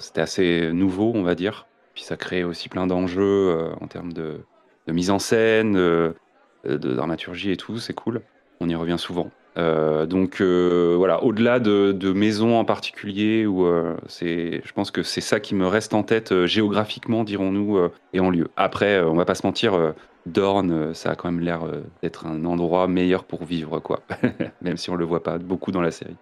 c'était 0.00 0.20
assez 0.20 0.70
nouveau, 0.72 1.12
on 1.14 1.22
va 1.22 1.34
dire. 1.34 1.66
Puis 1.94 2.04
ça 2.04 2.18
crée 2.18 2.44
aussi 2.44 2.68
plein 2.68 2.86
d'enjeux 2.86 3.72
en 3.80 3.86
termes 3.86 4.12
de, 4.12 4.40
de 4.86 4.92
mise 4.92 5.10
en 5.10 5.18
scène, 5.18 5.76
euh, 6.66 6.78
de 6.78 6.94
dramaturgie 6.94 7.50
et 7.50 7.56
tout. 7.56 7.78
C'est 7.78 7.94
cool. 7.94 8.22
On 8.60 8.68
y 8.68 8.74
revient 8.74 8.98
souvent. 8.98 9.30
Euh, 9.58 10.06
donc 10.06 10.40
euh, 10.40 10.94
voilà, 10.96 11.22
au-delà 11.22 11.60
de, 11.60 12.12
maisons 12.12 12.58
en 12.58 12.64
particulier, 12.64 13.46
où 13.46 13.66
euh, 13.66 13.96
c'est, 14.06 14.62
je 14.64 14.72
pense 14.72 14.90
que 14.90 15.02
c'est 15.02 15.20
ça 15.20 15.40
qui 15.40 15.54
me 15.54 15.66
reste 15.66 15.94
en 15.94 16.02
tête 16.02 16.46
géographiquement, 16.46 17.24
dirons-nous, 17.24 17.78
et 18.12 18.20
en 18.20 18.30
lieu. 18.30 18.48
Après, 18.56 19.00
on 19.00 19.14
va 19.14 19.24
pas 19.24 19.34
se 19.34 19.46
mentir, 19.46 19.74
euh, 19.74 20.94
ça 20.94 21.10
a 21.10 21.14
quand 21.16 21.30
même 21.30 21.40
l'air 21.40 21.62
d'être 22.02 22.26
un 22.26 22.44
endroit 22.44 22.86
meilleur 22.88 23.24
pour 23.24 23.44
vivre, 23.44 23.80
quoi. 23.80 24.00
même 24.62 24.76
si 24.76 24.90
on 24.90 24.94
le 24.94 25.04
voit 25.04 25.22
pas 25.22 25.38
beaucoup 25.38 25.72
dans 25.72 25.82
la 25.82 25.90
série. 25.90 26.16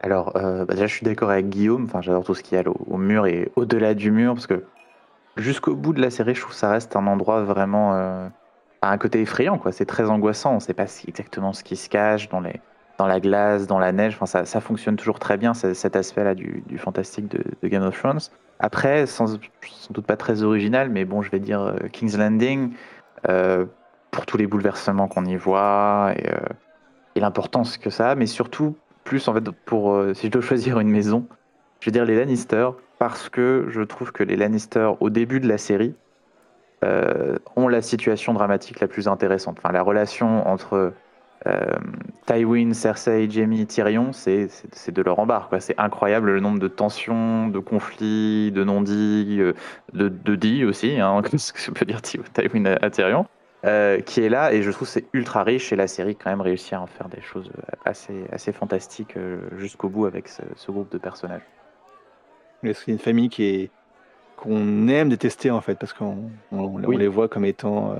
Alors, 0.00 0.32
bah 0.34 0.66
déjà, 0.66 0.88
je 0.88 0.94
suis 0.94 1.04
d'accord 1.04 1.30
avec 1.30 1.48
Guillaume. 1.48 1.84
Enfin, 1.84 2.02
j'adore 2.02 2.24
tout 2.24 2.34
ce 2.34 2.42
qu'il 2.42 2.58
y 2.58 2.60
a 2.60 2.68
au, 2.68 2.76
au 2.88 2.96
mur 2.96 3.26
et 3.26 3.52
au-delà 3.54 3.94
du 3.94 4.10
mur, 4.10 4.34
parce 4.34 4.48
que 4.48 4.64
jusqu'au 5.36 5.76
bout 5.76 5.92
de 5.92 6.00
la 6.00 6.10
série, 6.10 6.34
je 6.34 6.40
trouve 6.40 6.52
que 6.52 6.58
ça 6.58 6.70
reste 6.70 6.96
un 6.96 7.06
endroit 7.06 7.42
vraiment 7.44 8.30
à 8.82 8.90
un 8.90 8.98
côté 8.98 9.20
effrayant. 9.20 9.58
quoi. 9.58 9.72
C'est 9.72 9.86
très 9.86 10.10
angoissant. 10.10 10.52
On 10.52 10.54
ne 10.56 10.60
sait 10.60 10.74
pas 10.74 10.86
exactement 11.08 11.52
ce 11.52 11.64
qui 11.64 11.76
se 11.76 11.88
cache 11.88 12.28
dans, 12.28 12.40
les, 12.40 12.60
dans 12.98 13.06
la 13.06 13.20
glace, 13.20 13.66
dans 13.66 13.78
la 13.78 13.92
neige. 13.92 14.14
Enfin, 14.14 14.26
ça, 14.26 14.44
ça 14.44 14.60
fonctionne 14.60 14.96
toujours 14.96 15.18
très 15.18 15.38
bien, 15.38 15.54
ce- 15.54 15.72
cet 15.72 15.96
aspect-là 15.96 16.34
du, 16.34 16.62
du 16.66 16.78
fantastique 16.78 17.28
de, 17.28 17.68
Game 17.68 17.82
of 17.82 17.98
Thrones. 17.98 18.20
Après, 18.58 19.06
sans, 19.06 19.26
sans 19.28 19.92
doute 19.92 20.06
pas 20.06 20.16
très 20.16 20.42
original, 20.42 20.90
mais 20.90 21.04
bon, 21.04 21.22
je 21.22 21.30
vais 21.30 21.40
dire 21.40 21.62
euh, 21.62 21.76
King's 21.92 22.16
Landing, 22.16 22.74
euh, 23.28 23.66
pour 24.10 24.26
tous 24.26 24.36
les 24.36 24.46
bouleversements 24.46 25.08
qu'on 25.08 25.24
y 25.24 25.36
voit 25.36 26.12
et, 26.16 26.28
euh, 26.28 26.38
et 27.14 27.20
l'importance 27.20 27.78
que 27.78 27.88
ça 27.88 28.10
a, 28.10 28.14
mais 28.14 28.26
surtout 28.26 28.76
plus 29.04 29.26
en 29.26 29.34
fait 29.34 29.50
pour 29.64 30.00
si 30.14 30.26
je 30.26 30.30
dois 30.30 30.42
choisir 30.42 30.78
une 30.78 30.90
maison, 30.90 31.26
je 31.80 31.86
vais 31.86 31.92
dire 31.92 32.04
les 32.04 32.16
Lannister 32.16 32.68
parce 32.98 33.28
que 33.28 33.66
je 33.68 33.80
trouve 33.82 34.12
que 34.12 34.22
les 34.22 34.36
Lannister 34.36 34.90
au 35.00 35.10
début 35.10 35.40
de 35.40 35.48
la 35.48 35.58
série 35.58 35.96
ont 37.56 37.68
la 37.68 37.82
situation 37.82 38.34
dramatique 38.34 38.80
la 38.80 38.88
plus 38.88 39.08
intéressante. 39.08 39.58
Enfin, 39.58 39.72
la 39.72 39.82
relation 39.82 40.46
entre 40.48 40.92
euh, 41.46 41.60
Tywin, 42.26 42.72
Cersei, 42.72 43.28
Jaime, 43.28 43.66
Tyrion, 43.66 44.12
c'est 44.12 44.48
de 44.88 45.02
leur 45.02 45.18
embarque. 45.18 45.54
C'est 45.60 45.78
incroyable 45.78 46.30
le 46.30 46.40
nombre 46.40 46.58
de 46.58 46.68
tensions, 46.68 47.48
de 47.48 47.58
conflits, 47.58 48.52
de 48.52 48.64
non-dits, 48.64 49.38
euh, 49.40 49.52
de, 49.92 50.36
dits 50.36 50.64
aussi, 50.64 51.00
hein, 51.00 51.20
ce 51.36 51.52
que 51.52 51.60
je 51.60 51.70
peux 51.70 51.84
dire 51.84 52.00
Ty- 52.02 52.20
Tywin 52.32 52.64
à, 52.66 52.90
Tyrion, 52.90 53.26
euh, 53.64 54.00
qui 54.00 54.22
est 54.22 54.28
là 54.28 54.52
et 54.52 54.62
je 54.62 54.70
trouve 54.70 54.88
c'est 54.88 55.06
ultra 55.12 55.42
riche 55.42 55.72
et 55.72 55.76
la 55.76 55.86
série 55.86 56.16
quand 56.16 56.30
même 56.30 56.40
réussit 56.40 56.74
à 56.74 56.80
en 56.80 56.86
faire 56.86 57.08
des 57.08 57.20
choses 57.20 57.50
assez, 57.84 58.52
fantastiques 58.52 59.16
euh, 59.16 59.40
jusqu'au 59.56 59.88
bout 59.88 60.06
avec 60.06 60.28
ce, 60.28 60.42
ce 60.56 60.70
groupe 60.70 60.90
de 60.92 60.98
personnages. 60.98 61.42
C'est 62.62 62.92
une 62.92 62.98
famille 62.98 63.28
qui 63.28 63.44
est 63.44 63.70
qu'on 64.42 64.88
aime 64.88 65.08
détester 65.08 65.50
en 65.50 65.60
fait 65.60 65.76
parce 65.76 65.92
qu'on 65.92 66.30
on, 66.50 66.58
on 66.58 66.84
Oui. 66.84 66.96
les 66.96 67.08
voit 67.08 67.28
comme 67.28 67.44
étant, 67.44 67.92
euh, 67.92 67.96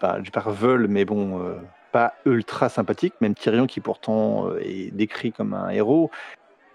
bah, 0.00 0.18
je 0.22 0.30
pas 0.30 0.40
veulent, 0.40 0.88
mais 0.88 1.04
bon, 1.04 1.40
euh, 1.40 1.56
pas 1.90 2.14
ultra 2.26 2.68
sympathiques. 2.68 3.14
Même 3.20 3.34
Tyrion 3.34 3.66
qui 3.66 3.80
pourtant 3.80 4.48
euh, 4.48 4.60
est 4.62 4.90
décrit 4.94 5.32
comme 5.32 5.54
un 5.54 5.70
héros. 5.70 6.10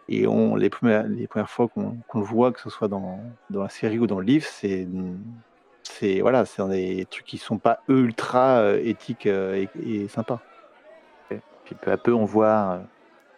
Et 0.07 0.27
on, 0.27 0.55
les, 0.55 0.69
premières, 0.69 1.07
les 1.07 1.27
premières 1.27 1.49
fois 1.49 1.67
qu'on 1.67 1.97
le 2.13 2.21
voit, 2.25 2.51
que 2.51 2.61
ce 2.61 2.69
soit 2.69 2.87
dans, 2.87 3.19
dans 3.49 3.63
la 3.63 3.69
série 3.69 3.99
ou 3.99 4.07
dans 4.07 4.19
le 4.19 4.25
livre, 4.25 4.45
c'est 4.45 4.87
c'est 5.83 6.19
voilà, 6.21 6.45
c'est 6.45 6.67
des 6.67 7.05
trucs 7.09 7.25
qui 7.25 7.37
sont 7.37 7.57
pas 7.59 7.79
ultra 7.87 8.57
euh, 8.57 8.81
éthiques 8.83 9.27
et, 9.27 9.69
et 9.83 10.07
sympas. 10.07 10.41
Puis 11.29 11.75
peu 11.75 11.91
à 11.91 11.97
peu, 11.97 12.13
on 12.13 12.25
voit 12.25 12.81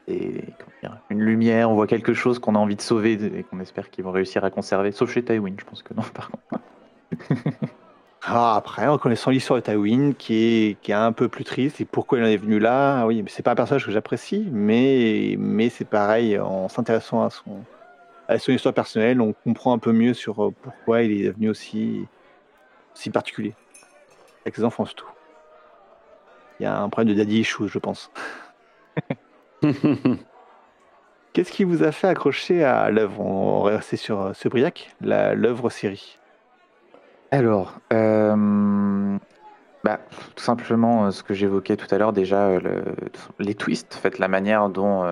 dire, 0.08 0.98
une 1.10 1.22
lumière, 1.22 1.70
on 1.70 1.76
voit 1.76 1.88
quelque 1.88 2.13
chose 2.13 2.39
qu'on 2.39 2.56
a 2.56 2.60
envie 2.60 2.76
de 2.76 2.82
sauver 2.82 3.13
et 3.13 3.43
qu'on 3.43 3.60
espère 3.60 3.89
qu'ils 3.89 4.04
vont 4.04 4.12
réussir 4.12 4.43
à 4.43 4.50
conserver. 4.50 4.91
Sauf 4.91 5.12
chez 5.12 5.24
Tywin, 5.24 5.56
je 5.58 5.65
pense 5.65 5.84
que 5.84 5.93
non, 5.93 6.04
par 6.13 6.30
contre. 6.32 6.63
Ah, 8.30 8.56
après, 8.58 8.88
en 8.88 8.98
connaissant 8.98 9.32
l'histoire 9.32 9.62
de 9.62 9.65
Tywin, 9.65 10.12
qui 10.12 10.36
est, 10.36 10.82
qui 10.82 10.91
est 10.91 10.96
un 10.96 11.13
peu 11.13 11.30
plus 11.30 11.46
triste, 11.46 11.80
et 11.80 11.86
pourquoi 11.86 12.17
il 12.17 12.26
en 12.26 12.28
est 12.28 12.36
venu 12.36 12.60
là, 12.60 13.06
oui, 13.06 13.24
mais 13.24 13.30
c'est 13.30 13.41
pas 13.41 13.52
un 13.52 13.56
personnage 13.56 13.86
que 13.86 13.91
j'apprécie, 13.91 14.50
mais, 14.52 15.36
mais 15.39 15.70
c'est 15.70 15.86
pareil, 15.86 16.38
en 16.38 16.67
s'intéressant 16.67 17.24
à 17.24 17.30
son, 17.30 17.63
à 18.28 18.38
son 18.38 18.52
histoire 18.52 18.74
personnelle, 18.74 19.22
on 19.22 19.32
comprend 19.32 19.74
un 19.74 19.78
peu 19.78 19.93
mieux 19.93 20.13
sur 20.13 20.43
euh, 20.43 20.54
pourquoi 20.62 21.04
il 21.04 21.22
est 21.22 21.28
devenu 21.28 21.50
aussi, 21.50 22.06
si 22.93 23.10
particulier. 23.10 23.54
Avec 24.43 24.56
ses 24.56 24.65
enfants 24.65 24.86
surtout. 24.86 25.08
Il 26.60 26.63
y 26.63 26.65
a 26.65 26.82
un 26.82 26.89
problème 26.89 27.15
de 27.15 27.17
daddy 27.17 27.39
issues, 27.39 27.70
je 27.70 27.80
pense. 27.80 28.12
Qu'est-ce 31.38 31.52
qui 31.52 31.63
vous 31.63 31.84
a 31.84 31.91
fait 31.91 32.08
accrocher 32.08 32.63
à 32.63 32.89
l'œuvre? 32.89 33.20
On 33.22 33.62
rester 33.62 33.96
sur 33.96 34.22
euh, 34.22 34.34
ce 34.34 34.50
briac, 34.50 34.96
l'œuvre 35.02 35.70
série. 35.70 36.17
Alors, 37.30 37.76
euh, 37.93 39.17
bah, 39.84 40.00
tout 40.36 40.43
simplement 40.43 41.06
euh, 41.06 41.12
ce 41.12 41.22
que 41.22 41.36
j'évoquais 41.36 41.76
tout 41.76 41.93
à 41.93 42.00
l'heure 42.00 42.13
déjà, 42.13 42.50
les 43.38 43.54
twists, 43.54 44.02
en 44.04 44.10
la 44.20 44.28
manière 44.28 44.70
dont, 44.70 45.06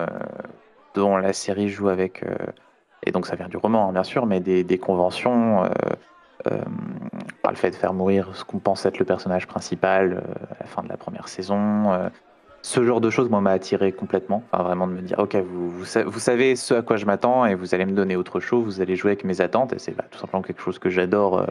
dont 0.94 1.16
la 1.16 1.32
série 1.32 1.68
joue 1.68 1.90
avec, 1.90 2.24
et 3.04 3.12
donc 3.12 3.26
ça 3.26 3.36
vient 3.36 3.48
du 3.48 3.56
roman 3.56 3.90
hein, 3.90 3.92
bien 3.92 4.02
sûr, 4.02 4.26
mais 4.26 4.40
des, 4.40 4.78
conventions, 4.78 5.62
le 6.44 7.54
fait 7.54 7.70
de 7.70 7.76
faire 7.76 7.94
mourir 7.94 8.34
ce 8.34 8.42
qu'on 8.42 8.58
pense 8.58 8.84
être 8.84 8.98
le 8.98 9.04
personnage 9.04 9.46
principal 9.46 10.24
à 10.50 10.64
la 10.64 10.66
fin 10.66 10.82
de 10.82 10.88
la 10.88 10.96
première 10.96 11.28
saison, 11.28 12.10
ce 12.66 12.82
genre 12.82 13.00
de 13.00 13.10
choses, 13.10 13.30
moi, 13.30 13.40
m'a 13.40 13.52
attiré 13.52 13.92
complètement. 13.92 14.42
Vraiment 14.52 14.88
de 14.88 14.92
me 14.92 15.00
dire, 15.00 15.20
ok, 15.20 15.36
vous, 15.36 15.84
savez 16.18 16.56
ce 16.56 16.74
à 16.74 16.82
quoi 16.82 16.96
je 16.96 17.06
m'attends 17.06 17.46
et 17.46 17.54
vous 17.54 17.76
allez 17.76 17.86
me 17.86 17.92
donner 17.92 18.16
autre 18.16 18.40
chose, 18.40 18.64
vous 18.64 18.80
allez 18.80 18.96
jouer 18.96 19.12
avec 19.12 19.22
mes 19.22 19.40
attentes. 19.40 19.72
Et 19.72 19.78
c'est 19.78 19.96
bah, 19.96 20.04
tout 20.10 20.18
simplement 20.18 20.42
quelque 20.42 20.60
chose 20.60 20.80
que 20.80 20.90
j'adore, 20.90 21.38
euh, 21.38 21.46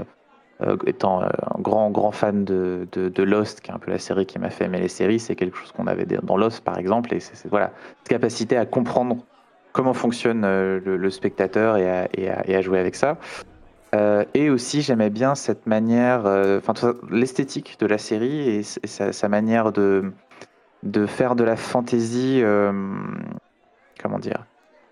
euh, 0.61 0.75
étant 0.85 1.23
euh, 1.23 1.27
un 1.55 1.61
grand, 1.61 1.89
grand 1.89 2.11
fan 2.11 2.43
de, 2.43 2.85
Lost, 3.23 3.61
qui 3.61 3.71
est 3.71 3.73
un 3.73 3.79
peu 3.79 3.91
la 3.91 3.97
série 3.97 4.25
qui 4.25 4.39
m'a 4.39 4.49
fait 4.49 4.65
aimer 4.65 4.81
les 4.81 4.89
séries. 4.89 5.21
C'est 5.21 5.37
quelque 5.37 5.55
chose 5.57 5.71
qu'on 5.71 5.87
avait 5.87 6.05
dans 6.05 6.35
Lost, 6.35 6.65
par 6.65 6.77
exemple. 6.77 7.13
Et 7.13 7.21
c'est 7.21 7.47
voilà, 7.47 7.71
cette 7.99 8.09
capacité 8.09 8.57
à 8.57 8.65
comprendre 8.65 9.15
comment 9.71 9.93
fonctionne 9.93 10.41
le, 10.41 11.09
spectateur 11.09 11.77
et 11.77 11.89
à, 11.89 12.09
et, 12.13 12.55
à, 12.55 12.61
jouer 12.61 12.79
avec 12.79 12.95
ça. 12.95 13.17
et 14.33 14.49
aussi, 14.49 14.81
j'aimais 14.81 15.09
bien 15.09 15.33
cette 15.35 15.65
manière, 15.65 16.25
enfin, 16.57 16.73
l'esthétique 17.09 17.77
de 17.79 17.85
la 17.85 17.97
série 17.97 18.49
et, 18.49 18.63
sa, 18.63 19.29
manière 19.29 19.71
de 19.71 20.11
de 20.85 21.05
faire 21.07 21.35
de 21.35 21.43
la 21.43 21.55
fantaisie, 21.55 22.41
euh, 22.43 22.71
comment 24.01 24.19
dire, 24.19 24.45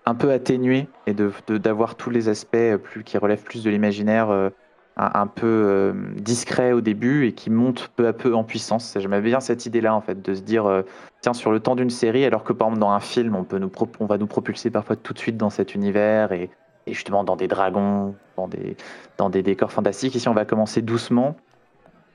un 0.06 0.14
peu 0.14 0.32
atténuée 0.32 0.88
et 1.06 1.14
d'avoir 1.14 1.94
tous 1.94 2.10
les 2.10 2.28
aspects 2.28 2.76
plus 2.82 3.04
qui 3.04 3.16
relèvent 3.16 3.44
plus 3.44 3.62
de 3.62 3.70
l'imaginaire, 3.70 4.28
euh, 4.30 4.50
un, 4.96 5.26
peu 5.26 5.46
euh, 5.46 5.92
discret 6.16 6.72
au 6.72 6.80
début 6.80 7.26
et 7.26 7.32
qui 7.32 7.50
monte 7.50 7.88
peu 7.96 8.06
à 8.06 8.12
peu 8.12 8.34
en 8.34 8.44
puissance. 8.44 8.96
J'aimais 8.98 9.20
bien 9.20 9.40
cette 9.40 9.66
idée-là 9.66 9.94
en 9.94 10.00
fait, 10.00 10.20
de 10.20 10.34
se 10.34 10.42
dire 10.42 10.82
tiens 11.20 11.32
sur 11.32 11.50
le 11.50 11.60
temps 11.60 11.74
d'une 11.74 11.90
série, 11.90 12.24
alors 12.24 12.44
que 12.44 12.52
par 12.52 12.68
exemple 12.68 12.80
dans 12.80 12.90
un 12.90 13.00
film, 13.00 13.34
on 13.34 13.44
peut 13.44 13.58
nous 13.58 13.70
on 13.98 14.06
va 14.06 14.18
nous 14.18 14.26
propulser 14.26 14.70
parfois 14.70 14.96
tout 14.96 15.12
de 15.12 15.18
suite 15.18 15.36
dans 15.36 15.50
cet 15.50 15.74
univers 15.74 16.32
et, 16.32 16.50
justement 16.86 17.24
dans 17.24 17.34
des 17.34 17.48
dragons, 17.48 18.14
dans 18.36 18.46
des 18.46 18.76
dans 19.16 19.30
des 19.30 19.42
décors 19.42 19.72
fantastiques. 19.72 20.14
Ici, 20.14 20.28
on 20.28 20.34
va 20.34 20.44
commencer 20.44 20.82
doucement 20.82 21.34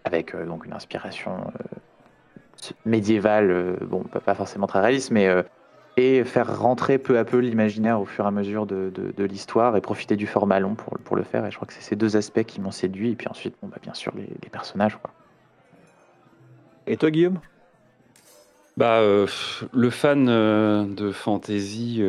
avec 0.05 0.33
donc 0.45 0.65
une 0.65 0.73
inspiration 0.73 1.33
médiéval, 2.85 3.51
euh, 3.51 3.75
bon, 3.81 4.03
pas 4.03 4.35
forcément 4.35 4.67
très 4.67 4.79
réaliste, 4.79 5.11
mais 5.11 5.27
euh, 5.27 5.43
et 5.97 6.23
faire 6.23 6.59
rentrer 6.59 6.97
peu 6.97 7.17
à 7.17 7.25
peu 7.25 7.37
l'imaginaire 7.37 7.99
au 7.99 8.05
fur 8.05 8.23
et 8.23 8.27
à 8.27 8.31
mesure 8.31 8.65
de, 8.65 8.91
de, 8.95 9.23
l'histoire 9.25 9.75
et 9.75 9.81
profiter 9.81 10.15
du 10.15 10.27
format 10.27 10.59
long 10.59 10.75
pour, 10.75 10.97
pour, 11.03 11.17
le 11.17 11.23
faire. 11.23 11.45
Et 11.45 11.51
je 11.51 11.57
crois 11.57 11.67
que 11.67 11.73
c'est 11.73 11.81
ces 11.81 11.97
deux 11.97 12.15
aspects 12.15 12.43
qui 12.43 12.61
m'ont 12.61 12.71
séduit. 12.71 13.11
Et 13.11 13.15
puis 13.15 13.27
ensuite, 13.27 13.55
bon, 13.61 13.67
bah, 13.67 13.77
bien 13.81 13.93
sûr, 13.93 14.13
les, 14.15 14.49
personnages. 14.49 14.97
Quoi. 15.01 15.11
Et 16.87 16.95
toi, 16.95 17.11
Guillaume? 17.11 17.39
Bah, 18.77 18.99
euh, 18.99 19.27
Le 19.73 19.89
fan 19.89 20.25
de 20.25 21.11
fantasy 21.11 22.01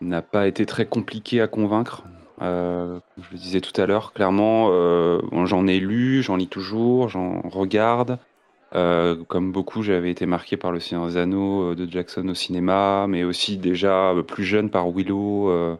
n'a 0.00 0.22
pas 0.22 0.46
été 0.46 0.64
très 0.64 0.86
compliqué 0.86 1.42
à 1.42 1.48
convaincre. 1.48 2.04
je 2.40 2.98
le 3.32 3.38
disais 3.38 3.60
tout 3.60 3.78
à 3.78 3.84
l'heure, 3.84 4.14
clairement, 4.14 4.70
j'en 5.44 5.66
ai 5.66 5.78
lu, 5.78 6.22
j'en 6.22 6.36
lis 6.36 6.48
toujours, 6.48 7.10
j'en 7.10 7.42
regarde. 7.42 8.18
Euh, 8.74 9.24
comme 9.28 9.52
beaucoup, 9.52 9.82
j'avais 9.82 10.10
été 10.10 10.26
marqué 10.26 10.56
par 10.56 10.72
Le 10.72 10.80
Seigneur 10.80 11.06
des 11.06 11.16
euh, 11.16 11.74
de 11.74 11.90
Jackson 11.90 12.28
au 12.28 12.34
cinéma, 12.34 13.06
mais 13.08 13.22
aussi 13.22 13.56
déjà 13.58 14.10
euh, 14.10 14.22
plus 14.22 14.44
jeune 14.44 14.70
par 14.70 14.90
Willow. 14.90 15.78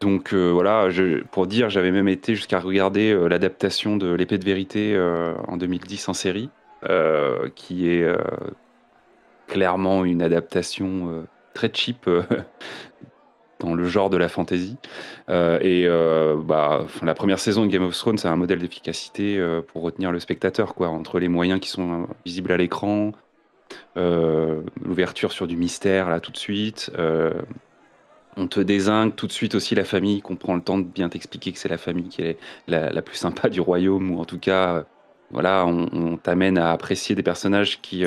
donc 0.00 0.34
voilà, 0.34 0.88
pour 1.30 1.46
dire, 1.46 1.70
j'avais 1.70 1.92
même 1.92 2.08
été 2.08 2.34
jusqu'à 2.34 2.58
regarder 2.58 3.14
l'adaptation 3.28 3.96
de 3.96 4.12
L'Épée 4.12 4.38
de 4.38 4.44
Vérité 4.44 4.98
en 5.46 5.56
2010 5.56 6.08
en 6.08 6.12
série, 6.12 6.50
qui 7.54 7.88
est 7.88 8.04
clairement 9.46 10.04
une 10.04 10.22
adaptation 10.22 11.24
très 11.54 11.70
cheap 11.72 12.10
dans 13.62 13.74
le 13.74 13.84
genre 13.84 14.10
de 14.10 14.16
la 14.16 14.28
fantasy. 14.28 14.76
Euh, 15.28 15.58
et 15.60 15.86
euh, 15.86 16.36
bah, 16.36 16.86
la 17.02 17.14
première 17.14 17.38
saison 17.38 17.64
de 17.64 17.70
Game 17.70 17.82
of 17.82 17.96
Thrones, 17.96 18.18
c'est 18.18 18.28
un 18.28 18.36
modèle 18.36 18.58
d'efficacité 18.58 19.38
euh, 19.38 19.62
pour 19.62 19.82
retenir 19.82 20.12
le 20.12 20.20
spectateur, 20.20 20.74
quoi, 20.74 20.88
entre 20.88 21.18
les 21.18 21.28
moyens 21.28 21.60
qui 21.60 21.68
sont 21.68 22.06
visibles 22.24 22.52
à 22.52 22.56
l'écran, 22.56 23.12
l'ouverture 23.96 25.32
sur 25.32 25.46
du 25.46 25.56
mystère 25.56 26.10
là 26.10 26.20
tout 26.20 26.30
de 26.32 26.36
suite. 26.36 26.90
on 28.36 28.46
te 28.46 28.60
désingue 28.60 29.14
tout 29.14 29.26
de 29.26 29.32
suite 29.32 29.54
aussi 29.54 29.74
la 29.74 29.84
famille, 29.84 30.20
qu'on 30.20 30.36
prend 30.36 30.54
le 30.54 30.62
temps 30.62 30.78
de 30.78 30.84
bien 30.84 31.08
t'expliquer 31.08 31.52
que 31.52 31.58
c'est 31.58 31.68
la 31.68 31.78
famille 31.78 32.08
qui 32.08 32.22
est 32.22 32.38
la, 32.68 33.02
plus 33.02 33.16
sympa 33.16 33.48
du 33.48 33.60
royaume, 33.60 34.10
ou 34.10 34.20
en 34.20 34.24
tout 34.24 34.38
cas, 34.38 34.84
voilà, 35.30 35.64
on, 35.66 35.88
on 35.92 36.16
t'amène 36.18 36.58
à 36.58 36.72
apprécier 36.72 37.14
des 37.14 37.22
personnages 37.22 37.80
qui, 37.80 38.04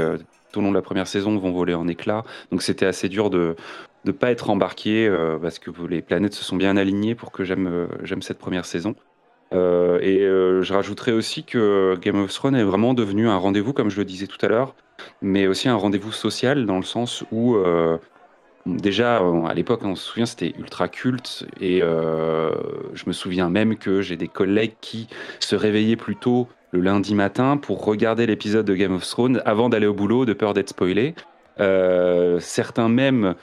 tout 0.52 0.60
au 0.60 0.62
long 0.62 0.70
de 0.70 0.76
la 0.76 0.82
première 0.82 1.08
saison, 1.08 1.38
vont 1.38 1.52
voler 1.52 1.74
en 1.74 1.88
éclats. 1.88 2.24
Donc 2.52 2.62
c'était 2.62 2.86
assez 2.86 3.10
dur 3.10 3.30
de, 3.30 3.56
de 4.06 4.12
pas 4.12 4.32
être 4.32 4.50
embarqué 4.50 5.08
euh, 5.08 5.38
parce 5.42 5.60
que 5.60 5.72
les 5.90 6.02
planètes 6.02 6.34
se 6.34 6.44
sont 6.44 6.56
bien 6.56 6.78
alignées 6.78 7.16
pour 7.16 7.32
que 7.32 7.44
j'aime 7.44 7.68
euh, 7.68 7.88
j'aime 8.04 8.22
cette 8.22 8.38
première 8.38 8.66
saison. 8.66 8.96
Euh, 9.54 10.00
et 10.02 10.20
je 10.20 10.74
rajouterais 10.74 11.12
aussi 11.12 11.44
que 11.44 11.96
Game 12.02 12.22
of 12.22 12.34
Thrones 12.34 12.56
est 12.56 12.64
vraiment 12.64 12.94
devenu 12.94 13.28
un 13.28 13.38
rendez-vous, 13.38 13.74
comme 13.74 13.90
je 13.90 13.98
le 13.98 14.06
disais 14.06 14.28
tout 14.28 14.44
à 14.44 14.50
l'heure, 14.50 14.76
mais 15.22 15.48
aussi 15.48 15.70
un 15.70 15.76
rendez-vous 15.76 16.12
social 16.12 16.66
dans 16.66 16.78
le 16.78 16.84
sens 16.84 17.24
où 17.32 17.56
déjà 18.66 19.18
à 19.18 19.54
l'époque, 19.54 19.82
on 19.84 19.96
se 19.96 20.04
souvient, 20.04 20.26
c'était 20.26 20.54
ultra 20.58 20.88
culte 20.88 21.46
et 21.62 21.82
je 21.82 23.04
me 23.06 23.14
souviens 23.14 23.50
même 23.50 23.78
que 23.78 24.02
j'ai 24.02 24.18
des 24.18 24.28
collègues 24.28 24.76
qui 24.82 25.08
se 25.40 25.56
réveillaient 25.56 25.96
plus 25.96 26.16
tôt 26.16 26.50
le 26.72 26.82
lundi 26.82 27.14
matin 27.14 27.56
pour 27.56 27.86
regarder 27.86 28.26
l'épisode 28.26 28.66
de 28.66 28.74
Game 28.74 28.96
of 28.96 29.08
Thrones 29.08 29.42
avant 29.46 29.70
d'aller 29.70 29.88
au 29.88 29.94
boulot, 29.94 30.26
de 30.26 30.34
peur 30.34 30.54
d'être 30.56 30.70
spoilé. 30.70 31.14
certains 32.40 32.90
même 32.90 33.36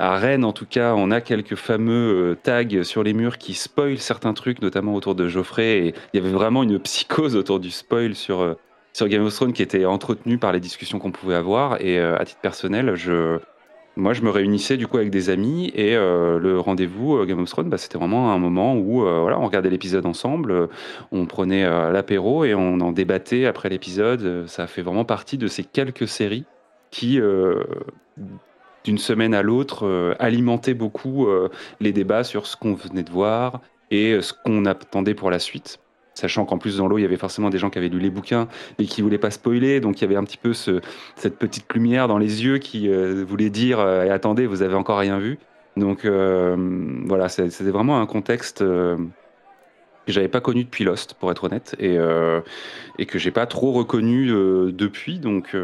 à 0.00 0.16
Rennes, 0.16 0.46
en 0.46 0.52
tout 0.52 0.64
cas, 0.64 0.94
on 0.94 1.10
a 1.10 1.20
quelques 1.20 1.56
fameux 1.56 2.30
euh, 2.32 2.34
tags 2.34 2.84
sur 2.84 3.02
les 3.02 3.12
murs 3.12 3.36
qui 3.36 3.52
spoilent 3.52 3.98
certains 3.98 4.32
trucs, 4.32 4.62
notamment 4.62 4.94
autour 4.94 5.14
de 5.14 5.28
Geoffrey. 5.28 5.92
Il 6.14 6.16
y 6.18 6.24
avait 6.24 6.32
vraiment 6.32 6.62
une 6.62 6.78
psychose 6.78 7.36
autour 7.36 7.60
du 7.60 7.70
spoil 7.70 8.14
sur, 8.14 8.40
euh, 8.40 8.54
sur 8.94 9.08
Game 9.08 9.22
of 9.22 9.34
Thrones 9.34 9.52
qui 9.52 9.62
était 9.62 9.84
entretenue 9.84 10.38
par 10.38 10.52
les 10.52 10.60
discussions 10.60 10.98
qu'on 10.98 11.12
pouvait 11.12 11.34
avoir. 11.34 11.82
Et 11.82 11.98
euh, 11.98 12.16
à 12.16 12.24
titre 12.24 12.40
personnel, 12.40 12.94
je, 12.94 13.40
moi, 13.94 14.14
je 14.14 14.22
me 14.22 14.30
réunissais 14.30 14.78
du 14.78 14.86
coup 14.86 14.96
avec 14.96 15.10
des 15.10 15.28
amis 15.28 15.70
et 15.74 15.94
le 15.94 16.58
rendez-vous 16.58 17.26
Game 17.26 17.40
of 17.40 17.50
Thrones, 17.50 17.68
bah, 17.68 17.76
c'était 17.76 17.98
vraiment 17.98 18.32
un 18.32 18.38
moment 18.38 18.76
où 18.76 19.02
voilà, 19.02 19.38
on 19.38 19.44
regardait 19.44 19.68
l'épisode 19.68 20.06
ensemble, 20.06 20.68
on 21.12 21.26
prenait 21.26 21.68
l'apéro 21.92 22.44
et 22.44 22.54
on 22.54 22.80
en 22.80 22.92
débattait 22.92 23.44
après 23.44 23.68
l'épisode. 23.68 24.46
Ça 24.46 24.66
fait 24.66 24.80
vraiment 24.80 25.04
partie 25.04 25.36
de 25.36 25.48
ces 25.48 25.64
quelques 25.64 26.08
séries 26.08 26.44
qui 26.90 27.20
d'une 28.84 28.98
semaine 28.98 29.34
à 29.34 29.42
l'autre, 29.42 29.86
euh, 29.86 30.14
alimenter 30.18 30.74
beaucoup 30.74 31.26
euh, 31.26 31.48
les 31.80 31.92
débats 31.92 32.24
sur 32.24 32.46
ce 32.46 32.56
qu'on 32.56 32.74
venait 32.74 33.02
de 33.02 33.10
voir 33.10 33.60
et 33.90 34.12
euh, 34.12 34.22
ce 34.22 34.32
qu'on 34.32 34.64
attendait 34.64 35.14
pour 35.14 35.30
la 35.30 35.38
suite. 35.38 35.78
Sachant 36.14 36.44
qu'en 36.44 36.58
plus, 36.58 36.78
dans 36.78 36.88
l'eau, 36.88 36.98
il 36.98 37.02
y 37.02 37.04
avait 37.04 37.16
forcément 37.16 37.50
des 37.50 37.58
gens 37.58 37.70
qui 37.70 37.78
avaient 37.78 37.88
lu 37.88 37.98
les 37.98 38.10
bouquins 38.10 38.48
et 38.78 38.84
qui 38.84 39.00
voulaient 39.00 39.18
pas 39.18 39.30
spoiler. 39.30 39.80
Donc, 39.80 40.00
il 40.00 40.02
y 40.02 40.04
avait 40.04 40.16
un 40.16 40.24
petit 40.24 40.36
peu 40.36 40.52
ce, 40.52 40.80
cette 41.16 41.38
petite 41.38 41.72
lumière 41.72 42.08
dans 42.08 42.18
les 42.18 42.44
yeux 42.44 42.58
qui 42.58 42.90
voulait 43.24 43.48
dire 43.48 43.78
attendez, 43.78 44.46
vous 44.46 44.60
avez 44.62 44.74
encore 44.74 44.98
rien 44.98 45.18
vu. 45.18 45.38
Donc, 45.76 46.04
voilà, 46.04 47.28
c'était 47.28 47.70
vraiment 47.70 48.00
un 48.00 48.06
contexte 48.06 48.58
que 48.58 48.98
j'avais 50.08 50.28
pas 50.28 50.40
connu 50.40 50.64
depuis 50.64 50.84
Lost, 50.84 51.14
pour 51.14 51.30
être 51.30 51.44
honnête, 51.44 51.74
et, 51.78 51.96
et 52.98 53.06
que 53.06 53.18
j'ai 53.18 53.30
pas 53.30 53.46
trop 53.46 53.72
reconnu 53.72 54.26
depuis. 54.26 55.20
Donc, 55.20 55.56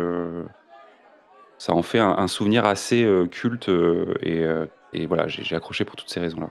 ça 1.58 1.72
en 1.72 1.82
fait 1.82 1.98
un, 1.98 2.28
souvenir 2.28 2.64
assez 2.64 3.04
euh, 3.04 3.26
culte 3.26 3.68
euh, 3.68 4.14
euh, 4.26 4.66
et, 4.92 5.06
voilà, 5.06 5.26
j'ai 5.28 5.56
accroché 5.56 5.84
pour 5.84 5.96
toutes 5.96 6.10
ces 6.10 6.20
raisons-là. 6.20 6.50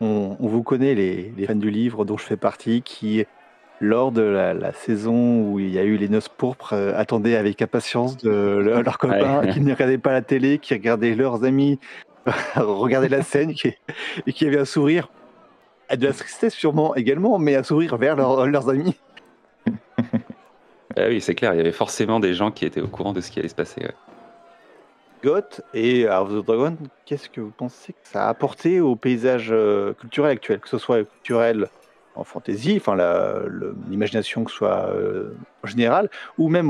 On, 0.00 0.36
vous 0.40 0.62
connaît, 0.62 0.94
les, 0.94 1.32
fans 1.46 1.54
du 1.54 1.70
livre 1.70 2.04
dont 2.04 2.18
je 2.18 2.24
fais 2.24 2.36
partie, 2.36 2.82
qui, 2.82 3.24
lors 3.80 4.10
de 4.10 4.22
la, 4.22 4.72
saison 4.72 5.42
où 5.42 5.60
il 5.60 5.70
y 5.70 5.78
a 5.78 5.84
eu 5.84 5.96
les 5.96 6.08
noces 6.08 6.28
pourpres, 6.28 6.74
attendaient 6.96 7.36
avec 7.36 7.62
impatience 7.62 8.16
de, 8.16 8.30
leurs 8.84 8.98
copains 8.98 9.46
qui 9.46 9.60
ne 9.60 9.72
regardaient 9.72 9.98
pas 9.98 10.12
la 10.12 10.22
télé, 10.22 10.58
qui 10.58 10.74
regardaient 10.74 11.14
leurs 11.14 11.44
amis 11.44 11.78
regarder 12.56 13.08
la 13.08 13.22
scène 13.22 13.54
et 14.26 14.32
qui 14.32 14.46
avaient 14.46 14.58
un 14.58 14.64
sourire, 14.64 15.08
de 15.94 16.06
la 16.06 16.12
tristesse 16.12 16.54
sûrement 16.54 16.96
également, 16.96 17.38
mais 17.38 17.54
un 17.54 17.62
sourire 17.62 17.96
vers 17.96 18.16
leurs 18.16 18.68
amis. 18.68 18.96
Ah 20.96 21.06
oui, 21.08 21.20
c'est 21.20 21.34
clair, 21.34 21.54
il 21.54 21.56
y 21.56 21.60
avait 21.60 21.72
forcément 21.72 22.20
des 22.20 22.34
gens 22.34 22.50
qui 22.50 22.66
étaient 22.66 22.82
au 22.82 22.88
courant 22.88 23.14
de 23.14 23.20
ce 23.22 23.30
qui 23.30 23.38
allait 23.38 23.48
se 23.48 23.54
passer. 23.54 23.82
Goth 25.22 25.60
et 25.72 26.06
House 26.08 26.30
of 26.30 26.42
the 26.42 26.46
Dragon, 26.46 26.76
qu'est-ce 27.04 27.28
que 27.28 27.40
vous 27.40 27.52
pensez 27.52 27.92
que 27.92 27.98
ça 28.02 28.26
a 28.26 28.28
apporté 28.28 28.80
au 28.80 28.96
paysage 28.96 29.50
euh, 29.52 29.92
culturel 29.94 30.32
actuel, 30.32 30.58
que 30.58 30.68
ce 30.68 30.78
soit 30.78 31.04
culturel 31.04 31.68
en 32.14 32.24
fantasy, 32.24 32.76
enfin 32.76 32.96
l'imagination 33.88 34.44
que 34.44 34.50
ce 34.50 34.56
soit 34.58 34.88
euh, 34.88 35.34
en 35.64 36.06
ou 36.38 36.48
même 36.48 36.68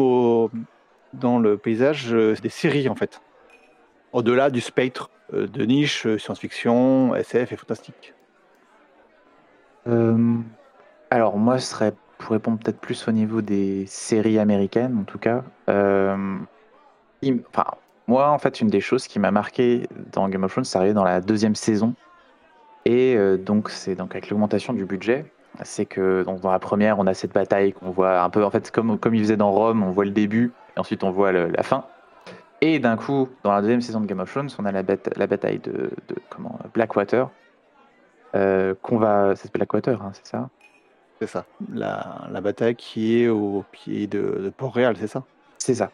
dans 1.15 1.39
le 1.39 1.57
paysage 1.57 2.13
euh, 2.13 2.35
des 2.43 2.51
séries 2.51 2.89
en 2.89 2.95
fait, 2.95 3.21
au-delà 4.13 4.51
du 4.51 4.61
spectre 4.61 5.11
de 5.33 5.65
niche 5.65 6.07
science-fiction, 6.19 7.15
SF 7.15 7.53
et 7.53 7.57
fantastique. 7.57 8.13
alors 11.11 11.39
moi, 11.39 11.59
ce 11.59 11.71
serait 11.71 11.95
pour 12.19 12.33
répondre 12.33 12.59
peut-être 12.59 12.79
plus 12.79 13.09
au 13.09 13.13
niveau 13.13 13.41
des 13.41 13.87
séries 13.87 14.39
américaines 14.39 14.99
en 14.99 15.05
tout 15.05 15.19
cas. 15.19 15.43
enfin, 15.67 17.65
moi, 18.09 18.31
en 18.31 18.39
fait, 18.39 18.61
une 18.61 18.69
des 18.69 18.81
choses 18.81 19.07
qui 19.07 19.19
m'a 19.19 19.31
marqué 19.31 19.87
dans 20.13 20.29
Game 20.29 20.45
of 20.45 20.53
Thrones, 20.53 20.65
c'est 20.65 20.79
arrivé 20.79 20.95
dans 20.95 21.05
la 21.05 21.21
deuxième 21.21 21.55
saison. 21.55 21.95
Et 22.85 23.15
euh, 23.17 23.37
donc, 23.37 23.71
c'est 23.71 23.95
donc 23.95 24.13
avec 24.13 24.31
l'augmentation 24.31 24.73
du 24.73 24.85
budget. 24.85 25.27
C'est 25.63 25.87
que 25.87 26.25
donc, 26.25 26.41
dans 26.41 26.51
la 26.51 26.59
première, 26.59 26.99
on 26.99 27.07
a 27.07 27.15
cette 27.15 27.33
bataille 27.33 27.73
qu'on 27.73 27.91
voit 27.91 28.23
un 28.23 28.31
peu, 28.31 28.45
en 28.45 28.51
fait, 28.51 28.71
comme, 28.71 28.99
comme 28.99 29.15
il 29.15 29.23
faisait 29.23 29.37
dans 29.37 29.53
Rome, 29.53 29.83
on 29.83 29.91
voit 29.91 30.05
le 30.05 30.11
début 30.11 30.53
et 30.77 30.81
ensuite 30.81 31.05
on 31.05 31.11
voit 31.11 31.31
la 31.33 31.63
fin. 31.63 31.85
Et 32.61 32.79
d'un 32.79 32.97
coup, 32.97 33.29
dans 33.43 33.53
la 33.53 33.61
deuxième 33.61 33.81
saison 33.81 34.01
de 34.01 34.07
Game 34.07 34.21
of 34.21 34.31
Thrones, 34.31 34.49
on 34.59 34.65
a 34.65 34.73
la, 34.73 34.83
la 35.17 35.27
bataille 35.27 35.59
de, 35.59 35.91
de, 36.09 36.17
comment, 36.31 36.59
Blackwater. 36.73 37.29
Euh, 38.35 38.75
qu'on 38.81 38.97
va. 38.97 39.37
C'est 39.37 39.53
Blackwater, 39.53 40.01
hein, 40.01 40.13
c'est 40.15 40.27
ça? 40.27 40.49
C'est 41.21 41.27
ça. 41.27 41.45
La, 41.73 42.23
la, 42.31 42.41
bataille 42.41 42.75
qui 42.75 43.23
est 43.23 43.29
au 43.29 43.65
pied 43.73 44.07
de, 44.07 44.41
de 44.43 44.49
Port-Réal, 44.49 44.97
c'est 44.97 45.07
ça? 45.07 45.25
C'est 45.59 45.75
ça 45.75 45.91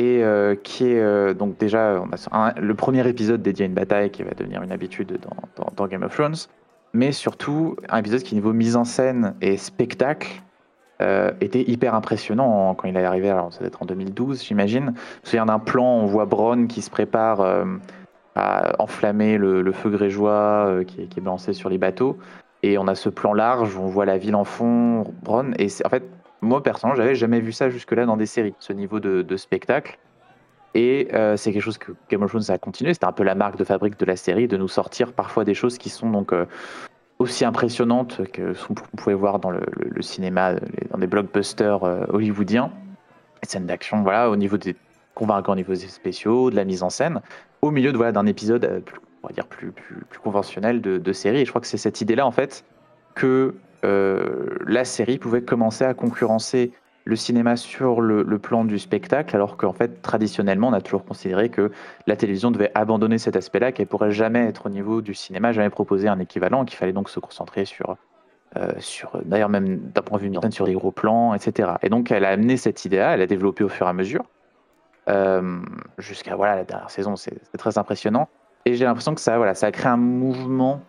et 0.00 0.24
euh, 0.24 0.54
qui 0.54 0.86
est 0.86 0.98
euh, 0.98 1.34
donc 1.34 1.58
déjà 1.58 2.02
le 2.56 2.74
premier 2.74 3.06
épisode 3.06 3.42
dédié 3.42 3.64
à 3.64 3.66
une 3.66 3.74
bataille 3.74 4.10
qui 4.10 4.22
va 4.22 4.30
devenir 4.30 4.62
une 4.62 4.72
habitude 4.72 5.18
dans, 5.76 5.86
Game 5.88 6.02
of 6.02 6.14
Thrones, 6.14 6.36
mais 6.94 7.12
surtout 7.12 7.76
un 7.90 7.98
épisode 7.98 8.22
qui 8.22 8.34
niveau 8.34 8.54
mise 8.54 8.76
en 8.76 8.84
scène 8.84 9.34
et 9.42 9.58
spectacle 9.58 10.40
euh, 11.02 11.32
était 11.42 11.70
hyper 11.70 11.94
impressionnant 11.94 12.74
quand 12.74 12.88
il 12.88 12.96
est 12.96 13.04
arrivé. 13.04 13.28
Alors 13.28 13.52
ça 13.52 13.58
doit 13.58 13.68
être 13.68 13.82
en 13.82 13.84
2012 13.84 14.42
j'imagine. 14.42 14.94
Je 15.24 15.36
me 15.36 15.44
d'un 15.44 15.58
plan, 15.58 15.84
on 15.84 16.06
voit 16.06 16.24
Bronn 16.24 16.66
qui 16.66 16.80
se 16.80 16.88
prépare 16.88 17.66
à 18.36 18.82
enflammer 18.82 19.36
le, 19.36 19.72
feu 19.72 19.90
grégeois 19.90 20.82
qui, 20.86 21.08
qui, 21.08 21.18
est 21.18 21.22
balancé 21.22 21.52
sur 21.52 21.68
les 21.68 21.76
bateaux, 21.76 22.16
et 22.62 22.78
on 22.78 22.86
a 22.86 22.94
ce 22.94 23.10
plan 23.10 23.34
large 23.34 23.76
où 23.76 23.80
on 23.82 23.88
voit 23.88 24.06
la 24.06 24.16
ville 24.16 24.34
en 24.34 24.44
fond, 24.44 25.12
Bronn, 25.22 25.54
et 25.58 25.66
en 25.84 25.88
fait 25.90 26.04
moi, 26.42 26.62
personnellement, 26.62 26.96
j'avais 26.96 27.14
jamais 27.14 27.40
vu 27.40 27.52
ça 27.52 27.70
jusque-là 27.70 28.06
dans 28.06 28.16
des 28.16 28.26
séries, 28.26 28.54
ce 28.58 28.72
niveau 28.72 29.00
de, 29.00 29.36
spectacle. 29.36 29.98
Et 30.74 31.08
euh, 31.14 31.36
c'est 31.36 31.52
quelque 31.52 31.62
chose 31.62 31.78
que 31.78 31.92
Game 32.08 32.22
of 32.22 32.30
Thrones 32.30 32.50
a 32.50 32.58
continué. 32.58 32.94
C'était 32.94 33.06
un 33.06 33.12
peu 33.12 33.24
la 33.24 33.34
marque 33.34 33.56
de 33.56 33.64
fabrique 33.64 33.98
de 33.98 34.04
la 34.04 34.16
série, 34.16 34.46
de 34.46 34.56
nous 34.56 34.68
sortir 34.68 35.12
parfois 35.12 35.44
des 35.44 35.54
choses 35.54 35.78
qui 35.78 35.90
sont 35.90 36.08
donc 36.10 36.32
euh, 36.32 36.46
aussi 37.18 37.44
impressionnantes 37.44 38.20
que 38.32 38.54
ce 38.54 38.68
qu'on 38.68 38.74
pouvait 38.74 39.14
voir 39.14 39.40
dans 39.40 39.50
le, 39.50 39.60
cinéma, 40.00 40.54
dans 40.90 40.98
des 40.98 41.08
blockbusters 41.08 41.82
euh, 41.82 42.04
hollywoodiens. 42.08 42.70
Les 43.42 43.48
scènes 43.48 43.66
d'action, 43.66 44.02
voilà, 44.02 44.30
au 44.30 44.36
niveau 44.36 44.58
des 44.58 44.76
convaincants 45.14 45.52
au 45.52 45.56
niveau 45.56 45.72
des 45.72 45.88
spéciaux, 45.88 46.50
de 46.50 46.56
la 46.56 46.64
mise 46.64 46.84
en 46.84 46.90
scène, 46.90 47.20
au 47.62 47.72
milieu 47.72 47.90
de 47.90 47.96
voilà 47.96 48.12
d'un 48.12 48.26
épisode, 48.26 48.82
on 49.24 49.26
va 49.26 49.34
dire 49.34 49.46
plus 49.46 49.72
plus, 49.72 49.96
plus 50.08 50.20
conventionnel 50.20 50.80
de, 50.80 50.98
de 50.98 51.12
série. 51.12 51.40
Et 51.40 51.44
je 51.44 51.50
crois 51.50 51.60
que 51.60 51.66
c'est 51.66 51.78
cette 51.78 52.00
idée-là 52.00 52.24
en 52.24 52.30
fait 52.30 52.64
que 53.16 53.54
la 53.82 54.84
série 54.84 55.18
pouvait 55.18 55.42
commencer 55.42 55.84
à 55.84 55.94
concurrencer 55.94 56.72
le 57.04 57.16
cinéma 57.16 57.56
sur 57.56 58.00
le, 58.00 58.38
plan 58.38 58.64
du 58.64 58.78
spectacle, 58.78 59.34
alors 59.34 59.56
qu'en 59.56 59.72
fait, 59.72 60.02
traditionnellement, 60.02 60.68
on 60.68 60.72
a 60.72 60.80
toujours 60.80 61.04
considéré 61.04 61.48
que 61.48 61.70
la 62.06 62.16
télévision 62.16 62.50
devait 62.50 62.70
abandonner 62.74 63.18
cet 63.18 63.36
aspect-là, 63.36 63.72
qu'elle 63.72 63.86
pourrait 63.86 64.12
jamais 64.12 64.46
être 64.46 64.66
au 64.66 64.68
niveau 64.68 65.00
du 65.00 65.14
cinéma, 65.14 65.52
jamais 65.52 65.70
proposer 65.70 66.08
un 66.08 66.18
équivalent, 66.18 66.64
qu'il 66.64 66.76
fallait 66.76 66.92
donc 66.92 67.08
se 67.08 67.20
concentrer 67.20 67.64
sur, 67.64 67.96
euh, 68.56 68.72
d'ailleurs 69.24 69.48
même 69.48 69.78
d'un 69.78 70.02
point 70.02 70.18
de 70.18 70.24
vue 70.24 70.32
sur 70.50 70.66
des 70.66 70.74
gros 70.74 70.92
plans, 70.92 71.34
etc. 71.34 71.72
Et 71.82 71.88
donc, 71.88 72.10
elle 72.10 72.24
a 72.24 72.30
amené 72.30 72.56
cette 72.56 72.84
idée-là, 72.84 73.14
elle 73.14 73.22
a 73.22 73.26
développé 73.26 73.64
au 73.64 73.68
fur 73.68 73.86
et 73.86 73.90
à 73.90 73.92
mesure, 73.92 74.24
euh, 75.08 75.60
jusqu'à 75.98 76.36
voilà 76.36 76.56
la 76.56 76.64
dernière 76.64 76.90
saison, 76.90 77.16
c'est 77.16 77.40
très 77.58 77.78
impressionnant. 77.78 78.28
Et 78.66 78.74
j'ai 78.74 78.84
l'impression 78.84 79.14
que 79.14 79.20
ça, 79.20 79.38
voilà, 79.38 79.54
ça 79.54 79.66
a 79.66 79.72
créé 79.72 79.90
un 79.90 79.96
mouvement 79.96 80.82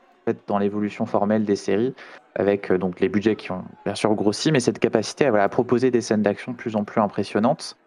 dans 0.47 0.57
l'évolution 0.57 1.05
formelle 1.05 1.45
des 1.45 1.55
séries, 1.55 1.93
avec 2.35 2.71
euh, 2.71 2.77
donc 2.77 2.99
les 2.99 3.09
budgets 3.09 3.35
qui 3.35 3.51
ont 3.51 3.63
bien 3.85 3.95
sûr 3.95 4.13
grossi, 4.15 4.51
mais 4.51 4.59
cette 4.59 4.79
capacité 4.79 5.25
à, 5.25 5.49
proposer 5.49 5.91
des 5.91 6.01
scènes 6.01 6.21
d'action 6.21 6.51
de 6.53 6.57
plus 6.57 6.75
en 6.75 6.83
plus 6.83 7.01
impressionnantes. 7.01 7.77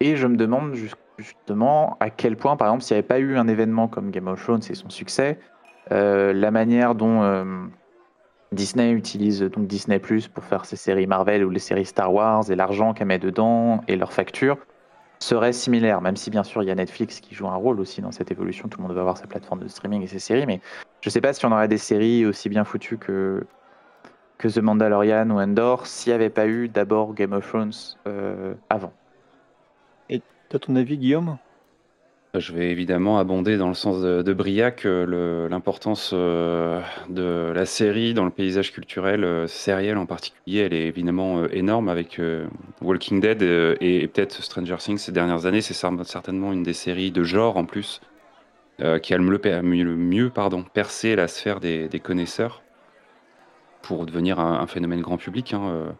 Et 0.00 0.16
je 0.16 0.26
me 0.26 0.36
demande 0.36 0.74
justement 1.18 1.96
à 2.00 2.10
quel 2.10 2.36
point, 2.36 2.56
par 2.56 2.68
exemple, 2.68 2.84
s'il 2.84 2.94
n'y 2.94 2.98
avait 2.98 3.08
pas 3.08 3.18
eu 3.18 3.36
un 3.36 3.48
événement 3.48 3.88
comme 3.88 4.10
Game 4.10 4.28
of 4.28 4.42
Thrones 4.42 4.62
et 4.70 4.74
son 4.74 4.90
succès, 4.90 5.38
euh, 5.90 6.32
la 6.32 6.50
manière 6.50 6.94
dont 6.94 7.22
euh, 7.22 7.44
Disney 8.52 8.92
utilise 8.92 9.40
donc 9.40 9.66
Disney 9.66 9.98
Plus 9.98 10.28
pour 10.28 10.44
faire 10.44 10.64
ses 10.64 10.76
séries 10.76 11.06
Marvel 11.06 11.44
ou 11.44 11.50
les 11.50 11.58
séries 11.58 11.86
Star 11.86 12.12
Wars 12.12 12.50
et 12.50 12.56
l'argent 12.56 12.94
qu'elle 12.94 13.08
met 13.08 13.18
dedans 13.18 13.82
et 13.88 13.96
leurs 13.96 14.12
factures, 14.12 14.58
serait 15.18 15.52
similaire, 15.52 16.00
même 16.00 16.16
si 16.16 16.30
bien 16.30 16.44
sûr 16.44 16.62
il 16.62 16.66
y 16.66 16.70
a 16.70 16.74
Netflix 16.74 17.20
qui 17.20 17.34
joue 17.34 17.48
un 17.48 17.56
rôle 17.56 17.80
aussi 17.80 18.00
dans 18.00 18.12
cette 18.12 18.30
évolution, 18.30 18.68
tout 18.68 18.78
le 18.78 18.86
monde 18.86 18.94
va 18.94 19.00
avoir 19.00 19.16
sa 19.16 19.26
plateforme 19.26 19.60
de 19.60 19.68
streaming 19.68 20.02
et 20.02 20.06
ses 20.06 20.18
séries, 20.18 20.46
mais 20.46 20.60
je 21.00 21.10
sais 21.10 21.20
pas 21.20 21.32
si 21.32 21.44
on 21.46 21.52
aurait 21.52 21.68
des 21.68 21.78
séries 21.78 22.24
aussi 22.26 22.48
bien 22.48 22.64
foutues 22.64 22.98
que, 22.98 23.46
que 24.38 24.48
The 24.48 24.58
Mandalorian 24.58 25.30
ou 25.30 25.40
Endor 25.40 25.86
s'il 25.86 26.12
n'y 26.12 26.14
avait 26.14 26.30
pas 26.30 26.46
eu 26.46 26.68
d'abord 26.68 27.14
Game 27.14 27.32
of 27.32 27.46
Thrones 27.46 27.72
euh, 28.06 28.54
avant. 28.70 28.92
Et 30.08 30.22
à 30.52 30.58
ton 30.58 30.76
avis 30.76 30.98
Guillaume? 30.98 31.38
Je 32.34 32.52
vais 32.52 32.70
évidemment 32.70 33.18
abonder 33.18 33.56
dans 33.56 33.68
le 33.68 33.74
sens 33.74 34.02
de, 34.02 34.32
Briac 34.32 34.84
euh, 34.84 35.48
l'importance 35.48 36.10
euh, 36.12 36.80
de 37.08 37.52
la 37.54 37.64
série 37.64 38.12
dans 38.12 38.24
le 38.24 38.30
paysage 38.30 38.72
culturel 38.72 39.24
euh, 39.24 39.46
sériel 39.46 39.96
en 39.96 40.04
particulier. 40.04 40.60
Elle 40.60 40.74
est 40.74 40.86
évidemment 40.86 41.46
énorme 41.46 41.88
avec 41.88 42.20
Walking 42.82 43.20
Dead 43.20 43.42
et, 43.42 44.08
peut-être 44.08 44.42
Stranger 44.42 44.76
Things 44.78 44.98
ces 44.98 45.12
dernières 45.12 45.46
années. 45.46 45.62
C'est 45.62 45.74
certainement 45.74 46.52
une 46.52 46.62
des 46.62 46.74
séries 46.74 47.10
de 47.10 47.22
genre 47.22 47.56
en 47.56 47.64
plus 47.64 48.00
qui 49.02 49.12
a 49.12 49.18
le 49.18 49.24
mieux, 49.24 49.84
le 49.84 49.96
mieux 49.96 50.30
pardon, 50.30 50.62
percé 50.62 51.16
la 51.16 51.26
sphère 51.26 51.58
des, 51.58 52.00
connaisseurs 52.02 52.62
pour 53.82 54.06
devenir 54.06 54.38
un, 54.38 54.66
phénomène 54.66 55.00
grand 55.00 55.16
public. 55.16 55.54
Hein, 55.54 55.94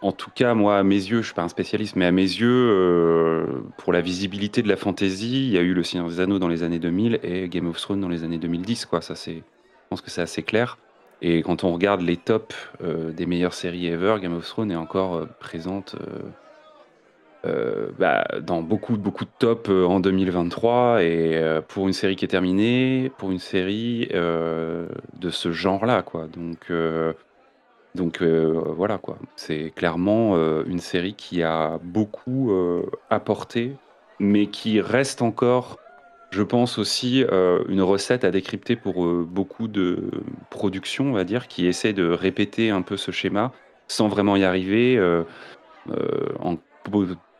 en 0.00 0.12
tout 0.12 0.30
cas, 0.34 0.54
moi, 0.54 0.78
à 0.78 0.82
mes 0.82 0.96
yeux, 0.96 1.20
je 1.20 1.26
suis 1.26 1.34
pas 1.34 1.42
un 1.42 1.48
spécialiste, 1.48 1.96
mais 1.96 2.06
à 2.06 2.12
mes 2.12 2.22
yeux, 2.22 2.48
euh, 2.50 3.46
pour 3.78 3.92
la 3.92 4.00
visibilité 4.00 4.62
de 4.62 4.68
la 4.68 4.76
fantasy, 4.76 5.46
il 5.46 5.52
y 5.52 5.58
a 5.58 5.60
eu 5.60 5.74
Le 5.74 5.82
Seigneur 5.82 6.08
des 6.08 6.20
Anneaux 6.20 6.38
dans 6.38 6.48
les 6.48 6.62
années 6.62 6.78
2000 6.78 7.20
et 7.22 7.48
Game 7.48 7.66
of 7.68 7.80
Thrones 7.80 8.00
dans 8.00 8.08
les 8.08 8.24
années 8.24 8.38
2010. 8.38 8.86
Quoi. 8.86 9.00
Ça, 9.00 9.14
je 9.14 9.40
pense 9.88 10.00
que 10.00 10.10
c'est 10.10 10.22
assez 10.22 10.42
clair. 10.42 10.78
Et 11.20 11.42
quand 11.42 11.64
on 11.64 11.72
regarde 11.72 12.00
les 12.00 12.16
tops 12.16 12.54
euh, 12.82 13.12
des 13.12 13.26
meilleures 13.26 13.54
séries 13.54 13.86
ever, 13.86 14.16
Game 14.20 14.34
of 14.34 14.46
Thrones 14.46 14.70
est 14.72 14.76
encore 14.76 15.14
euh, 15.14 15.26
présente 15.38 15.96
bah, 17.98 18.24
dans 18.40 18.62
beaucoup, 18.62 18.96
beaucoup 18.96 19.24
de 19.24 19.30
tops 19.38 19.68
en 19.68 19.98
2023. 20.00 21.02
Et 21.02 21.60
pour 21.68 21.88
une 21.88 21.92
série 21.92 22.16
qui 22.16 22.24
est 22.24 22.28
terminée, 22.28 23.10
pour 23.18 23.32
une 23.32 23.40
série 23.40 24.08
de 24.12 25.30
ce 25.30 25.50
genre-là. 25.50 26.02
Quoi. 26.02 26.28
Donc 26.28 26.70
donc 27.94 28.22
euh, 28.22 28.62
voilà 28.76 28.98
quoi, 28.98 29.18
c'est 29.36 29.70
clairement 29.74 30.34
euh, 30.34 30.64
une 30.66 30.80
série 30.80 31.14
qui 31.14 31.42
a 31.42 31.78
beaucoup 31.82 32.50
euh, 32.50 32.82
apporté, 33.10 33.76
mais 34.18 34.46
qui 34.46 34.80
reste 34.80 35.20
encore, 35.20 35.78
je 36.30 36.42
pense 36.42 36.78
aussi, 36.78 37.24
une 37.68 37.82
recette 37.82 38.24
à 38.24 38.30
décrypter 38.30 38.76
pour 38.76 39.06
beaucoup 39.24 39.68
de 39.68 40.10
productions, 40.48 41.10
on 41.10 41.12
va 41.12 41.24
dire, 41.24 41.46
qui 41.46 41.66
essaient 41.66 41.92
de 41.92 42.08
répéter 42.08 42.70
un 42.70 42.80
peu 42.80 42.96
ce 42.96 43.10
schéma 43.10 43.52
sans 43.88 44.08
vraiment 44.08 44.36
y 44.36 44.44
arriver, 44.44 44.98
en 46.40 46.56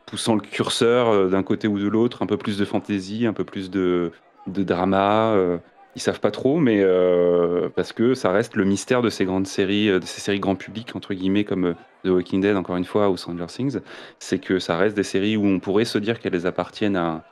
poussant 0.04 0.34
le 0.34 0.42
curseur 0.42 1.30
d'un 1.30 1.42
côté 1.42 1.68
ou 1.68 1.78
de 1.78 1.88
l'autre, 1.88 2.22
un 2.22 2.26
peu 2.26 2.36
plus 2.36 2.58
de 2.58 2.66
fantaisie, 2.66 3.26
un 3.26 3.32
peu 3.32 3.44
plus 3.44 3.70
de, 3.70 4.12
de 4.46 4.62
drama 4.62 5.60
ils 5.94 6.00
savent 6.00 6.20
pas 6.20 6.30
trop, 6.30 6.58
mais 6.58 6.80
euh, 6.80 7.68
parce 7.74 7.92
que 7.92 8.14
ça 8.14 8.32
reste 8.32 8.56
le 8.56 8.64
mystère 8.64 9.02
de 9.02 9.10
ces 9.10 9.24
grandes 9.24 9.46
séries, 9.46 9.90
euh, 9.90 9.98
de 9.98 10.06
ces 10.06 10.20
séries 10.20 10.40
grand 10.40 10.54
public 10.54 10.96
entre 10.96 11.12
guillemets 11.12 11.44
comme 11.44 11.66
euh, 11.66 11.74
The 12.04 12.08
Walking 12.08 12.40
Dead 12.40 12.56
encore 12.56 12.76
une 12.76 12.84
fois 12.84 13.10
ou 13.10 13.16
Stranger 13.16 13.46
Things, 13.46 13.78
c'est 14.18 14.38
que 14.38 14.58
ça 14.58 14.78
reste 14.78 14.96
des 14.96 15.02
séries 15.02 15.36
où 15.36 15.44
on 15.44 15.60
pourrait 15.60 15.84
se 15.84 15.98
dire 15.98 16.18
qu'elles 16.18 16.46
appartiennent 16.46 16.96
à, 16.96 17.24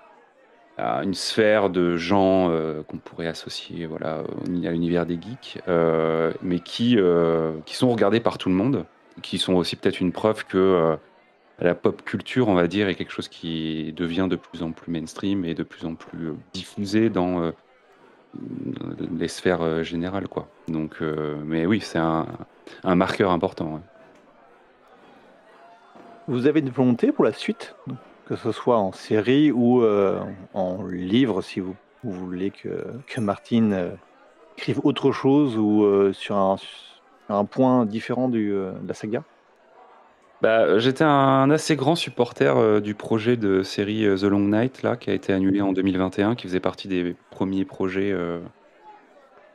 une 1.02 1.12
sphère 1.12 1.68
de 1.68 1.96
gens 1.96 2.50
qu'on 2.88 2.96
pourrait 2.96 3.26
associer 3.26 3.84
voilà 3.84 4.20
à 4.20 4.70
l'univers 4.70 5.04
des 5.04 5.18
geeks, 5.20 5.58
mais 6.42 6.60
qui 6.60 6.96
qui 7.66 7.76
sont 7.76 7.90
regardées 7.90 8.20
par 8.20 8.38
tout 8.38 8.48
le 8.48 8.54
monde, 8.54 8.86
qui 9.20 9.36
sont 9.36 9.52
aussi 9.52 9.76
peut-être 9.76 10.00
une 10.00 10.10
preuve 10.10 10.46
que 10.46 10.96
la 11.58 11.74
pop 11.74 12.02
culture, 12.02 12.48
on 12.48 12.54
va 12.54 12.66
dire, 12.66 12.88
est 12.88 12.94
quelque 12.94 13.12
chose 13.12 13.28
qui 13.28 13.92
devient 13.94 14.26
de 14.30 14.36
plus 14.36 14.62
en 14.62 14.72
plus 14.72 14.90
mainstream 14.90 15.44
et 15.44 15.52
de 15.52 15.64
plus 15.64 15.84
en 15.84 15.96
plus 15.96 16.32
diffusé 16.54 17.10
dans 17.10 17.52
les 19.18 19.28
sphères 19.28 19.62
euh, 19.62 19.82
générales, 19.82 20.28
quoi. 20.28 20.48
Donc, 20.68 20.96
euh, 21.02 21.36
mais 21.44 21.66
oui, 21.66 21.80
c'est 21.80 21.98
un, 21.98 22.26
marqueur 22.84 23.30
important. 23.30 23.80
vous 26.28 26.46
avez 26.46 26.60
une 26.60 26.70
volonté 26.70 27.12
pour 27.12 27.24
la 27.24 27.32
suite, 27.32 27.74
que 28.26 28.36
ce 28.36 28.52
soit 28.52 28.78
en 28.78 28.92
série 28.92 29.50
ou 29.50 29.84
en 30.54 30.84
livre, 30.84 31.42
si 31.42 31.58
vous, 31.58 31.74
voulez 32.04 32.50
que, 32.50 32.86
que 33.06 33.20
Martine 33.20 33.90
écrive 34.56 34.80
autre 34.84 35.10
chose 35.10 35.58
ou 35.58 36.12
sur 36.12 36.36
un, 37.28 37.44
point 37.44 37.84
différent 37.84 38.28
de 38.28 38.72
la 38.86 38.94
saga? 38.94 39.24
Bah, 40.42 40.78
j'étais 40.78 41.04
un 41.04 41.50
assez 41.50 41.76
grand 41.76 41.96
supporter, 41.96 42.56
euh, 42.56 42.80
du 42.80 42.94
projet 42.94 43.36
de 43.36 43.62
série, 43.62 44.06
euh, 44.06 44.16
The 44.16 44.22
Long 44.22 44.48
Night 44.48 44.82
là, 44.82 44.96
qui 44.96 45.10
a 45.10 45.12
été 45.12 45.34
annulé 45.34 45.60
en 45.60 45.72
2021, 45.72 46.34
qui 46.34 46.46
faisait 46.46 46.60
partie 46.60 46.88
des 46.88 47.14
premiers 47.30 47.66
projets, 47.66 48.10
euh, 48.10 48.40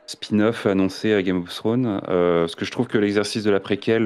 spin-off 0.06 0.66
annoncés 0.66 1.12
à 1.12 1.22
Game 1.22 1.42
of 1.42 1.52
Thrones. 1.52 2.00
parce 2.06 2.54
que 2.54 2.64
je 2.64 2.70
trouve 2.70 2.86
que 2.86 2.98
l'exercice 2.98 3.42
de 3.42 3.50
la 3.50 3.58
préquelle, 3.58 4.04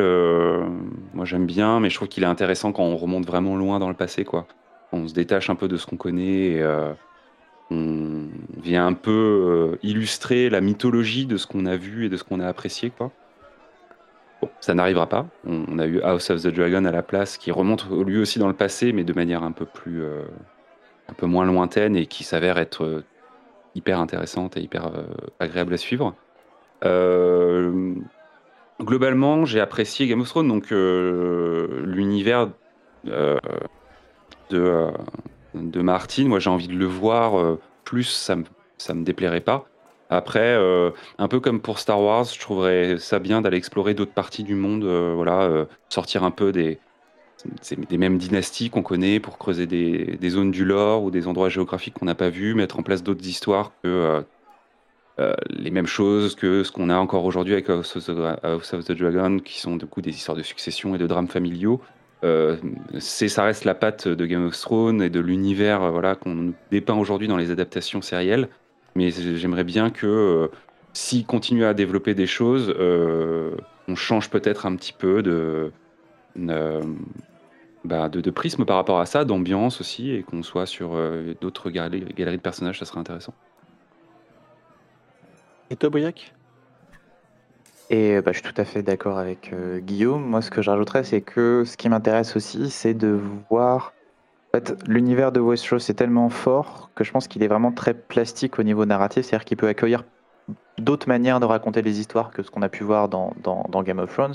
moi 1.12 1.26
j'aime 1.26 1.44
bien, 1.44 1.78
mais 1.80 1.90
je 1.90 1.96
trouve 1.96 2.08
qu'il 2.08 2.22
est 2.22 2.26
intéressant 2.26 2.72
quand 2.72 2.84
on 2.84 2.96
remonte 2.96 3.26
vraiment 3.26 3.56
loin 3.56 3.78
dans 3.78 3.88
le 3.88 3.94
passé, 3.94 4.24
quoi. 4.24 4.46
On 4.92 5.06
se 5.06 5.14
détache 5.14 5.50
un 5.50 5.56
peu 5.56 5.68
de 5.68 5.76
ce 5.76 5.86
qu'on 5.86 5.98
connaît 5.98 6.52
et 6.54 6.64
on 7.70 8.28
vient 8.62 8.86
un 8.86 8.94
peu, 8.94 9.78
illustrer 9.82 10.48
la 10.48 10.62
mythologie 10.62 11.26
de 11.26 11.36
ce 11.36 11.46
qu'on 11.46 11.66
a 11.66 11.76
vu 11.76 12.06
et 12.06 12.08
de 12.08 12.16
ce 12.16 12.24
qu'on 12.24 12.40
a 12.40 12.46
apprécié, 12.48 12.90
quoi. 12.90 13.12
Ça 14.60 14.74
n'arrivera 14.74 15.06
pas. 15.06 15.26
On, 15.46 15.78
a 15.78 15.86
eu 15.86 16.00
House 16.02 16.30
of 16.30 16.42
the 16.42 16.48
Dragon 16.48 16.84
à 16.84 16.92
la 16.92 17.02
place, 17.02 17.36
qui 17.36 17.50
remonte 17.50 17.86
lui 17.90 18.18
aussi 18.18 18.38
dans 18.38 18.48
le 18.48 18.54
passé, 18.54 18.92
mais 18.92 19.04
de 19.04 19.12
manière 19.12 19.42
un 19.42 19.52
peu 19.52 19.66
plus, 19.66 20.02
euh, 20.02 20.22
un 21.08 21.14
peu 21.14 21.26
moins 21.26 21.44
lointaine 21.44 21.96
et 21.96 22.06
qui 22.06 22.24
s'avère 22.24 22.58
être 22.58 22.84
euh, 22.84 23.04
hyper 23.74 24.00
intéressante 24.00 24.56
et 24.56 24.60
hyper 24.60 24.86
euh, 24.86 25.04
agréable 25.38 25.74
à 25.74 25.76
suivre. 25.76 26.14
globalement, 28.80 29.44
j'ai 29.44 29.60
apprécié 29.60 30.06
Game 30.06 30.20
of 30.22 30.28
Thrones, 30.28 30.48
donc 30.48 30.70
l'univers 30.70 32.48
de, 33.04 33.38
de 35.54 35.82
Martin. 35.82 36.28
Moi, 36.28 36.38
j'ai 36.38 36.50
envie 36.50 36.68
de 36.68 36.76
le 36.76 36.86
voir 36.86 37.58
plus. 37.84 38.04
Ça 38.04 38.36
me, 38.36 38.44
ça 38.78 38.94
me 38.94 39.04
déplairait 39.04 39.42
pas. 39.42 39.69
Après, 40.10 40.40
euh, 40.40 40.90
un 41.18 41.28
peu 41.28 41.38
comme 41.38 41.60
pour 41.60 41.78
Star 41.78 42.00
Wars, 42.00 42.24
je 42.24 42.40
trouverais 42.40 42.98
ça 42.98 43.20
bien 43.20 43.40
d'aller 43.40 43.56
explorer 43.56 43.94
d'autres 43.94 44.12
parties 44.12 44.42
du 44.42 44.56
monde, 44.56 44.82
euh, 44.82 45.12
voilà, 45.14 45.42
euh, 45.42 45.66
sortir 45.88 46.24
un 46.24 46.32
peu 46.32 46.50
des, 46.50 46.80
des 47.68 47.96
mêmes 47.96 48.18
dynasties 48.18 48.70
qu'on 48.70 48.82
connaît 48.82 49.20
pour 49.20 49.38
creuser 49.38 49.66
des, 49.66 50.18
zones 50.28 50.50
du 50.50 50.64
lore 50.64 51.04
ou 51.04 51.12
des 51.12 51.28
endroits 51.28 51.48
géographiques 51.48 51.94
qu'on 51.94 52.06
n'a 52.06 52.16
pas 52.16 52.28
vus, 52.28 52.54
mettre 52.54 52.80
en 52.80 52.82
place 52.82 53.04
d'autres 53.04 53.24
histoires 53.24 53.72
que 53.82 54.22
les 55.50 55.70
mêmes 55.70 55.86
choses 55.86 56.34
que 56.34 56.64
ce 56.64 56.72
qu'on 56.72 56.88
a 56.88 56.96
encore 56.96 57.26
aujourd'hui 57.26 57.52
avec 57.52 57.68
House 57.68 57.94
of, 58.08 58.84
the, 58.86 58.92
Dragon, 58.92 59.38
qui 59.38 59.60
sont 59.60 59.76
du 59.76 59.84
coup 59.84 60.00
des 60.00 60.12
histoires 60.12 60.34
de 60.34 60.42
succession 60.42 60.94
et 60.94 60.98
de 60.98 61.06
drames 61.06 61.28
familiaux. 61.28 61.82
ça 62.22 63.44
reste 63.44 63.64
la 63.64 63.74
patte 63.74 64.08
de 64.08 64.26
Game 64.26 64.46
of 64.46 64.58
Thrones 64.58 65.02
et 65.02 65.10
de 65.10 65.20
l'univers 65.20 65.92
voilà 65.92 66.14
qu'on 66.14 66.54
dépeint 66.70 66.96
aujourd'hui 66.96 67.28
dans 67.28 67.36
les 67.36 67.50
adaptations 67.50 68.00
sérielles 68.00 68.48
mais 68.94 69.10
j'aimerais 69.10 69.64
bien 69.64 69.90
que 69.90 70.06
euh, 70.06 70.48
s'il 70.92 71.24
continue 71.26 71.64
à 71.64 71.74
développer 71.74 72.14
des 72.14 72.26
choses, 72.26 72.74
euh, 72.78 73.54
on 73.88 73.94
change 73.94 74.30
peut-être 74.30 74.66
un 74.66 74.74
petit 74.76 74.92
peu 74.92 75.22
de, 75.22 75.72
bah, 77.84 78.08
de, 78.08 78.20
de, 78.20 78.30
prisme 78.30 78.64
par 78.64 78.76
rapport 78.76 79.00
à 79.00 79.06
ça, 79.06 79.24
d'ambiance 79.24 79.80
aussi, 79.80 80.10
et 80.10 80.22
qu'on 80.22 80.42
soit 80.42 80.66
sur 80.66 80.94
euh, 80.94 81.34
d'autres 81.40 81.70
galeries, 81.70 82.04
galeries, 82.16 82.36
de 82.36 82.42
personnages, 82.42 82.78
ça 82.78 82.84
serait 82.84 83.00
intéressant. 83.00 83.34
Et 85.70 85.76
toi, 85.76 85.90
Boyac 85.90 86.32
et 87.92 88.20
bah, 88.20 88.30
je 88.30 88.38
suis 88.38 88.52
tout 88.52 88.60
à 88.60 88.64
fait 88.64 88.84
d'accord 88.84 89.18
avec 89.18 89.52
Guillaume. 89.78 90.22
Moi, 90.22 90.42
ce 90.42 90.50
que 90.52 90.62
je 90.62 90.70
rajouterais, 90.70 91.02
c'est 91.02 91.22
que 91.22 91.64
ce 91.66 91.76
qui 91.76 91.88
m'intéresse 91.88 92.36
aussi, 92.36 92.70
c'est 92.70 92.94
de 92.94 93.20
voir 93.50 93.94
en 94.52 94.58
fait, 94.58 94.76
l'univers 94.88 95.30
de 95.30 95.38
Westeros 95.38 95.78
est 95.78 95.94
tellement 95.94 96.28
fort 96.28 96.90
que 96.96 97.04
je 97.04 97.12
pense 97.12 97.28
qu'il 97.28 97.44
est 97.44 97.48
vraiment 97.48 97.70
très 97.70 97.94
plastique 97.94 98.58
au 98.58 98.64
niveau 98.64 98.84
narratif, 98.84 99.24
c'est-à-dire 99.24 99.44
qu'il 99.44 99.56
peut 99.56 99.68
accueillir 99.68 100.02
d'autres 100.78 101.06
manières 101.06 101.38
de 101.38 101.44
raconter 101.44 101.82
les 101.82 102.00
histoires 102.00 102.30
que 102.30 102.42
ce 102.42 102.50
qu'on 102.50 102.62
a 102.62 102.68
pu 102.68 102.82
voir 102.82 103.08
dans, 103.08 103.32
Game 103.84 104.00
of 104.00 104.12
Thrones. 104.12 104.34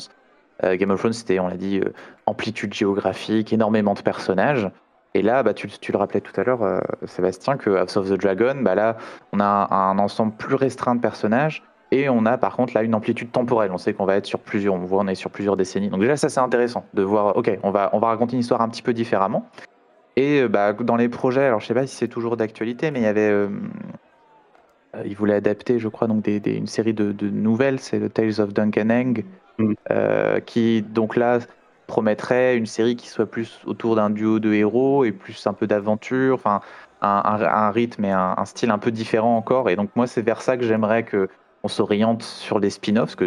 Euh, 0.63 0.77
Game 0.77 0.89
of 0.91 0.99
Thrones, 0.99 1.11
c'était, 1.11 1.39
on 1.39 1.49
l'a 1.49 1.57
dit, 1.57 1.79
euh, 1.79 1.91
amplitude 2.27 2.73
géographique, 2.73 3.51
énormément 3.51 3.93
de 3.93 3.99
personnages. 3.99 4.69
Et 5.15 5.21
là, 5.21 5.43
bah, 5.43 5.53
tu, 5.53 5.67
le 5.67 5.97
rappelais 5.97 6.21
tout 6.21 6.39
à 6.39 6.45
l'heure, 6.45 6.63
euh, 6.63 6.79
Sébastien, 7.05 7.57
que 7.57 7.71
House 7.71 7.97
of 7.97 8.09
the 8.09 8.13
Dragon, 8.13 8.55
bah, 8.61 8.75
là, 8.75 8.95
on 9.33 9.41
a 9.41 9.67
un, 9.69 9.99
ensemble 9.99 10.33
plus 10.37 10.55
restreint 10.55 10.95
de 10.95 11.01
personnages. 11.01 11.61
Et 11.91 12.07
on 12.07 12.25
a 12.25 12.37
par 12.37 12.55
contre 12.55 12.73
là 12.73 12.83
une 12.83 12.95
amplitude 12.95 13.31
temporelle. 13.31 13.71
On 13.71 13.77
sait 13.77 13.93
qu'on 13.93 14.05
va 14.05 14.15
être 14.15 14.25
sur 14.25 14.39
plusieurs, 14.39 14.73
on 14.73 14.79
voit 14.79 15.03
on 15.03 15.07
est 15.07 15.15
sur 15.15 15.29
plusieurs 15.29 15.55
décennies. 15.55 15.89
Donc 15.89 16.01
déjà 16.01 16.17
ça 16.17 16.29
c'est 16.29 16.39
intéressant 16.39 16.83
de 16.95 17.03
voir. 17.03 17.37
Ok, 17.37 17.57
on 17.61 17.69
va 17.69 17.89
raconter 17.93 18.33
une 18.33 18.39
histoire 18.39 18.61
un 18.61 18.69
petit 18.69 18.81
peu 18.81 18.91
différemment. 18.91 19.47
Et 20.15 20.41
euh, 20.41 20.47
bah, 20.47 20.73
dans 20.73 20.95
les 20.95 21.09
projets, 21.09 21.45
alors 21.45 21.59
je 21.59 21.67
sais 21.67 21.73
pas 21.73 21.87
si 21.87 21.95
c'est 21.95 22.07
toujours 22.07 22.37
d'actualité, 22.37 22.91
mais 22.91 22.99
il 22.99 23.03
y 23.03 23.07
avait, 23.07 23.29
euh, 23.29 23.49
euh, 24.95 25.03
il 25.05 25.15
voulait 25.15 25.33
adapter, 25.33 25.79
je 25.79 25.87
crois, 25.87 26.07
donc 26.07 26.23
des, 26.23 26.39
une 26.53 26.67
série 26.67 26.93
de, 26.93 27.13
nouvelles, 27.27 27.79
c'est 27.79 27.99
le 27.99 28.09
Tales 28.09 28.39
of 28.39 28.53
Duncan 28.53 29.13
mm. 29.57 29.73
qui 30.45 30.81
donc 30.81 31.15
là 31.15 31.39
promettrait 31.87 32.57
une 32.57 32.65
série 32.65 32.95
qui 32.95 33.07
soit 33.07 33.27
plus 33.27 33.59
autour 33.65 33.95
d'un 33.95 34.09
duo 34.09 34.39
de 34.39 34.53
héros 34.53 35.03
et 35.03 35.11
plus 35.11 35.45
un 35.45 35.53
peu 35.53 35.67
d'aventure, 35.67 36.33
enfin 36.33 36.61
un, 37.01 37.69
rythme 37.69 38.05
et 38.05 38.11
un, 38.11 38.45
style 38.45 38.71
un 38.71 38.79
peu 38.79 38.89
différent 38.89 39.37
encore. 39.37 39.69
Et 39.69 39.75
donc 39.75 39.89
moi, 39.95 40.07
c'est 40.07 40.23
vers 40.23 40.41
ça 40.41 40.57
que 40.57 40.63
j'aimerais 40.63 41.03
que 41.03 41.29
on 41.63 41.67
s'oriente 41.67 42.23
sur 42.23 42.59
les 42.59 42.69
spin-offs, 42.69 43.15
parce 43.15 43.15
que 43.15 43.25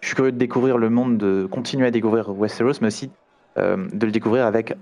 je 0.00 0.06
suis 0.06 0.14
curieux 0.16 0.32
de 0.32 0.38
découvrir 0.38 0.78
le 0.78 0.90
monde, 0.90 1.18
de 1.18 1.46
continuer 1.50 1.86
à 1.86 1.90
découvrir 1.90 2.30
Westeros, 2.30 2.80
mais 2.80 2.86
aussi 2.88 3.10
de 3.56 4.06
le 4.06 4.10
découvrir 4.12 4.46
avec 4.46 4.74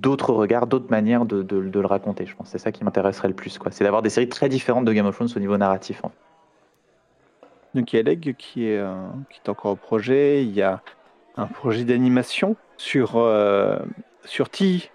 d'autres 0.00 0.32
regards, 0.32 0.66
d'autres 0.66 0.90
manières 0.90 1.24
de, 1.24 1.44
le 1.56 1.86
raconter. 1.86 2.26
Je 2.26 2.34
pense 2.34 2.48
c'est 2.48 2.58
ça 2.58 2.72
qui 2.72 2.84
m'intéresserait 2.84 3.28
le 3.28 3.34
plus. 3.34 3.58
C'est 3.70 3.84
d'avoir 3.84 4.02
des 4.02 4.10
séries 4.10 4.28
très 4.28 4.48
différentes 4.48 4.84
de 4.84 4.92
Game 4.92 5.06
of 5.06 5.14
Thrones 5.14 5.28
au 5.34 5.38
niveau 5.38 5.56
narratif. 5.56 6.02
Donc 7.74 7.92
il 7.92 7.96
y 7.96 7.98
a 7.98 8.02
Leg 8.02 8.34
qui 8.36 8.66
est, 8.66 8.78
euh, 8.78 8.94
qui 9.30 9.40
est 9.44 9.48
encore 9.48 9.72
au 9.72 9.76
projet. 9.76 10.44
Il 10.44 10.52
y 10.52 10.62
a 10.62 10.82
un 11.36 11.46
projet 11.46 11.84
d'animation 11.84 12.56
sur, 12.76 13.16
euh, 13.16 13.78
sur 14.24 14.50
Tige. 14.50 14.90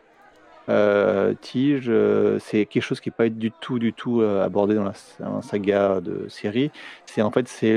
Euh, 0.69 1.33
Tige, 1.41 1.91
c'est 2.39 2.65
quelque 2.65 2.83
chose 2.83 2.99
qui 2.99 3.09
n'est 3.09 3.15
pas 3.15 3.29
du 3.29 3.51
tout, 3.51 3.79
du 3.79 3.93
tout 3.93 4.21
abordé 4.21 4.75
dans 4.75 4.83
la, 4.83 5.41
saga 5.41 6.01
de 6.01 6.27
série. 6.27 6.71
C'est 7.05 7.21
en 7.21 7.31
fait 7.31 7.47
c'est 7.47 7.75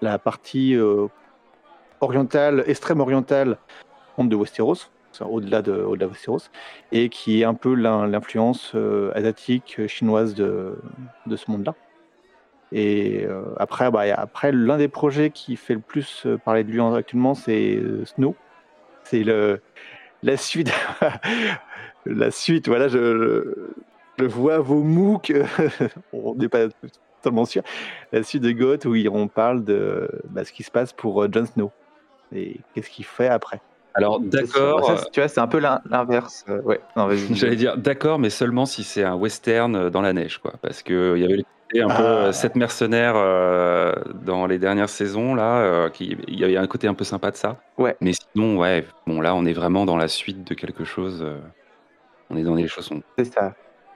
la 0.00 0.18
partie 0.18 0.76
orientale, 2.00 2.64
extrême 2.66 3.00
orientale 3.00 3.58
de 4.18 4.36
Westeros 4.36 4.91
au-delà 5.20 5.62
de, 5.62 5.72
au 5.72 5.96
Westeros, 5.96 6.50
et 6.90 7.08
qui 7.08 7.40
est 7.40 7.44
un 7.44 7.54
peu 7.54 7.74
l'influence 7.74 8.72
euh, 8.74 9.12
asiatique, 9.14 9.76
euh, 9.78 9.86
chinoise 9.86 10.34
de, 10.34 10.78
de 11.26 11.36
ce 11.36 11.50
monde-là. 11.50 11.74
Et 12.72 13.24
euh, 13.26 13.42
après, 13.58 13.90
bah, 13.90 14.02
après 14.16 14.50
l'un 14.50 14.78
des 14.78 14.88
projets 14.88 15.30
qui 15.30 15.56
fait 15.56 15.74
le 15.74 15.80
plus 15.80 16.26
parler 16.44 16.64
de 16.64 16.70
lui 16.70 16.80
actuellement, 16.80 17.34
c'est 17.34 17.80
Snow. 18.04 18.34
C'est 19.04 19.24
la 20.22 20.36
suite. 20.36 20.72
la 22.06 22.30
suite, 22.30 22.68
voilà, 22.68 22.88
je, 22.88 23.68
vois 24.20 24.60
vos 24.60 24.82
MOOC, 24.82 25.32
on 26.12 26.34
n'est 26.36 26.48
pas 26.48 26.68
totalement 27.20 27.44
sûr. 27.44 27.62
La 28.12 28.22
suite 28.22 28.42
de 28.42 28.52
Goth 28.52 28.86
où 28.86 28.94
on 29.12 29.28
parle 29.28 29.64
de 29.64 30.08
bah, 30.30 30.44
ce 30.44 30.52
qui 30.52 30.62
se 30.62 30.70
passe 30.70 30.92
pour 30.92 31.30
Jon 31.30 31.44
Snow 31.44 31.72
et 32.34 32.60
qu'est-ce 32.74 32.90
qu'il 32.90 33.04
fait 33.04 33.28
après? 33.28 33.60
Alors 33.94 34.20
d'accord. 34.20 35.08
Tu 35.12 35.20
vois, 35.20 35.28
c'est 35.28 35.40
un 35.40 35.46
peu 35.46 35.58
l'inverse. 35.58 36.44
Euh, 36.48 36.60
ouais. 36.62 36.80
J'allais 37.32 37.56
dire 37.56 37.76
d'accord, 37.76 38.18
mais 38.18 38.30
seulement 38.30 38.66
si 38.66 38.84
c'est 38.84 39.04
un 39.04 39.14
western 39.14 39.74
euh, 39.74 39.90
dans 39.90 40.00
la 40.00 40.12
neige, 40.12 40.38
quoi. 40.38 40.54
Parce 40.62 40.82
que 40.82 41.14
il 41.16 41.22
y 41.22 41.24
avait 41.24 41.44
un 41.82 41.94
peu 41.94 42.02
euh, 42.02 42.32
cette 42.32 42.56
mercenaire 42.56 43.14
dans 44.24 44.46
les 44.46 44.58
dernières 44.58 44.88
saisons 44.88 45.34
là, 45.34 45.88
qui 45.90 46.16
il 46.28 46.38
y 46.38 46.44
avait 46.44 46.56
un 46.56 46.66
côté 46.66 46.86
un 46.86 46.94
peu 46.94 47.04
sympa 47.04 47.30
de 47.30 47.36
ça. 47.36 47.58
Ouais. 47.78 47.96
Mais 48.00 48.12
sinon, 48.12 48.58
ouais, 48.58 48.84
bon 49.06 49.20
là, 49.20 49.34
on 49.34 49.44
est 49.44 49.52
vraiment 49.52 49.86
dans 49.86 49.96
la 49.96 50.08
suite 50.08 50.46
de 50.46 50.54
quelque 50.54 50.84
chose. 50.84 51.24
on 52.30 52.36
est 52.36 52.42
dans 52.42 52.54
les 52.54 52.68
choses. 52.68 52.90
C'est 53.18 53.32
ça. 53.32 53.54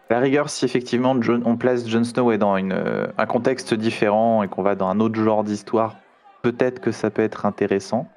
La 0.08 0.20
rigueur, 0.20 0.50
si 0.50 0.64
effectivement 0.64 1.16
on 1.44 1.56
place 1.56 1.88
Jon 1.88 2.04
Snow 2.04 2.36
dans 2.36 2.56
une, 2.56 2.80
un 3.18 3.26
contexte 3.26 3.74
différent 3.74 4.44
et 4.44 4.48
qu'on 4.48 4.62
va 4.62 4.76
dans 4.76 4.88
un 4.88 5.00
autre 5.00 5.20
genre 5.20 5.42
d'histoire, 5.42 5.96
peut-être 6.42 6.80
que 6.80 6.92
ça 6.92 7.10
peut 7.10 7.22
être 7.22 7.44
intéressant. 7.44 8.08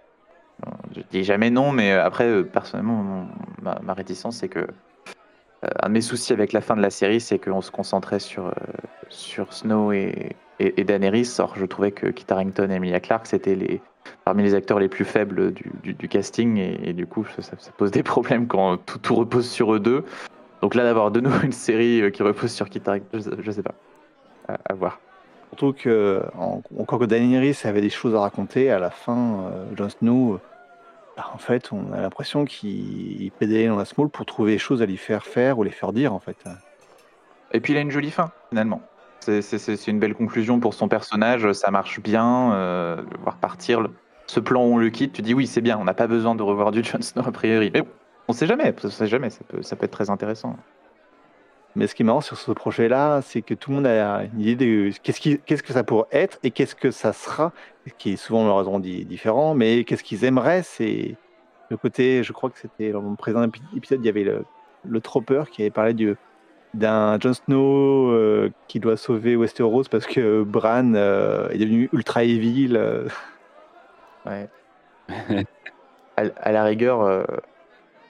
Je 0.95 1.01
dis 1.11 1.23
jamais 1.23 1.49
non, 1.49 1.71
mais 1.71 1.91
euh, 1.91 2.03
après, 2.03 2.27
euh, 2.27 2.43
personnellement, 2.43 3.27
ma, 3.61 3.93
réticence, 3.93 4.37
c'est 4.37 4.49
que 4.49 4.59
euh, 4.59 5.67
un 5.81 5.89
de 5.89 5.93
mes 5.93 6.01
soucis 6.01 6.33
avec 6.33 6.53
la 6.53 6.61
fin 6.61 6.75
de 6.75 6.81
la 6.81 6.89
série, 6.89 7.21
c'est 7.21 7.39
qu'on 7.39 7.61
se 7.61 7.71
concentrait 7.71 8.19
sur, 8.19 8.53
sur 9.09 9.53
Snow 9.53 9.91
et, 9.91 10.35
et, 10.59 10.83
Daenerys. 10.83 11.35
Or, 11.39 11.53
je 11.55 11.65
trouvais 11.65 11.91
que 11.91 12.07
Kit 12.07 12.25
Harington 12.29 12.69
et 12.71 12.75
Emilia 12.75 12.99
Clarke, 12.99 13.27
c'était 13.27 13.55
les, 13.55 13.81
parmi 14.25 14.43
les 14.43 14.55
acteurs 14.55 14.79
les 14.79 14.89
plus 14.89 15.05
faibles 15.05 15.53
du, 15.53 15.93
du, 15.93 16.07
casting, 16.07 16.57
et, 16.57 16.93
du 16.93 17.05
coup, 17.05 17.25
ça, 17.39 17.55
pose 17.77 17.91
des 17.91 18.03
problèmes 18.03 18.47
quand 18.47 18.77
tout, 18.77 18.99
tout, 18.99 19.15
repose 19.15 19.49
sur 19.49 19.73
eux 19.73 19.79
deux. 19.79 20.05
Donc 20.61 20.75
là, 20.75 20.83
d'avoir 20.83 21.11
de 21.11 21.19
nouveau 21.19 21.41
une 21.43 21.51
série 21.51 22.11
qui 22.11 22.23
repose 22.23 22.51
sur 22.51 22.69
Kit 22.69 22.81
Harington, 22.85 23.19
je, 23.41 23.51
sais 23.51 23.63
pas. 23.63 23.75
À, 24.47 24.73
voir. 24.73 24.99
Surtout 25.49 25.73
que, 25.73 26.23
encore 26.77 26.99
que 26.99 27.05
Daenerys 27.05 27.57
avait 27.63 27.81
des 27.81 27.89
choses 27.89 28.15
à 28.15 28.19
raconter, 28.19 28.71
à 28.71 28.79
la 28.79 28.91
fin, 28.91 29.51
Jon 29.75 29.89
Snow 29.89 30.39
bah, 31.19 31.25
en 31.33 31.37
fait, 31.37 31.73
on 31.73 31.91
a 31.91 31.99
l'impression 31.99 32.45
qu'il 32.45 33.29
pédalait 33.39 33.67
dans 33.67 33.75
la 33.75 33.83
small 33.83 34.07
pour 34.07 34.25
trouver 34.25 34.53
des 34.53 34.57
choses 34.57 34.81
à 34.81 34.85
lui 34.85 34.95
faire 34.95 35.25
faire 35.25 35.59
ou 35.59 35.63
les 35.63 35.69
faire 35.69 35.91
dire, 35.91 36.13
en 36.13 36.19
fait. 36.19 36.37
Et 37.51 37.59
puis 37.59 37.73
il 37.73 37.77
a 37.77 37.81
une 37.81 37.91
jolie 37.91 38.09
fin, 38.09 38.31
finalement. 38.47 38.81
C'est 39.19 39.87
une 39.87 39.99
belle 39.99 40.15
conclusion 40.15 40.61
pour 40.61 40.73
son 40.73 40.87
personnage, 40.87 41.51
ça 41.51 41.71
marche 41.71 41.99
bien, 41.99 42.53
euh, 42.53 43.03
voir 43.21 43.35
partir. 43.35 43.85
Ce 44.27 44.39
plan 44.39 44.61
où 44.61 44.75
on 44.75 44.77
le 44.77 44.89
quitte, 44.89 45.11
tu 45.11 45.21
dis 45.21 45.33
oui, 45.33 45.45
c'est 45.45 45.59
bien, 45.59 45.77
on 45.77 45.83
n'a 45.83 45.93
pas 45.93 46.07
besoin 46.07 46.35
de 46.35 46.43
revoir 46.43 46.71
du 46.71 46.85
Jon 46.85 47.01
Snow 47.01 47.27
a 47.27 47.31
priori. 47.33 47.69
Mais 47.73 47.83
on 48.29 48.33
sait 48.33 48.47
jamais, 48.47 48.73
on 48.81 48.89
sait 48.89 49.07
jamais, 49.07 49.29
ça 49.29 49.75
peut 49.75 49.85
être 49.85 49.91
très 49.91 50.09
intéressant. 50.09 50.55
Mais 51.75 51.87
ce 51.87 51.95
qui 51.95 52.03
est 52.03 52.05
marrant 52.05 52.21
sur 52.21 52.37
ce 52.37 52.51
projet-là, 52.51 53.21
c'est 53.21 53.41
que 53.41 53.53
tout 53.53 53.69
le 53.69 53.77
monde 53.77 53.87
a 53.87 54.23
une 54.23 54.41
idée 54.41 54.55
de 54.55 54.91
qu'est-ce, 55.03 55.21
qui, 55.21 55.39
qu'est-ce 55.39 55.63
que 55.63 55.73
ça 55.73 55.83
pourrait 55.83 56.07
être 56.11 56.39
et 56.43 56.51
qu'est-ce 56.51 56.75
que 56.75 56.91
ça 56.91 57.13
sera, 57.13 57.51
qui 57.97 58.13
est 58.13 58.15
souvent 58.15 58.41
malheureusement 58.41 58.79
dit 58.79 59.05
différent, 59.05 59.53
mais 59.53 59.83
qu'est-ce 59.83 60.03
qu'ils 60.03 60.25
aimeraient, 60.25 60.63
c'est 60.63 61.15
le 61.69 61.77
côté, 61.77 62.23
je 62.23 62.33
crois 62.33 62.49
que 62.49 62.57
c'était 62.57 62.91
dans 62.91 63.01
mon 63.01 63.15
présent 63.15 63.43
épisode, 63.75 63.99
il 64.01 64.05
y 64.05 64.09
avait 64.09 64.23
le, 64.23 64.43
le 64.87 65.01
Tropper 65.01 65.43
qui 65.51 65.61
avait 65.61 65.69
parlé 65.69 65.93
du, 65.93 66.15
d'un 66.73 67.19
Jon 67.19 67.33
Snow 67.33 68.11
euh, 68.11 68.51
qui 68.67 68.79
doit 68.79 68.97
sauver 68.97 69.35
Westeros 69.35 69.83
parce 69.89 70.05
que 70.05 70.43
Bran 70.43 70.93
euh, 70.95 71.49
est 71.49 71.57
devenu 71.57 71.89
ultra 71.93 72.23
evil. 72.23 72.75
Euh. 72.75 73.07
Ouais. 74.25 74.49
à, 76.17 76.51
la 76.51 76.63
rigueur, 76.63 77.25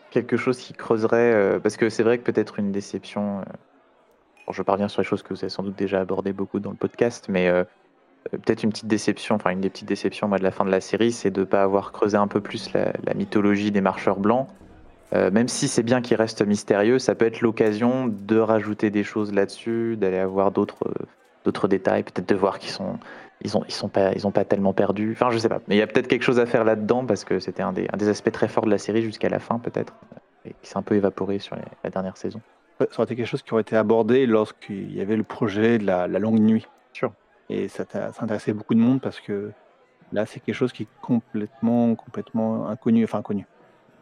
quelque 0.09 0.37
chose 0.37 0.57
qui 0.57 0.73
creuserait, 0.73 1.59
parce 1.61 1.77
que 1.77 1.89
c'est 1.89 2.03
vrai 2.03 2.17
que 2.17 2.23
peut-être 2.23 2.59
une 2.59 2.71
déception. 2.71 3.41
je 4.51 4.61
parviens 4.61 4.87
sur 4.87 5.01
les 5.01 5.07
choses 5.07 5.23
que 5.23 5.33
vous 5.33 5.39
avez 5.39 5.49
sans 5.49 5.63
doute 5.63 5.77
déjà 5.77 5.99
abordées 6.01 6.33
beaucoup 6.33 6.59
dans 6.59 6.71
le 6.71 6.75
podcast, 6.75 7.27
mais 7.29 7.51
peut-être 8.31 8.63
une 8.63 8.69
petite 8.69 8.87
déception, 8.87 9.35
enfin 9.35 9.51
une 9.51 9.61
des 9.61 9.69
petites 9.69 9.87
déceptions 9.87 10.27
de 10.29 10.43
la 10.43 10.51
fin 10.51 10.65
de 10.65 10.71
la 10.71 10.81
série, 10.81 11.11
c'est 11.11 11.31
de 11.31 11.41
ne 11.41 11.45
pas 11.45 11.63
avoir 11.63 11.91
creusé 11.91 12.17
un 12.17 12.27
peu 12.27 12.41
plus 12.41 12.71
la, 12.73 13.13
mythologie 13.13 13.71
des 13.71 13.81
marcheurs 13.81 14.19
blancs. 14.19 14.47
Euh, 15.13 15.31
même 15.31 15.47
si 15.47 15.67
c'est 15.67 15.81
bien 15.81 16.01
qu'il 16.01 16.17
reste 16.17 16.45
mystérieux, 16.45 16.99
ça 16.99 17.15
peut 17.15 17.25
être 17.25 17.41
l'occasion 17.41 18.07
de 18.07 18.37
rajouter 18.37 18.91
des 18.91 19.03
choses 19.03 19.33
là-dessus, 19.33 19.97
d'aller 19.97 20.19
avoir 20.19 20.51
d'autres 20.51 20.91
d'autres 21.45 21.67
détails, 21.67 22.03
peut-être 22.03 22.27
de 22.29 22.35
voir 22.35 22.59
qu'ils 22.59 22.71
sont 22.71 22.99
ils 23.41 23.57
ont 23.57 23.63
ils 23.67 23.73
sont 23.73 23.89
pas 23.89 24.11
ils 24.13 24.27
ont 24.27 24.31
pas 24.31 24.45
tellement 24.45 24.73
perdu. 24.73 25.11
Enfin, 25.13 25.31
je 25.31 25.37
sais 25.37 25.49
pas, 25.49 25.61
mais 25.67 25.75
il 25.75 25.79
y 25.79 25.81
a 25.81 25.87
peut-être 25.87 26.07
quelque 26.07 26.23
chose 26.23 26.39
à 26.39 26.45
faire 26.45 26.63
là-dedans 26.63 27.05
parce 27.05 27.23
que 27.23 27.39
c'était 27.39 27.63
un 27.63 27.73
des, 27.73 27.87
un 27.93 27.97
des 27.97 28.09
aspects 28.09 28.31
très 28.31 28.47
forts 28.47 28.65
de 28.65 28.71
la 28.71 28.77
série 28.77 29.01
jusqu'à 29.01 29.29
la 29.29 29.39
fin 29.39 29.59
peut-être 29.59 29.93
et 30.45 30.53
qui 30.61 30.69
s'est 30.69 30.77
un 30.77 30.81
peu 30.81 30.95
évaporé 30.95 31.39
sur 31.39 31.55
la 31.83 31.89
dernière 31.89 32.17
saison. 32.17 32.41
Ça 32.79 32.85
aurait 32.95 33.03
été 33.03 33.17
quelque 33.17 33.27
chose 33.27 33.41
qui 33.41 33.51
aurait 33.53 33.61
été 33.61 33.75
abordé 33.75 34.25
lorsqu'il 34.25 34.95
y 34.95 35.01
avait 35.01 35.17
le 35.17 35.23
projet 35.23 35.79
de 35.79 35.85
la, 35.85 36.07
longue 36.07 36.39
nuit. 36.39 36.65
Sûr. 36.93 37.11
Et 37.49 37.67
ça, 37.67 37.83
ça 37.89 38.11
intéressait 38.21 38.53
beaucoup 38.53 38.73
de 38.73 38.79
monde 38.79 39.01
parce 39.01 39.19
que 39.19 39.51
là, 40.13 40.25
c'est 40.25 40.39
quelque 40.39 40.55
chose 40.55 40.71
qui 40.71 40.83
est 40.83 40.89
complètement, 41.01 41.93
complètement 41.95 42.69
inconnu, 42.69 43.03
enfin 43.03 43.19
inconnu 43.19 43.45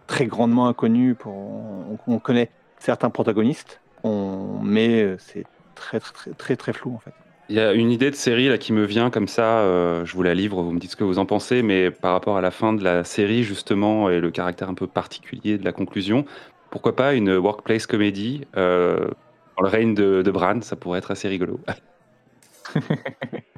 très 0.06 0.28
grandement 0.28 0.68
inconnu. 0.68 1.16
Pour, 1.16 1.36
on, 2.08 2.20
connaît 2.20 2.52
certains 2.78 3.10
protagonistes, 3.10 3.82
on, 4.04 4.60
mais 4.62 5.18
c'est 5.18 5.46
très, 5.74 6.00
très, 6.00 6.14
très, 6.14 6.32
très, 6.34 6.56
très 6.56 6.74
flou 6.74 6.94
en 6.94 7.00
fait. 7.00 7.14
Il 7.50 7.56
y 7.56 7.60
a 7.62 7.72
une 7.72 7.92
idée 7.92 8.12
de 8.12 8.16
série 8.16 8.50
là 8.50 8.58
qui 8.58 8.74
me 8.74 8.84
vient 8.84 9.10
comme 9.10 9.30
ça, 9.30 9.60
euh, 9.60 10.04
je 10.04 10.14
vous 10.14 10.24
la 10.24 10.34
livre, 10.34 10.62
vous 10.62 10.72
me 10.72 10.80
dites 10.80 10.92
ce 10.92 10.96
que 10.98 11.06
vous 11.06 11.18
en 11.18 11.26
pensez, 11.26 11.62
mais 11.62 11.92
par 11.92 12.12
rapport 12.12 12.36
à 12.36 12.42
la 12.42 12.52
fin 12.52 12.74
de 12.74 12.84
la 12.84 13.06
série 13.06 13.44
justement 13.44 14.10
et 14.10 14.20
le 14.20 14.32
caractère 14.32 14.70
un 14.70 14.74
peu 14.74 14.86
particulier 14.86 15.58
de 15.58 15.64
la 15.64 15.72
conclusion, 15.72 16.26
pourquoi 16.72 16.96
pas 16.96 17.14
une 17.14 17.38
workplace 17.38 17.88
comédie 17.88 18.46
euh, 18.58 19.08
dans 19.56 19.64
le 19.64 19.70
règne 19.70 19.96
de, 19.96 20.22
de, 20.22 20.32
Bran, 20.32 20.62
ça 20.62 20.76
pourrait 20.76 21.00
être 21.00 21.12
assez 21.12 21.30
rigolo. 21.30 21.60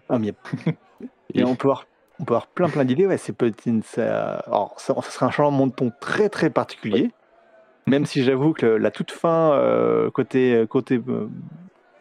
ah, 0.09 0.19
mais... 0.19 0.33
Et 1.33 1.43
on 1.43 1.55
peut 1.55 1.67
voir 1.67 1.85
on 2.19 2.25
peut 2.25 2.33
avoir 2.33 2.47
plein 2.47 2.67
plein 2.67 2.83
d'idées. 2.83 3.07
Ouais, 3.07 3.17
c'est 3.17 3.33
peut-être 3.33 3.63
ça, 3.85 4.39
alors, 4.39 4.75
ça, 4.77 4.93
serait 5.03 5.27
un 5.27 5.31
changement 5.31 5.67
de 5.67 5.71
ton 5.71 5.91
très 6.01 6.27
très 6.27 6.49
particulier. 6.49 7.11
Même 7.87 8.05
si 8.05 8.23
j'avoue 8.23 8.53
que 8.53 8.65
la 8.65 8.91
toute 8.91 9.11
fin 9.11 9.53
euh, 9.53 10.11
côté 10.11 10.65
côté 10.69 10.99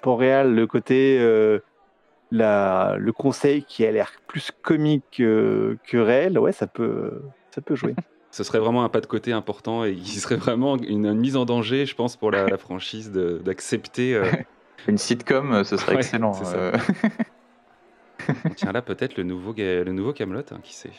Port-Réal, 0.03 0.55
le 0.55 0.67
côté 0.67 1.19
euh, 1.21 1.61
la, 2.31 2.97
le 2.99 3.13
conseil 3.13 3.65
qui 3.65 3.85
a 3.87 3.91
l'air 3.91 4.13
plus 4.27 4.51
comique 4.63 5.05
que 5.17 5.79
réel, 5.95 6.39
ouais, 6.39 6.53
ça 6.53 6.67
peut 6.67 7.23
ça 7.51 7.61
peut 7.61 7.75
jouer. 7.75 7.95
Ce 8.31 8.45
serait 8.45 8.59
vraiment 8.59 8.85
un 8.85 8.91
pas 8.91 9.01
de 9.01 9.07
côté 9.07 9.33
important 9.33 9.85
et 9.85 9.95
qui 9.95 10.21
serait 10.21 10.37
vraiment 10.37 10.77
une, 10.77 11.15
mise 11.15 11.35
en 11.35 11.47
danger, 11.47 11.87
je 11.87 11.95
pense, 11.95 12.17
pour 12.17 12.31
la, 12.31 12.59
franchise 12.59 13.11
d'accepter. 13.11 14.21
Une 14.87 14.99
sitcom, 14.99 15.65
ce 15.65 15.79
serait 15.79 15.97
excellent. 15.97 16.33
Tiens 18.57 18.73
là 18.73 18.83
peut-être 18.83 19.17
le 19.17 19.23
nouveau 19.23 19.55
le 19.57 19.91
nouveau 19.93 20.13
Camelot, 20.13 20.43
hein, 20.53 20.61
qui 20.63 20.75
sait. 20.75 20.93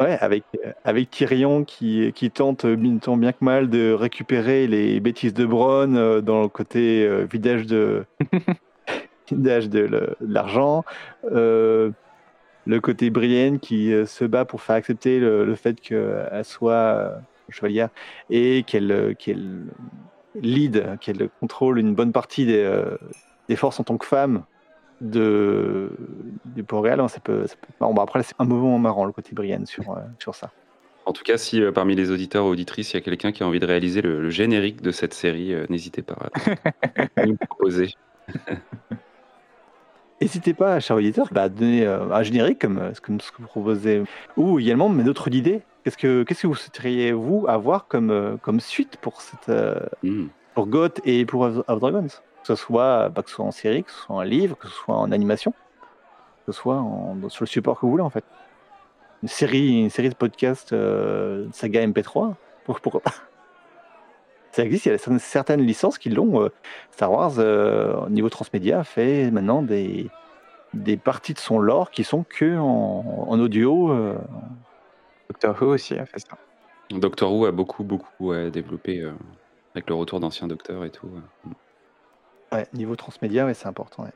Ouais, 0.00 0.18
avec 0.20 0.44
avec 0.84 1.10
Tyrion 1.10 1.64
qui 1.64 2.12
qui 2.14 2.30
tente 2.30 2.66
tant 3.00 3.16
bien 3.16 3.32
que 3.32 3.44
mal 3.44 3.70
de 3.70 3.92
récupérer 3.92 4.66
les 4.66 5.00
bêtises 5.00 5.34
de 5.34 5.44
Bronn 5.44 5.96
euh, 5.96 6.20
dans 6.20 6.42
le 6.42 6.48
côté 6.48 7.06
euh, 7.06 7.26
vidage 7.30 7.66
de 7.66 8.04
vidage 9.30 9.68
de 9.68 10.16
l'argent. 10.20 10.84
Euh, 11.24 11.90
le 12.64 12.80
côté 12.80 13.10
Brienne 13.10 13.58
qui 13.58 13.92
se 14.06 14.24
bat 14.24 14.44
pour 14.44 14.62
faire 14.62 14.76
accepter 14.76 15.18
le, 15.18 15.52
fait 15.56 15.80
qu'elle 15.80 16.44
soit 16.44 17.12
chevalière 17.48 17.88
et 18.30 18.62
qu'elle 18.62 19.16
qu'elle 19.18 19.64
lead, 20.36 20.96
qu'elle 21.00 21.28
contrôle 21.40 21.80
une 21.80 21.96
bonne 21.96 22.12
partie 22.12 22.46
des, 22.46 22.72
des 23.48 23.56
forces 23.56 23.80
en 23.80 23.82
tant 23.82 23.96
que 23.96 24.06
femme 24.06 24.44
de, 25.02 25.90
du 26.44 26.62
Port-Réal, 26.62 27.00
hein, 27.00 27.08
ça 27.08 27.20
peut, 27.20 27.46
ça 27.46 27.56
peut... 27.60 27.68
Bon, 27.80 27.92
bah, 27.92 28.02
après, 28.02 28.22
c'est 28.22 28.34
un 28.38 28.44
moment 28.44 28.78
marrant 28.78 29.04
le 29.04 29.12
côté 29.12 29.34
Brienne 29.34 29.66
sur, 29.66 29.90
euh, 29.90 30.00
sur 30.18 30.34
ça. 30.34 30.50
En 31.04 31.12
tout 31.12 31.24
cas, 31.24 31.36
si 31.36 31.60
euh, 31.60 31.72
parmi 31.72 31.96
les 31.96 32.12
auditeurs 32.12 32.46
ou 32.46 32.50
auditrices, 32.50 32.92
il 32.92 32.94
y 32.94 32.98
a 32.98 33.00
quelqu'un 33.00 33.32
qui 33.32 33.42
a 33.42 33.46
envie 33.46 33.58
de 33.58 33.66
réaliser 33.66 34.00
le, 34.00 34.30
générique 34.30 34.80
de 34.80 34.92
cette 34.92 35.12
série, 35.12 35.52
euh, 35.52 35.66
n'hésitez 35.68 36.02
pas 36.02 36.16
à 37.16 37.26
nous 37.26 37.36
proposer. 37.36 37.90
N'hésitez 40.20 40.54
pas, 40.54 40.78
chers 40.78 40.96
auditeurs, 40.96 41.28
bah, 41.32 41.42
à 41.42 41.48
donner 41.48 41.84
un 41.84 42.22
générique 42.22 42.60
comme, 42.60 42.92
ce 42.94 43.00
que 43.00 43.10
vous 43.10 43.48
proposez, 43.48 44.04
ou 44.36 44.60
également 44.60 44.88
mais 44.88 45.02
d'autres 45.02 45.34
idées. 45.34 45.62
Qu'est-ce 45.82 45.96
que, 45.96 46.22
qu'est-ce 46.22 46.42
que 46.42 46.46
vous 46.46 46.54
souhaiteriez, 46.54 47.10
vous, 47.10 47.46
avoir 47.48 47.88
comme, 47.88 48.38
comme 48.40 48.60
suite 48.60 48.98
pour, 49.00 49.20
cette, 49.20 49.50
hmm. 50.04 50.26
pour 50.54 50.68
Goth 50.68 51.00
et 51.04 51.26
pour 51.26 51.40
of 51.40 51.80
Dragons? 51.80 52.06
Que 52.42 52.48
ce 52.48 52.54
soit, 52.56 53.08
bah, 53.08 53.22
que 53.22 53.30
ce 53.30 53.36
soit 53.36 53.44
en 53.44 53.52
série, 53.52 53.84
que 53.84 53.90
ce 53.90 53.98
soit 53.98 54.16
en 54.16 54.22
livre, 54.22 54.56
que 54.58 54.68
ce 54.68 54.74
soit 54.74 54.96
en 54.96 55.12
animation, 55.12 55.52
que 56.44 56.52
ce 56.52 56.60
soit 56.60 56.76
en, 56.76 57.16
sur 57.28 57.44
le 57.44 57.48
support 57.48 57.76
que 57.76 57.86
vous 57.86 57.92
voulez 57.92 58.02
en 58.02 58.10
fait. 58.10 58.24
Une 59.22 59.28
série, 59.28 59.82
une 59.82 59.90
série 59.90 60.08
de 60.08 60.14
podcasts 60.14 60.72
euh, 60.72 61.46
saga 61.52 61.86
MP3, 61.86 62.34
pourquoi 62.64 63.00
pas 63.00 63.12
Ça 64.50 64.64
existe, 64.64 64.86
il 64.86 64.92
y 64.92 64.94
a 64.94 65.18
certaines 65.18 65.62
licences 65.62 65.96
qui 65.96 66.10
l'ont. 66.10 66.42
Euh, 66.42 66.48
Star 66.90 67.10
Wars, 67.10 67.34
euh, 67.38 67.94
au 67.94 68.10
niveau 68.10 68.28
transmédia, 68.28 68.84
fait 68.84 69.30
maintenant 69.30 69.62
des, 69.62 70.10
des 70.74 70.96
parties 70.96 71.32
de 71.32 71.38
son 71.38 71.58
lore 71.58 71.90
qui 71.90 72.04
sont 72.04 72.24
que 72.28 72.58
en, 72.58 73.24
en 73.28 73.40
audio. 73.40 73.94
Doctor 75.30 75.62
Who 75.62 75.68
aussi 75.68 75.94
a 75.94 76.04
fait 76.04 76.18
ça. 76.18 76.36
Doctor 76.90 77.32
Who 77.32 77.46
a 77.46 77.52
beaucoup, 77.52 77.84
beaucoup 77.84 78.34
développé 78.50 79.08
avec 79.74 79.88
le 79.88 79.94
retour 79.94 80.20
d'anciens 80.20 80.48
docteurs 80.48 80.84
et 80.84 80.90
tout. 80.90 81.08
Ouais, 82.52 82.66
niveau 82.74 82.96
transmédia, 82.96 83.46
ouais, 83.46 83.54
c'est 83.54 83.66
important. 83.66 84.06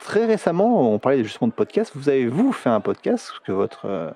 Très 0.00 0.26
récemment, 0.26 0.92
on 0.92 0.98
parlait 0.98 1.22
justement 1.22 1.48
de 1.48 1.52
podcast. 1.52 1.92
Vous 1.94 2.08
avez, 2.08 2.26
vous, 2.26 2.52
fait 2.52 2.70
un 2.70 2.80
podcast, 2.80 3.32
que 3.44 3.52
votre 3.52 3.86
euh, 3.86 4.10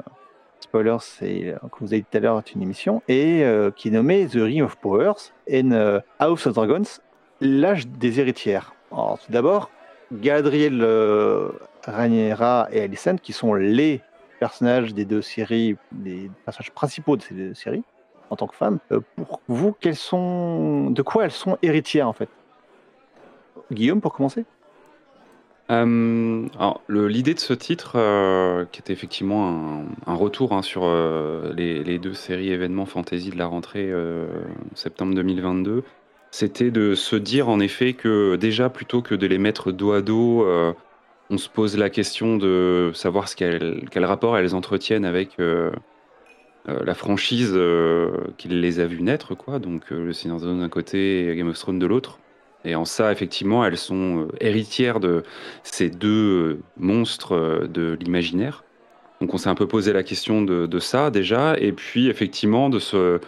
spoiler, 0.59 0.97
c'est, 1.01 1.55
comme 1.61 1.87
vous 1.87 1.93
avez 1.93 2.01
dit 2.01 2.07
tout 2.11 2.16
à 2.16 2.20
l'heure, 2.20 2.39
est 2.39 2.53
une 2.55 2.62
émission, 2.62 3.03
et 3.07 3.45
euh, 3.45 3.70
qui 3.70 3.89
est 3.89 3.91
nommé 3.93 4.26
The 4.26 4.37
Ring 4.37 4.62
of 4.62 4.76
Powers 4.78 5.32
and 5.49 5.70
euh, 5.70 6.01
House 6.18 6.47
of 6.47 6.55
Dragons, 6.55 6.82
l'âge 7.41 7.87
des 7.87 8.18
héritières. 8.18 8.74
Alors, 8.91 9.20
tout 9.24 9.30
d'abord, 9.30 9.70
Galadriel 10.12 10.85
Rhaenyra 11.87 12.68
et 12.72 12.82
Alicent, 12.82 13.20
qui 13.22 13.32
sont 13.32 13.55
les 13.55 14.01
personnages 14.41 14.93
des 14.93 15.05
deux 15.05 15.22
séries, 15.22 15.76
les 16.03 16.30
personnages 16.45 16.72
principaux 16.72 17.16
de 17.16 17.22
ces 17.22 17.35
deux 17.35 17.55
séries 17.55 17.85
en 18.35 18.37
tant 18.37 18.47
que 18.49 18.57
femme, 18.57 18.80
euh, 18.91 19.01
pour 19.16 19.41
vous, 19.47 19.76
de 19.80 21.03
quoi 21.03 21.24
elles 21.24 21.30
sont 21.30 21.57
héritières 21.62 22.09
en 22.09 22.12
fait? 22.12 22.28
Guillaume, 23.72 24.01
pour 24.01 24.12
commencer? 24.12 24.45
Euh, 25.70 26.47
L'idée 26.89 27.35
de 27.35 27.39
ce 27.39 27.55
titre, 27.55 27.93
euh, 27.95 28.66
qui 28.72 28.80
était 28.80 28.93
effectivement 28.93 29.85
un, 30.07 30.14
retour 30.14 30.53
hein, 30.53 30.62
sur 30.62 30.82
les, 31.55 31.99
deux 31.99 32.12
séries 32.12 32.51
événements 32.51 32.87
fantasy 32.87 33.30
de 33.30 33.39
la 33.39 33.47
rentrée 33.47 33.91
septembre 34.74 35.14
2022, 35.14 35.85
c'était 36.32 36.72
de 36.72 36.97
se 36.97 37.14
dire 37.14 37.49
en 37.49 37.61
effet 37.61 37.93
que 37.93 38.35
déjà 38.35 38.68
plutôt 38.68 39.01
que 39.01 39.14
de 39.14 39.26
les 39.28 39.39
mettre 39.39 39.70
dos 39.70 39.93
à 39.93 40.03
dos, 40.03 40.45
on 41.30 41.39
se 41.39 41.49
pose 41.49 41.78
la 41.78 41.89
question 41.89 42.37
de 42.37 42.91
savoir 42.95 43.28
ce 43.28 43.37
quel 43.37 44.05
rapport 44.05 44.37
elles 44.37 44.55
entretiennent 44.55 45.07
avec 45.07 45.39
euh, 46.66 46.82
la 46.82 46.94
franchise 46.94 47.52
euh, 47.54 48.10
qui 48.38 48.48
les 48.48 48.80
a 48.80 48.86
vus 48.86 49.02
naître, 49.02 49.34
quoi. 49.34 49.58
Donc 49.58 49.92
euh, 49.92 50.06
le 50.06 50.12
Seigneur 50.14 50.40
des 50.40 50.46
d'un 50.46 50.68
côté 50.70 51.28
et 51.28 51.36
Game 51.36 51.48
of 51.48 51.58
Thrones 51.58 51.78
de 51.78 51.86
l'autre. 51.86 52.18
Et 52.64 52.74
en 52.74 52.86
ça, 52.86 53.12
effectivement, 53.12 53.66
elles 53.66 53.76
sont 53.76 54.28
héritières 54.40 54.98
de 54.98 55.22
ces 55.62 55.90
deux 55.90 56.60
monstres 56.78 57.66
de 57.68 57.98
l'imaginaire. 58.00 58.64
Donc 59.20 59.34
on 59.34 59.36
s'est 59.36 59.50
un 59.50 59.54
peu 59.54 59.68
posé 59.68 59.92
la 59.92 60.02
question 60.02 60.40
de, 60.40 60.78
ça 60.78 61.10
déjà, 61.10 61.56
et 61.58 61.72
puis 61.72 62.08
effectivement 62.08 62.70
de 62.70 62.78
se 62.78 63.20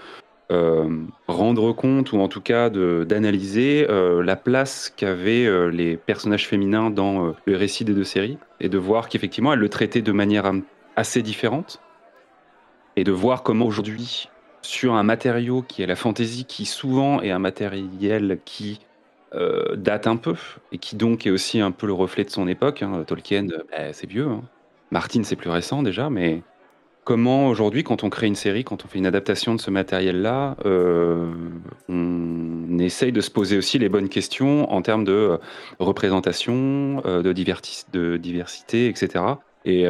rendre 1.28 1.72
compte, 1.74 2.12
ou 2.12 2.20
en 2.20 2.28
tout 2.28 2.41
cas 2.41 2.70
d'analyser 2.70 3.87
la 3.89 4.37
place 4.37 4.91
qu'avaient 4.97 5.70
les 5.70 5.99
personnages 5.99 6.49
féminins 6.49 6.89
dans 6.89 7.34
le 7.45 7.57
récit 7.57 7.84
des 7.84 7.93
deux 7.93 8.05
séries, 8.05 8.39
et 8.61 8.70
de 8.70 8.78
voir 8.78 9.11
qu'effectivement 9.11 9.53
elles 9.53 9.59
le 9.59 9.68
traitaient 9.68 10.01
de 10.01 10.12
manière 10.12 10.51
assez 10.97 11.20
différente, 11.20 11.78
et 12.97 13.05
de 13.05 13.13
voir 13.13 13.43
comment 13.43 13.67
aujourd'hui, 13.67 14.29
sur 14.63 14.95
un 14.95 15.03
matériau 15.03 15.63
qui 15.63 15.83
est 15.83 15.87
la 15.87 15.97
fantasy, 15.97 16.45
qui 16.45 16.65
souvent 16.65 17.21
est 17.23 17.31
un 17.31 17.39
matériel 17.39 18.39
qui 18.45 18.81
euh, 19.35 19.77
date 19.77 20.07
un 20.07 20.17
peu, 20.17 20.35
et 20.73 20.79
qui 20.79 20.97
donc 20.97 21.27
est 21.27 21.31
aussi 21.31 21.61
un 21.61 21.71
peu 21.71 21.87
le 21.87 21.93
reflet 21.93 22.25
de 22.25 22.31
son 22.31 22.49
époque. 22.49 22.83
Hein. 22.83 23.05
Tolkien, 23.07 23.49
euh, 23.51 23.63
bah, 23.71 23.93
c'est 23.93 24.09
vieux. 24.09 24.29
Hein. 24.29 24.43
Martin, 24.91 25.23
c'est 25.25 25.37
plus 25.37 25.51
récent 25.51 25.83
déjà, 25.83 26.11
mais 26.11 26.43
comment 27.05 27.49
aujourd'hui, 27.49 27.85
quand 27.85 28.03
on 28.03 28.09
crée 28.09 28.29
une 28.29 28.35
série, 28.37 28.65
quand 28.65 28.85
on 28.85 28.89
fait 28.89 28.99
une 28.99 29.07
adaptation 29.07 29.55
de 29.55 29.61
ce 29.61 29.71
matériel-là, 29.71 30.57
euh, 30.65 31.33
on 31.89 32.79
essaye 32.79 33.13
de 33.13 33.21
se 33.21 33.31
poser 33.31 33.59
aussi 33.59 33.79
les 33.79 33.89
bonnes 33.89 34.09
questions 34.09 34.73
en 34.73 34.81
termes 34.81 35.05
de 35.05 35.39
représentation, 35.81 37.03
de, 37.05 37.23
de, 37.23 38.17
diversité, 38.17 38.89
etc. 38.89 39.25
Et 39.65 39.87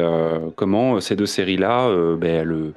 comment 0.55 0.99
ces 0.99 1.15
deux 1.15 1.27
séries-là, 1.27 2.15
ben, 2.15 2.73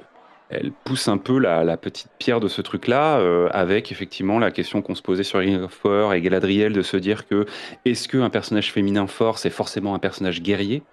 elle 0.51 0.71
pousse 0.71 1.07
un 1.07 1.17
peu 1.17 1.39
la, 1.39 1.77
petite 1.77 2.09
pierre 2.19 2.39
de 2.39 2.47
ce 2.47 2.61
truc-là, 2.61 3.19
euh, 3.19 3.47
avec 3.51 3.91
effectivement 3.91 4.37
la 4.37 4.51
question 4.51 4.81
qu'on 4.81 4.95
se 4.95 5.01
posait 5.01 5.23
sur 5.23 5.39
Ring 5.39 5.61
of 5.61 5.79
Power 5.79 6.15
et 6.15 6.21
Galadriel 6.21 6.73
de 6.73 6.81
se 6.81 6.97
dire 6.97 7.27
que 7.27 7.45
est-ce 7.85 8.07
qu'un 8.09 8.29
personnage 8.29 8.71
féminin 8.71 9.07
fort, 9.07 9.37
c'est 9.37 9.49
forcément 9.49 9.95
un 9.95 9.99
personnage 9.99 10.41
guerrier? 10.41 10.83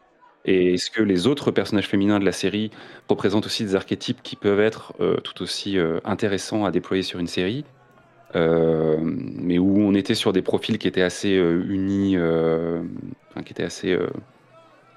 Et 0.44 0.74
est-ce 0.74 0.90
que 0.90 1.02
les 1.02 1.26
autres 1.26 1.50
personnages 1.50 1.88
féminins 1.88 2.20
de 2.20 2.24
la 2.24 2.32
série 2.32 2.70
représentent 3.08 3.46
aussi 3.46 3.64
des 3.64 3.74
archétypes 3.74 4.22
qui 4.22 4.36
peuvent 4.36 4.60
être 4.60 4.94
euh, 5.00 5.16
tout 5.16 5.42
aussi 5.42 5.76
euh, 5.76 5.98
intéressants 6.04 6.64
à 6.64 6.70
déployer 6.70 7.02
sur 7.02 7.18
une 7.18 7.26
série? 7.26 7.64
Mais 8.34 9.58
où 9.58 9.78
on 9.80 9.94
était 9.94 10.14
sur 10.14 10.32
des 10.32 10.42
profils 10.42 10.78
qui 10.78 10.86
étaient 10.86 11.02
assez 11.02 11.30
unis, 11.30 12.16
qui 13.44 13.52
étaient 13.52 13.64
assez 13.64 13.98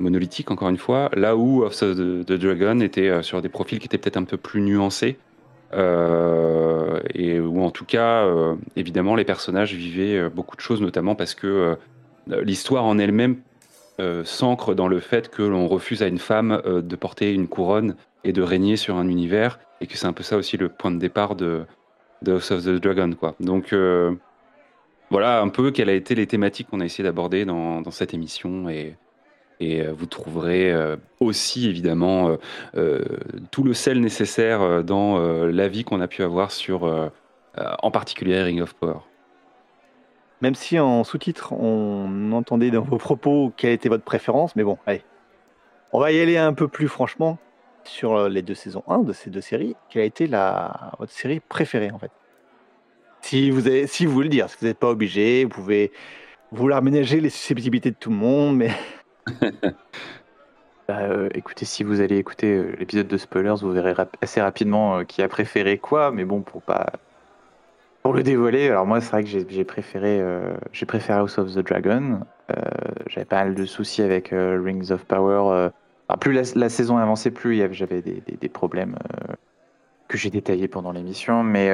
monolithique, 0.01 0.51
encore 0.51 0.69
une 0.69 0.77
fois, 0.77 1.09
là 1.15 1.35
où 1.35 1.63
Of 1.63 1.77
the, 1.77 2.31
Dragon 2.31 2.79
était 2.81 3.09
euh, 3.09 3.21
sur 3.21 3.41
des 3.41 3.49
profils 3.49 3.79
qui 3.79 3.85
étaient 3.85 3.97
peut-être 3.97 4.17
un 4.17 4.23
peu 4.23 4.37
plus 4.37 4.61
nuancés, 4.61 5.17
euh, 5.73 6.99
et 7.13 7.39
où 7.39 7.61
en 7.61 7.71
tout 7.71 7.85
cas, 7.85 8.25
euh, 8.25 8.55
évidemment, 8.75 9.15
les 9.15 9.23
personnages 9.23 9.73
vivaient 9.73 10.29
beaucoup 10.29 10.55
de 10.55 10.61
choses, 10.61 10.81
notamment 10.81 11.15
parce 11.15 11.33
que 11.35 11.77
l'histoire 12.27 12.85
en 12.85 12.97
elle-même 12.97 13.37
s'ancre 14.23 14.73
dans 14.73 14.87
le 14.87 14.99
fait 14.99 15.29
que 15.29 15.43
l'on 15.43 15.67
refuse 15.67 16.01
à 16.01 16.07
une 16.07 16.17
femme 16.17 16.59
de 16.65 16.95
porter 16.95 17.33
une 17.33 17.47
couronne 17.47 17.95
et 18.23 18.33
de 18.33 18.41
régner 18.41 18.75
sur 18.75 18.97
un 18.97 19.07
univers, 19.07 19.59
et 19.79 19.85
que 19.85 19.95
c'est 19.95 20.07
un 20.07 20.13
peu 20.13 20.23
ça 20.23 20.37
aussi 20.37 20.57
le 20.57 20.69
point 20.69 20.89
de 20.89 20.97
départ 20.97 21.35
de, 21.35 21.65
de 22.23 22.31
of 22.33 22.47
the 22.47 22.69
Dragon. 22.69 23.11
Quoi. 23.13 23.35
Donc 23.39 23.75
voilà 25.11 25.41
un 25.41 25.49
peu 25.49 25.69
quelles 25.69 25.89
a 25.89 25.93
été 25.93 26.15
les 26.15 26.25
thématiques 26.25 26.67
qu'on 26.69 26.79
a 26.79 26.85
essayé 26.85 27.03
d'aborder 27.03 27.45
dans, 27.45 27.81
dans, 27.81 27.91
cette 27.91 28.15
émission, 28.15 28.69
et, 28.69 28.95
et 29.61 29.81
euh, 29.81 29.93
vous 29.93 30.07
trouverez 30.07 30.71
euh, 30.71 30.97
aussi 31.19 31.69
évidemment 31.69 32.35
euh, 32.75 33.05
tout 33.51 33.63
le 33.63 33.73
sel 33.73 34.01
nécessaire 34.01 34.83
dans 34.83 35.19
l'avis 35.19 35.83
qu'on 35.83 36.01
a 36.01 36.07
pu 36.07 36.23
avoir 36.23 36.51
sur, 36.51 37.11
en 37.57 37.91
particulier, 37.91 38.41
Ring 38.41 38.61
of 38.61 38.73
Power. 38.73 38.99
Même 40.41 40.55
si 40.55 40.79
en 40.79 41.03
sous-titre, 41.03 41.53
on 41.53 42.31
entendait 42.31 42.71
dans 42.71 42.81
vos 42.81 42.97
propos 42.97 43.53
quelle 43.55 43.73
était 43.73 43.89
votre 43.89 44.03
préférence, 44.03 44.55
mais 44.55 44.63
bon, 44.63 44.77
allez. 44.87 45.03
On 45.93 45.99
va 45.99 46.11
y 46.11 46.19
aller 46.19 46.37
un 46.37 46.53
peu 46.53 46.67
plus 46.67 46.87
franchement 46.87 47.37
sur 47.83 48.29
les 48.29 48.41
deux 48.41 48.55
saisons 48.55 48.83
1 48.87 48.99
de 48.99 49.13
ces 49.13 49.29
deux 49.29 49.41
séries. 49.41 49.75
Quelle 49.89 50.01
a 50.01 50.05
été 50.05 50.25
la, 50.25 50.93
votre 50.97 51.11
série 51.11 51.39
préférée 51.39 51.91
en 51.91 51.99
fait? 51.99 52.11
Si 53.21 53.51
vous, 53.51 53.67
avez, 53.67 53.85
si 53.85 54.07
vous 54.07 54.13
voulez 54.13 54.29
le 54.29 54.31
dire, 54.31 54.47
que 54.47 54.59
vous 54.59 54.65
n'êtes 54.65 54.79
pas 54.79 54.89
obligé, 54.89 55.43
vous 55.43 55.51
pouvez 55.51 55.91
vouloir 56.51 56.81
ménager 56.81 57.21
les 57.21 57.29
susceptibilités 57.29 57.91
de 57.91 57.95
tout 57.95 58.09
le 58.09 58.15
monde, 58.15 58.57
mais 58.57 58.71
Bah, 60.87 61.03
euh, 61.03 61.29
écoutez, 61.33 61.63
si 61.63 61.85
vous 61.85 62.01
allez 62.01 62.17
écouter 62.17 62.53
euh, 62.53 62.75
l'épisode 62.77 63.07
de 63.07 63.15
spoilers, 63.15 63.55
vous 63.61 63.71
verrez 63.71 63.93
assez 64.21 64.41
rapidement 64.41 64.97
euh, 64.97 65.03
qui 65.05 65.21
a 65.21 65.29
préféré 65.29 65.77
quoi, 65.77 66.11
mais 66.11 66.25
bon, 66.25 66.41
pour 66.41 66.61
pas 66.61 66.87
pour 68.03 68.13
le 68.13 68.23
dévoiler, 68.23 68.67
alors 68.67 68.85
moi 68.85 68.99
c'est 68.99 69.11
vrai 69.11 69.23
que 69.23 69.29
j'ai 69.29 69.63
préféré 69.63 70.21
House 71.09 71.37
of 71.37 71.53
the 71.53 71.59
Dragon. 71.59 72.21
j'avais 73.07 73.25
pas 73.25 73.43
mal 73.43 73.55
de 73.55 73.65
soucis 73.65 74.01
avec 74.01 74.29
Rings 74.33 74.91
of 74.91 75.05
Power. 75.05 75.69
plus 76.19 76.33
la, 76.33 76.69
saison 76.69 76.97
avançait, 76.97 77.29
plus 77.29 77.63
j'avais 77.73 78.01
des, 78.01 78.49
problèmes 78.49 78.97
que 80.11 80.17
j'ai 80.17 80.29
détaillés 80.29 80.67
pendant 80.67 80.91
l'émission, 80.91 81.41
mais 81.41 81.71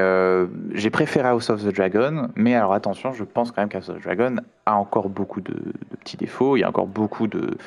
j'ai 0.73 0.91
préféré 0.91 1.27
House 1.27 1.49
of 1.49 1.63
the 1.63 1.73
Dragon. 1.73 2.29
Mais 2.35 2.53
alors 2.53 2.73
attention, 2.73 3.11
je 3.11 3.23
pense 3.23 3.51
quand 3.51 3.63
même 3.63 3.69
qu'House 3.69 3.89
of 3.89 3.97
the 3.97 4.03
Dragon 4.03 4.35
a 4.67 4.75
encore 4.75 5.09
beaucoup 5.09 5.41
de, 5.41 5.55
petits 5.99 6.17
défauts. 6.17 6.55
Il 6.55 6.59
y 6.59 6.63
a 6.63 6.69
encore 6.69 6.85
beaucoup 6.85 7.25
de, 7.25 7.57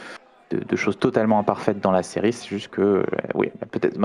choses 0.77 0.97
totalement 0.97 1.41
imparfaites 1.41 1.81
dans 1.81 1.91
la 1.91 2.05
série. 2.05 2.33
C'est 2.33 2.49
juste 2.49 2.69
que, 2.69 2.81
euh, 2.81 3.05
oui, 3.35 3.51
peut-être 3.73 3.99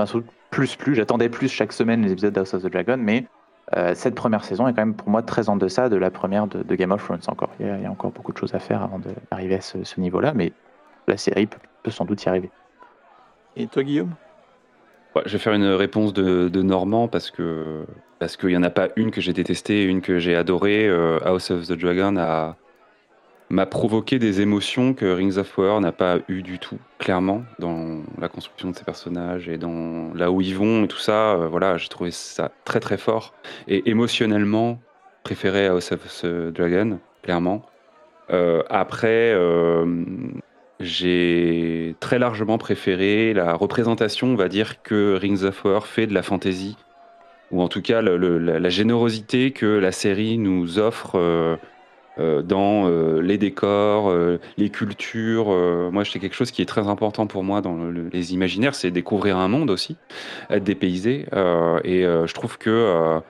plus, 0.50 0.74
plus. 0.74 0.96
J'attendais 0.96 1.28
plus 1.28 1.48
chaque 1.48 1.72
semaine 1.72 2.02
les 2.02 2.10
épisodes 2.10 2.34
d'House 2.34 2.52
of 2.54 2.62
the 2.64 2.70
Dragon, 2.70 2.96
mais 2.98 3.26
euh, 3.76 3.94
cette 3.94 4.16
première 4.16 4.44
saison 4.44 4.66
est 4.66 4.72
quand 4.72 4.82
même 4.82 4.94
pour 4.94 5.08
moi 5.08 5.22
très 5.22 5.48
en 5.48 5.56
deçà 5.56 5.88
de 5.88 5.96
la 5.96 6.10
première 6.10 6.48
de, 6.48 6.74
Game 6.74 6.90
of 6.90 7.04
Thrones 7.04 7.20
encore. 7.28 7.50
Il 7.60 7.66
y, 7.66 7.86
a, 7.86 7.90
encore 7.90 8.10
beaucoup 8.10 8.32
de 8.32 8.38
choses 8.38 8.54
à 8.56 8.58
faire 8.58 8.82
avant 8.82 8.98
d'arriver 9.30 9.54
à 9.54 9.60
ce, 9.60 10.00
niveau-là, 10.00 10.34
mais 10.34 10.52
la 11.06 11.16
série 11.16 11.46
peut, 11.46 11.90
sans 11.92 12.04
doute 12.04 12.24
y 12.24 12.28
arriver. 12.28 12.50
Et 13.54 13.68
toi, 13.68 13.84
Guillaume? 13.84 14.10
Je 15.24 15.32
vais 15.32 15.38
faire 15.38 15.54
une 15.54 15.66
réponse 15.66 16.12
de, 16.12 16.62
Normand 16.62 17.08
parce 17.08 17.30
que 17.30 17.84
parce 18.18 18.36
qu'il 18.36 18.48
n'y 18.48 18.56
en 18.56 18.62
a 18.62 18.70
pas 18.70 18.88
une 18.96 19.10
que 19.10 19.20
j'ai 19.20 19.32
détestée 19.32 19.84
une 19.84 20.00
que 20.00 20.18
j'ai 20.18 20.34
adorée. 20.34 20.88
Euh, 20.88 21.18
House 21.24 21.50
of 21.50 21.66
the 21.66 21.72
Dragon 21.72 22.16
a, 22.16 22.56
m'a 23.50 23.66
provoqué 23.66 24.18
des 24.18 24.40
émotions 24.40 24.94
que 24.94 25.04
Rings 25.04 25.36
of 25.36 25.52
Power 25.52 25.80
n'a 25.80 25.92
pas 25.92 26.18
eu 26.28 26.42
du 26.42 26.58
tout, 26.58 26.78
clairement, 26.98 27.42
dans 27.58 28.00
la 28.18 28.28
construction 28.28 28.70
de 28.70 28.76
ses 28.76 28.84
personnages 28.84 29.48
et 29.48 29.58
dans 29.58 30.14
là 30.14 30.30
où 30.30 30.40
ils 30.40 30.56
vont 30.56 30.84
et 30.84 30.88
tout 30.88 30.98
ça. 30.98 31.34
Euh, 31.34 31.48
voilà, 31.48 31.76
j'ai 31.76 31.88
trouvé 31.88 32.10
ça 32.10 32.50
très 32.64 32.80
très 32.80 32.96
fort 32.96 33.34
et 33.68 33.88
émotionnellement 33.88 34.80
préféré 35.22 35.66
House 35.66 35.92
of 35.92 36.22
the 36.22 36.52
Dragon, 36.52 36.98
clairement. 37.22 37.62
Euh, 38.30 38.62
après, 38.70 39.32
j'ai 40.80 41.94
très 42.00 42.18
largement 42.18 42.58
préféré 42.58 43.32
la 43.34 43.54
représentation, 43.54 44.28
on 44.28 44.36
va 44.36 44.48
dire, 44.48 44.82
que 44.82 45.16
Rings 45.20 45.44
of 45.44 45.62
Power 45.62 45.80
fait 45.84 46.06
de 46.06 46.14
la 46.14 46.22
fantasy, 46.22 46.76
ou 47.50 47.62
en 47.62 47.68
tout 47.68 47.82
cas 47.82 48.02
la, 48.02 48.68
générosité 48.68 49.52
que 49.52 49.66
la 49.66 49.92
série 49.92 50.38
nous 50.38 50.78
offre 50.78 51.58
euh, 52.18 52.40
dans 52.40 52.88
euh, 52.88 53.20
les 53.20 53.36
décors, 53.36 54.08
euh, 54.08 54.40
les 54.56 54.70
cultures. 54.70 55.48
moi, 55.92 56.04
c'est 56.04 56.18
quelque 56.18 56.34
chose 56.34 56.50
qui 56.50 56.62
est 56.62 56.66
très 56.66 56.88
important 56.88 57.26
pour 57.26 57.44
moi 57.44 57.60
dans 57.60 57.76
les 58.12 58.32
imaginaires, 58.32 58.74
c'est 58.74 58.90
découvrir 58.90 59.36
un 59.36 59.48
monde 59.48 59.70
aussi, 59.70 59.96
être 60.50 60.64
dépaysé. 60.64 61.26
et 61.84 62.02
je 62.02 62.32
trouve 62.32 62.58
que 62.58 63.20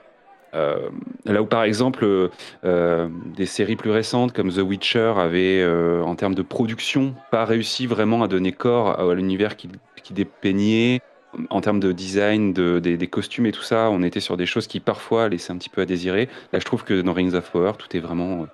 là 0.53 1.41
où 1.41 1.45
par 1.45 1.63
exemple 1.63 2.29
des 2.63 3.45
séries 3.45 3.75
plus 3.75 3.91
récentes 3.91 4.33
comme 4.33 4.51
The 4.51 4.59
Witcher 4.59 5.13
avaient, 5.17 5.65
en 6.03 6.15
termes 6.15 6.35
de 6.35 6.41
production, 6.41 7.13
pas 7.31 7.45
réussi 7.45 7.85
vraiment 7.85 8.23
à 8.23 8.27
donner 8.27 8.51
corps 8.51 8.99
à, 8.99 9.13
l'univers 9.13 9.55
qui, 9.55 9.69
qui 10.03 10.13
dépeignait, 10.13 11.01
en 11.49 11.61
termes 11.61 11.79
de 11.79 11.91
design, 11.91 12.53
de, 12.53 12.79
des, 12.79 13.07
costumes 13.07 13.45
et 13.45 13.51
tout 13.51 13.61
ça, 13.61 13.89
on 13.91 14.01
était 14.03 14.19
sur 14.19 14.37
des 14.37 14.45
choses 14.45 14.67
qui 14.67 14.79
parfois 14.79 15.29
laissaient 15.29 15.53
un 15.53 15.57
petit 15.57 15.69
peu 15.69 15.81
à 15.81 15.85
désirer. 15.85 16.29
Là, 16.51 16.59
je 16.59 16.65
trouve 16.65 16.83
que 16.83 17.01
dans 17.01 17.13
Rings 17.13 17.33
of 17.35 17.51
Power, 17.51 17.73
tout 17.77 17.95
est 17.95 17.99
vraiment 17.99 18.47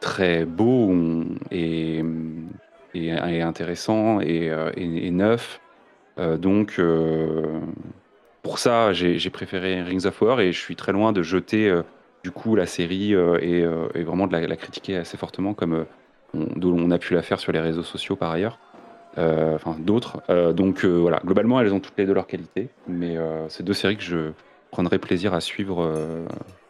très 0.00 0.44
beau 0.44 0.92
et, 1.50 2.02
et, 2.94 3.10
intéressant 3.42 4.20
et, 4.20 4.50
euh, 4.50 4.70
neuf. 5.10 5.60
Euh, 6.18 6.36
donc, 6.36 6.76
euh, 6.78 7.60
pour 8.44 8.58
ça, 8.58 8.92
j'ai 8.92 9.30
préféré 9.30 9.82
Rings 9.82 10.06
of 10.06 10.20
War 10.22 10.40
et 10.40 10.52
je 10.52 10.60
suis 10.60 10.76
très 10.76 10.92
loin 10.92 11.12
de 11.12 11.22
jeter 11.22 11.74
du 12.22 12.30
coup 12.30 12.54
la 12.54 12.66
série 12.66 13.12
et, 13.12 13.64
vraiment 14.04 14.26
de 14.26 14.36
la, 14.36 14.56
critiquer 14.56 14.96
assez 14.98 15.16
fortement 15.16 15.54
comme 15.54 15.86
on, 16.34 16.46
on, 16.62 16.90
a 16.90 16.98
pu 16.98 17.14
la 17.14 17.22
faire 17.22 17.40
sur 17.40 17.52
les 17.52 17.60
réseaux 17.60 17.82
sociaux 17.82 18.16
par 18.16 18.30
ailleurs. 18.30 18.58
enfin, 19.16 19.76
d'autres. 19.78 20.22
donc 20.52 20.84
voilà, 20.84 21.20
globalement, 21.24 21.58
elles 21.58 21.72
ont 21.72 21.80
toutes 21.80 21.96
les 21.96 22.04
de 22.04 22.12
leur 22.12 22.26
qualité, 22.26 22.68
mais 22.86 23.16
c'est 23.48 23.62
deux 23.62 23.72
séries 23.72 23.96
que 23.96 24.02
je 24.02 24.32
prendrai 24.70 24.98
plaisir 24.98 25.32
à 25.32 25.40
suivre 25.40 25.90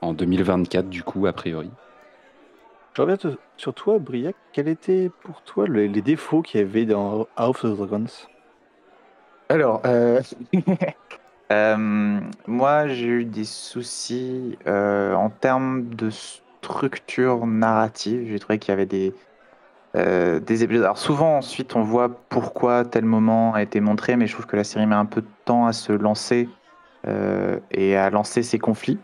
en 0.00 0.12
2024 0.12 0.88
du 0.88 1.02
coup, 1.02 1.26
a 1.26 1.32
priori. 1.32 1.70
Je 2.94 3.02
reviens 3.02 3.16
sur 3.56 3.74
toi, 3.74 3.98
Briac. 3.98 4.36
Quels 4.52 4.68
étaient 4.68 5.10
pour 5.24 5.42
toi 5.42 5.66
les, 5.66 5.88
défauts 5.88 6.42
qu'il 6.42 6.60
y 6.60 6.62
avait 6.62 6.84
dans 6.84 7.26
House 7.36 7.64
of 7.64 7.76
Dragons? 7.76 8.06
Alors, 9.48 9.82
euh, 11.52 12.20
moi 12.46 12.88
j'ai 12.88 13.06
eu 13.06 13.24
des 13.24 13.44
soucis 13.44 14.58
euh, 14.66 15.14
en 15.14 15.30
termes 15.30 15.88
de 15.90 16.10
structure 16.10 17.46
narrative. 17.46 18.26
J'ai 18.28 18.38
trouvé 18.38 18.58
qu'il 18.58 18.70
y 18.70 18.72
avait 18.72 18.86
des, 18.86 19.14
euh, 19.96 20.40
des 20.40 20.64
épisodes. 20.64 20.84
Alors 20.84 20.98
souvent 20.98 21.38
ensuite 21.38 21.76
on 21.76 21.82
voit 21.82 22.08
pourquoi 22.28 22.84
tel 22.84 23.04
moment 23.04 23.52
a 23.54 23.62
été 23.62 23.80
montré, 23.80 24.16
mais 24.16 24.26
je 24.26 24.32
trouve 24.32 24.46
que 24.46 24.56
la 24.56 24.64
série 24.64 24.86
met 24.86 24.94
un 24.94 25.06
peu 25.06 25.20
de 25.20 25.28
temps 25.44 25.66
à 25.66 25.72
se 25.72 25.92
lancer 25.92 26.48
et 27.70 27.96
à 27.98 28.08
lancer 28.08 28.42
ses 28.42 28.58
conflits, 28.58 28.98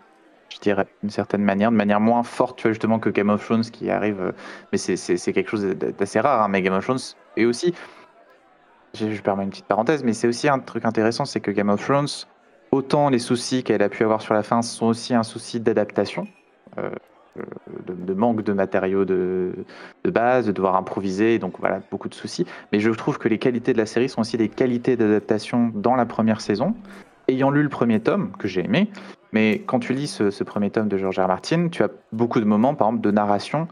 je 0.49 0.59
dirais 0.59 0.87
d'une 1.03 1.11
certaine 1.11 1.43
manière, 1.43 1.71
de 1.71 1.77
manière 1.77 2.01
moins 2.01 2.23
forte 2.23 2.67
justement 2.67 2.99
que 2.99 3.11
Game 3.11 3.29
of 3.29 3.45
Thrones 3.45 3.61
qui 3.61 3.91
arrive, 3.91 4.33
mais 4.73 4.79
c'est 4.79 5.33
quelque 5.35 5.51
chose 5.51 5.67
d'assez 5.67 6.19
rare, 6.19 6.43
hein, 6.43 6.49
mais 6.49 6.63
Game 6.63 6.73
of 6.73 6.83
Thrones 6.83 6.99
et 7.37 7.45
aussi, 7.45 7.75
je, 8.95 9.21
permets 9.21 9.45
une 9.45 9.51
petite 9.51 9.67
parenthèse, 9.67 10.05
mais 10.05 10.13
c'est 10.13 10.29
aussi 10.29 10.49
un 10.49 10.59
truc 10.59 10.85
intéressant, 10.85 11.25
c'est 11.25 11.41
que 11.41 11.51
Game 11.51 11.69
of 11.69 11.85
Thrones, 11.85 12.09
autant 12.73 13.09
les 13.09 13.19
soucis 13.19 13.63
qu'elle 13.63 13.83
a 13.83 13.89
pu 13.89 14.05
avoir 14.05 14.23
sur 14.23 14.35
la 14.35 14.43
fin 14.43 14.63
sont 14.63 14.87
aussi 14.87 15.15
un 15.15 15.23
souci 15.23 15.61
d'adaptation. 15.61 16.27
Euh, 16.79 16.91
de, 17.87 18.13
manque 18.13 18.43
de 18.43 18.53
matériaux 18.53 19.05
de, 19.05 19.53
base, 20.05 20.47
de 20.47 20.53
devoir 20.53 20.75
improviser, 20.75 21.39
donc 21.39 21.55
voilà, 21.61 21.81
beaucoup 21.91 22.09
de 22.09 22.15
soucis. 22.15 22.45
Mais 22.73 22.81
je 22.81 22.91
trouve 22.91 23.19
que 23.19 23.29
les 23.29 23.39
qualités 23.39 23.73
de 23.73 23.79
la 23.79 23.87
série 23.87 24.09
sont 24.09 24.21
aussi 24.21 24.37
des 24.37 24.49
qualités 24.49 24.97
d'adaptation 24.97 25.71
dans 25.75 25.95
la 25.95 26.07
première 26.07 26.41
saison. 26.41 26.75
Ayant 27.29 27.51
lu 27.51 27.63
le 27.63 27.69
premier 27.69 28.01
tome, 28.01 28.33
que 28.37 28.49
j'ai 28.49 28.65
aimé, 28.65 28.91
mais 29.33 29.61
quand 29.61 29.79
tu 29.79 29.93
lis 29.93 30.09
ce, 30.09 30.45
premier 30.45 30.71
tome 30.71 30.89
de 30.89 30.99
George 30.99 31.21
R. 31.21 31.29
Martin, 31.29 31.69
tu 31.69 31.85
as 31.85 31.91
beaucoup 32.13 32.41
de 32.41 32.45
moments, 32.45 32.75
par 32.75 32.89
exemple, 32.89 33.03
de 33.03 33.11
narration 33.13 33.69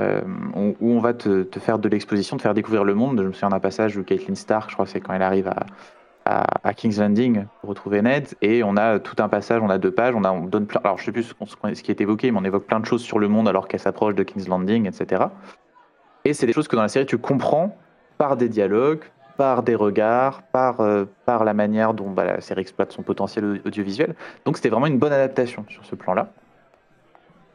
euh, 0.00 0.22
où, 0.54 0.74
on 0.80 1.00
va 1.00 1.12
te, 1.12 1.46
faire 1.58 1.78
de 1.78 1.88
l'exposition, 1.88 2.36
te 2.36 2.42
faire 2.42 2.54
découvrir 2.54 2.84
le 2.84 2.94
monde. 2.94 3.20
Je 3.20 3.26
me 3.26 3.32
souviens 3.32 3.50
d'un 3.50 3.60
passage 3.60 3.96
où 3.96 4.04
Caitlin 4.04 4.34
Stark, 4.34 4.70
je 4.70 4.74
crois 4.74 4.86
c'est 4.86 5.00
quand 5.00 5.12
elle 5.12 5.22
arrive 5.22 5.48
à, 5.48 6.74
King's 6.74 6.98
Landing 6.98 7.46
pour 7.60 7.70
retrouver 7.70 8.00
Ned 8.00 8.28
et 8.40 8.62
on 8.62 8.76
a 8.76 9.00
tout 9.00 9.16
un 9.18 9.28
passage, 9.28 9.60
on 9.60 9.68
a 9.68 9.78
deux 9.78 9.90
pages, 9.90 10.14
on, 10.14 10.20
donne 10.46 10.66
alors 10.82 10.96
je 10.96 11.04
sais 11.04 11.12
plus 11.12 11.34
ce, 11.44 11.82
qui 11.82 11.90
est 11.90 12.00
évoqué, 12.00 12.30
mais 12.30 12.38
on 12.38 12.44
évoque 12.44 12.64
plein 12.64 12.80
de 12.80 12.86
choses 12.86 13.02
sur 13.02 13.18
le 13.18 13.28
monde 13.28 13.48
alors 13.48 13.66
qu'elle 13.68 13.80
s'approche 13.80 14.14
de 14.14 14.22
King's 14.22 14.48
Landing, 14.48 14.86
etc. 14.86 15.24
Et 16.24 16.32
c'est 16.32 16.46
des 16.46 16.52
choses 16.52 16.68
que 16.68 16.76
dans 16.76 16.82
la 16.82 16.88
série 16.88 17.06
tu 17.06 17.18
comprends 17.18 17.76
par 18.18 18.36
des 18.36 18.48
dialogues, 18.48 19.02
par 19.36 19.62
des 19.62 19.74
regards, 19.74 20.42
par, 20.42 20.80
euh, 20.80 21.06
la 21.26 21.54
manière 21.54 21.92
dont 21.92 22.10
bah, 22.10 22.24
la 22.24 22.40
série 22.40 22.60
exploite 22.60 22.92
son 22.92 23.02
potentiel 23.02 23.60
audiovisuel. 23.64 24.14
Donc 24.44 24.56
c'était 24.56 24.68
vraiment 24.68 24.86
une 24.86 24.98
bonne 24.98 25.12
adaptation 25.12 25.64
sur 25.68 25.84
ce 25.84 25.96
plan-là. 25.96 26.32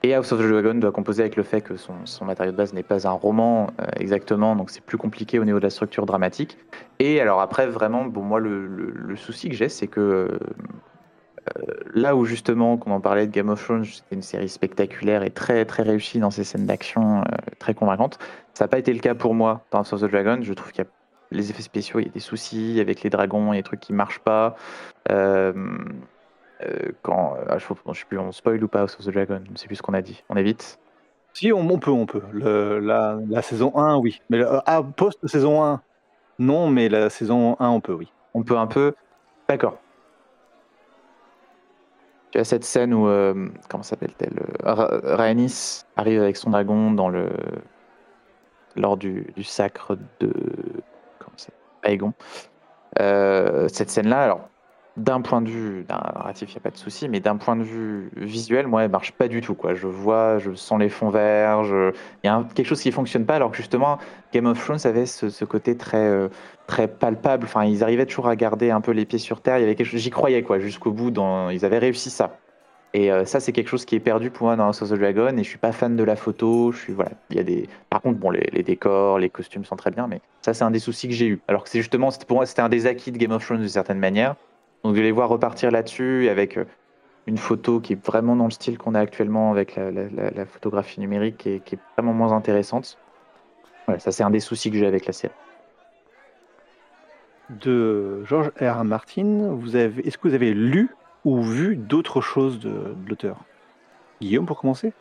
Et 0.04 0.14
House 0.14 0.32
of 0.32 0.40
the 0.40 0.48
Dragon 0.48 0.76
doit 0.76 0.92
composer 0.92 1.22
avec 1.24 1.36
le 1.36 1.44
fait 1.44 1.62
que 1.62 1.76
son, 1.76 1.96
matériau 2.26 2.52
de 2.52 2.58
base 2.58 2.74
n'est 2.74 2.84
pas 2.84 3.08
un 3.08 3.12
roman 3.12 3.68
euh, 3.82 3.86
exactement, 4.00 4.56
donc 4.56 4.70
c'est 4.70 4.84
plus 4.84 4.98
compliqué 4.98 5.40
au 5.40 5.46
niveau 5.46 5.58
de 5.58 5.64
la 5.64 5.70
structure 5.70 6.06
dramatique. 6.06 6.58
Et 7.00 7.20
alors 7.20 7.42
après, 7.42 7.68
vraiment, 7.68 8.06
bon, 8.06 8.22
moi, 8.22 8.40
le, 8.40 9.16
souci 9.16 9.50
que 9.50 9.56
j'ai, 9.56 9.70
c'est 9.70 9.88
que 9.88 10.00
euh, 10.00 11.74
là 11.94 12.16
où 12.16 12.26
justement, 12.26 12.78
qu'on 12.78 12.92
en 12.92 13.02
parlait 13.02 13.26
de 13.26 13.32
Game 13.32 13.50
of 13.50 13.64
Thrones, 13.64 13.86
c'était 13.86 14.16
une 14.16 14.22
série 14.22 14.50
spectaculaire 14.50 15.24
et 15.24 15.32
très 15.32 15.66
très 15.66 15.84
réussie 15.84 16.20
dans 16.20 16.32
ses 16.32 16.44
scènes 16.44 16.66
d'action, 16.66 17.22
euh, 17.22 17.24
très 17.60 17.74
convaincantes, 17.74 18.20
ça 18.54 18.66
n'a 18.66 18.68
pas 18.68 18.80
été 18.80 18.94
le 18.94 19.00
cas 19.00 19.16
pour 19.16 19.34
moi 19.34 19.66
dans 19.72 19.80
House 19.80 19.94
of 19.94 20.02
the 20.02 20.12
Dragon. 20.12 20.40
Je 20.42 20.54
trouve 20.54 20.72
qu'il 20.72 20.84
y 20.84 20.88
a 20.88 20.90
les 21.32 21.50
effets 21.50 21.62
spéciaux, 21.62 22.00
il 22.00 22.06
y 22.06 22.10
a 22.10 22.12
des 22.12 22.20
soucis 22.20 22.80
avec 22.80 23.02
les 23.04 23.10
dragons, 23.10 23.54
il 23.54 23.58
y 23.58 23.60
a 23.60 23.62
des 23.62 23.64
trucs 23.64 23.80
qui 23.80 23.94
marchent 23.94 24.20
pas. 24.20 24.56
Euh, 25.12 25.54
quand. 27.02 27.36
Euh, 27.36 27.60
je, 27.60 27.66
sais 28.00 28.06
plus, 28.08 28.18
on 28.18 28.32
spoil 28.32 28.64
ou 28.64 28.68
pas 28.68 28.82
House 28.82 28.98
of 29.00 29.06
the 29.06 29.12
Dragon 29.12 29.42
Je 29.52 29.58
sais 29.58 29.68
plus 29.68 29.76
ce 29.76 29.82
qu'on 29.82 29.94
a 29.94 30.02
dit. 30.02 30.24
On 30.30 30.36
évite 30.36 30.80
Si, 31.34 31.52
on, 31.52 31.80
peut, 31.80 31.92
on 31.92 32.06
peut. 32.06 32.24
Le, 32.32 32.80
la, 32.80 33.18
la, 33.30 33.42
saison 33.42 33.76
1, 33.76 33.98
oui. 33.98 34.22
Mais 34.30 34.42
ah, 34.66 34.82
post-saison 34.84 35.64
1, 35.64 35.82
non, 36.40 36.70
mais 36.70 36.90
la 36.90 37.10
saison 37.10 37.56
1, 37.60 37.70
on 37.70 37.82
peut, 37.82 37.94
oui. 37.94 38.12
On 38.34 38.44
peut 38.44 38.58
un 38.58 38.68
peu. 38.68 38.94
D'accord. 39.48 39.78
Tu 42.32 42.40
as 42.40 42.44
cette 42.44 42.64
scène 42.64 42.94
où. 42.94 43.08
Euh, 43.08 43.50
comment 43.70 43.84
s'appelle-t-elle 43.84 44.34
Rhaenys 44.64 45.84
arrive 45.96 46.22
avec 46.22 46.38
son 46.38 46.50
dragon 46.50 46.92
dans 46.92 47.10
le. 47.10 47.30
lors 48.76 48.98
du, 48.98 49.28
du 49.36 49.44
sacre 49.44 49.98
de. 50.20 50.34
Comment 51.20 51.38
ça 51.38 51.54
Aegon. 51.84 52.14
cette 53.70 53.90
scène-là, 53.90 54.24
alors 54.24 54.50
d'un 54.98 55.22
point 55.22 55.42
de 55.42 55.50
vue 55.50 55.86
narratif, 55.88 56.50
il 56.50 56.54
n'y 56.54 56.58
a 56.58 56.62
pas 56.62 56.72
de 56.72 56.78
souci, 56.78 57.08
mais 57.08 57.20
d'un 57.20 57.38
point 57.38 57.56
de 57.56 57.64
vue 57.64 58.10
visuel, 58.16 58.68
moi, 58.68 58.84
elle 58.84 58.92
marche 58.92 59.12
pas 59.12 59.28
du 59.28 59.42
tout. 59.42 59.56
Je 59.76 59.88
vois, 59.88 60.40
je 60.40 60.54
sens 60.56 60.80
les 60.80 60.90
fonds 60.90 61.10
verts, 61.10 61.62
il 61.64 62.28
y 62.28 62.28
a 62.28 62.44
quelque 62.56 62.66
chose 62.66 62.82
qui 62.82 62.92
fonctionne 62.92 63.26
pas, 63.26 63.36
alors 63.36 63.52
que 63.52 63.58
justement, 63.58 64.00
Game 64.34 64.48
of 64.48 64.60
Thrones 64.64 64.80
avait 64.86 65.06
ce, 65.06 65.46
côté 65.46 65.78
très, 65.78 65.98
euh, 65.98 66.30
très 66.66 66.88
palpable. 66.88 67.46
Enfin, 67.46 67.64
ils 67.66 67.84
arrivaient 67.84 68.08
toujours 68.08 68.28
à 68.28 68.36
garder 68.36 68.72
un 68.72 68.82
peu 68.82 68.92
les 68.92 69.06
pieds 69.06 69.20
sur 69.20 69.42
terre. 69.42 69.60
J'y 69.80 70.10
croyais 70.10 70.42
quoi, 70.42 70.60
jusqu'au 70.60 70.92
bout. 70.92 71.14
Ils 71.52 71.64
avaient 71.64 71.80
réussi 71.80 72.10
ça. 72.10 72.38
Et 72.94 73.12
euh, 73.12 73.26
ça, 73.26 73.40
c'est 73.40 73.52
quelque 73.52 73.68
chose 73.68 73.86
qui 73.86 73.96
est 73.96 74.00
perdu 74.00 74.32
pour 74.32 74.48
moi 74.48 74.56
dans 74.56 74.66
House 74.66 74.82
of 74.82 74.90
the 74.90 74.94
Dragon. 74.94 75.38
Et 75.38 75.44
je 75.44 75.50
suis 75.50 75.58
pas 75.60 75.72
fan 75.72 75.96
de 75.96 76.04
la 76.04 76.16
photo. 76.16 76.74
Y 77.30 77.40
a 77.40 77.44
des. 77.44 77.70
Par 77.90 78.02
contre, 78.02 78.18
bon, 78.18 78.32
les, 78.32 78.50
les 78.52 78.64
décors, 78.64 79.20
les 79.20 79.30
costumes 79.30 79.66
sont 79.66 79.76
très 79.76 79.92
bien, 79.92 80.08
mais 80.08 80.22
ça, 80.42 80.54
c'est 80.54 80.64
un 80.64 80.72
des 80.72 80.80
soucis 80.80 81.08
que 81.08 81.14
j'ai 81.14 81.28
eu. 81.28 81.40
Alors 81.48 81.64
que 81.64 81.70
c'est 81.70 81.80
justement, 81.80 82.10
pour 82.28 82.38
moi, 82.38 82.46
c'était 82.46 82.62
un 82.62 82.70
des 82.70 82.88
acquis 82.88 83.12
de 83.12 83.18
Game 83.18 83.32
of 83.32 83.46
Thrones 83.46 83.60
d'une 83.60 83.70
certaine 83.70 84.00
manière. 84.00 84.36
Donc 84.84 84.96
de 84.96 85.02
les 85.02 85.12
voir 85.12 85.30
repartir 85.30 85.72
là-dessus 85.72 86.30
avec 86.30 86.58
euh, 86.58 86.66
une 87.26 87.38
photo 87.38 87.80
qui 87.80 87.94
est 87.94 88.06
vraiment 88.06 88.36
dans 88.36 88.46
le 88.46 88.52
style 88.52 88.78
qu'on 88.78 88.96
a 88.96 89.00
actuellement 89.00 89.52
avec 89.52 89.76
la, 89.76 90.46
photographie 90.46 91.00
numérique 91.00 91.46
et 91.46 91.60
qui 91.60 91.76
est 91.76 91.80
vraiment 91.98 92.14
moins 92.14 92.32
intéressante. 92.32 92.98
ça 93.98 94.12
c'est 94.12 94.24
un 94.24 94.30
des 94.30 94.40
soucis 94.40 94.72
que 94.72 94.78
j'ai 94.78 94.88
avec 94.88 95.06
la 95.06 95.14
série. 95.14 95.34
De 97.50 98.24
George 98.26 98.52
R. 98.62 98.84
Martin, 98.84 99.50
vous 99.52 99.76
avez, 99.76 100.06
est-ce 100.08 100.18
que 100.18 100.28
vous 100.28 100.34
avez 100.34 100.54
lu 100.54 100.90
ou 101.26 101.42
vu 101.42 101.76
d'autres 101.76 102.22
choses 102.22 102.60
de, 102.60 102.70
de 102.70 103.10
l'auteur? 103.10 103.38
Guillaume, 104.22 104.46
pour 104.46 104.60
commencer? 104.60 104.94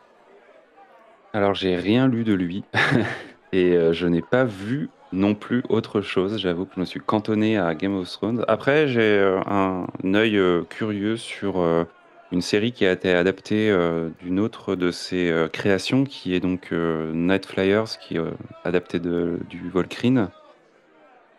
Alors 1.33 1.53
j'ai 1.53 1.75
rien 1.75 2.07
lu 2.07 2.23
de 2.23 2.33
lui 2.33 2.63
et 3.51 3.73
euh, 3.75 3.93
je 3.93 4.07
n'ai 4.07 4.21
pas 4.21 4.43
vu 4.43 4.89
non 5.11 5.35
plus 5.35 5.63
autre 5.69 6.01
chose. 6.01 6.37
J'avoue 6.37 6.65
que 6.65 6.75
je 6.75 6.79
me 6.79 6.85
suis 6.85 6.99
cantonné 6.99 7.57
à 7.57 7.73
Game 7.75 7.95
of 7.95 8.09
Thrones. 8.09 8.43
Après, 8.47 8.87
j'ai 8.87 9.01
euh, 9.01 9.39
un 9.45 9.87
œil 10.13 10.37
euh, 10.37 10.63
curieux 10.63 11.17
sur 11.17 11.59
euh, 11.59 11.85
une 12.31 12.41
série 12.41 12.71
qui 12.71 12.85
a 12.85 12.91
été 12.91 13.13
adaptée 13.13 13.73
d'une 14.19 14.41
autre 14.41 14.75
de 14.75 14.91
ses 14.91 15.47
créations, 15.53 16.03
qui 16.03 16.35
est 16.35 16.41
donc 16.41 16.73
Night 16.73 17.45
Flyers, 17.45 17.97
qui 18.01 18.17
est 18.17 18.21
adaptée 18.65 18.99
de, 18.99 19.39
du 19.49 19.69
Volcrine, 19.69 20.27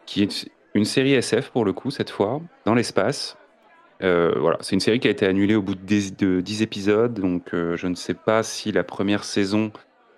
qui 0.06 0.22
est 0.22 0.50
une 0.72 0.86
série 0.86 1.12
SF 1.12 1.50
pour 1.50 1.66
le 1.66 1.74
coup 1.74 1.90
cette 1.90 2.08
fois, 2.08 2.40
dans 2.64 2.72
l'espace. 2.72 3.36
voilà, 4.00 4.56
c'est 4.62 4.76
une 4.76 4.80
série 4.80 4.98
qui 4.98 5.08
a 5.08 5.10
été 5.10 5.26
annulée 5.26 5.56
au 5.56 5.60
bout 5.60 5.74
de 5.74 6.40
10, 6.40 6.62
épisodes, 6.62 7.12
donc 7.12 7.50
je 7.52 7.86
ne 7.86 7.94
sais 7.94 8.14
pas 8.14 8.42
si 8.42 8.72
la 8.72 8.82
première 8.82 9.24
saison 9.24 9.70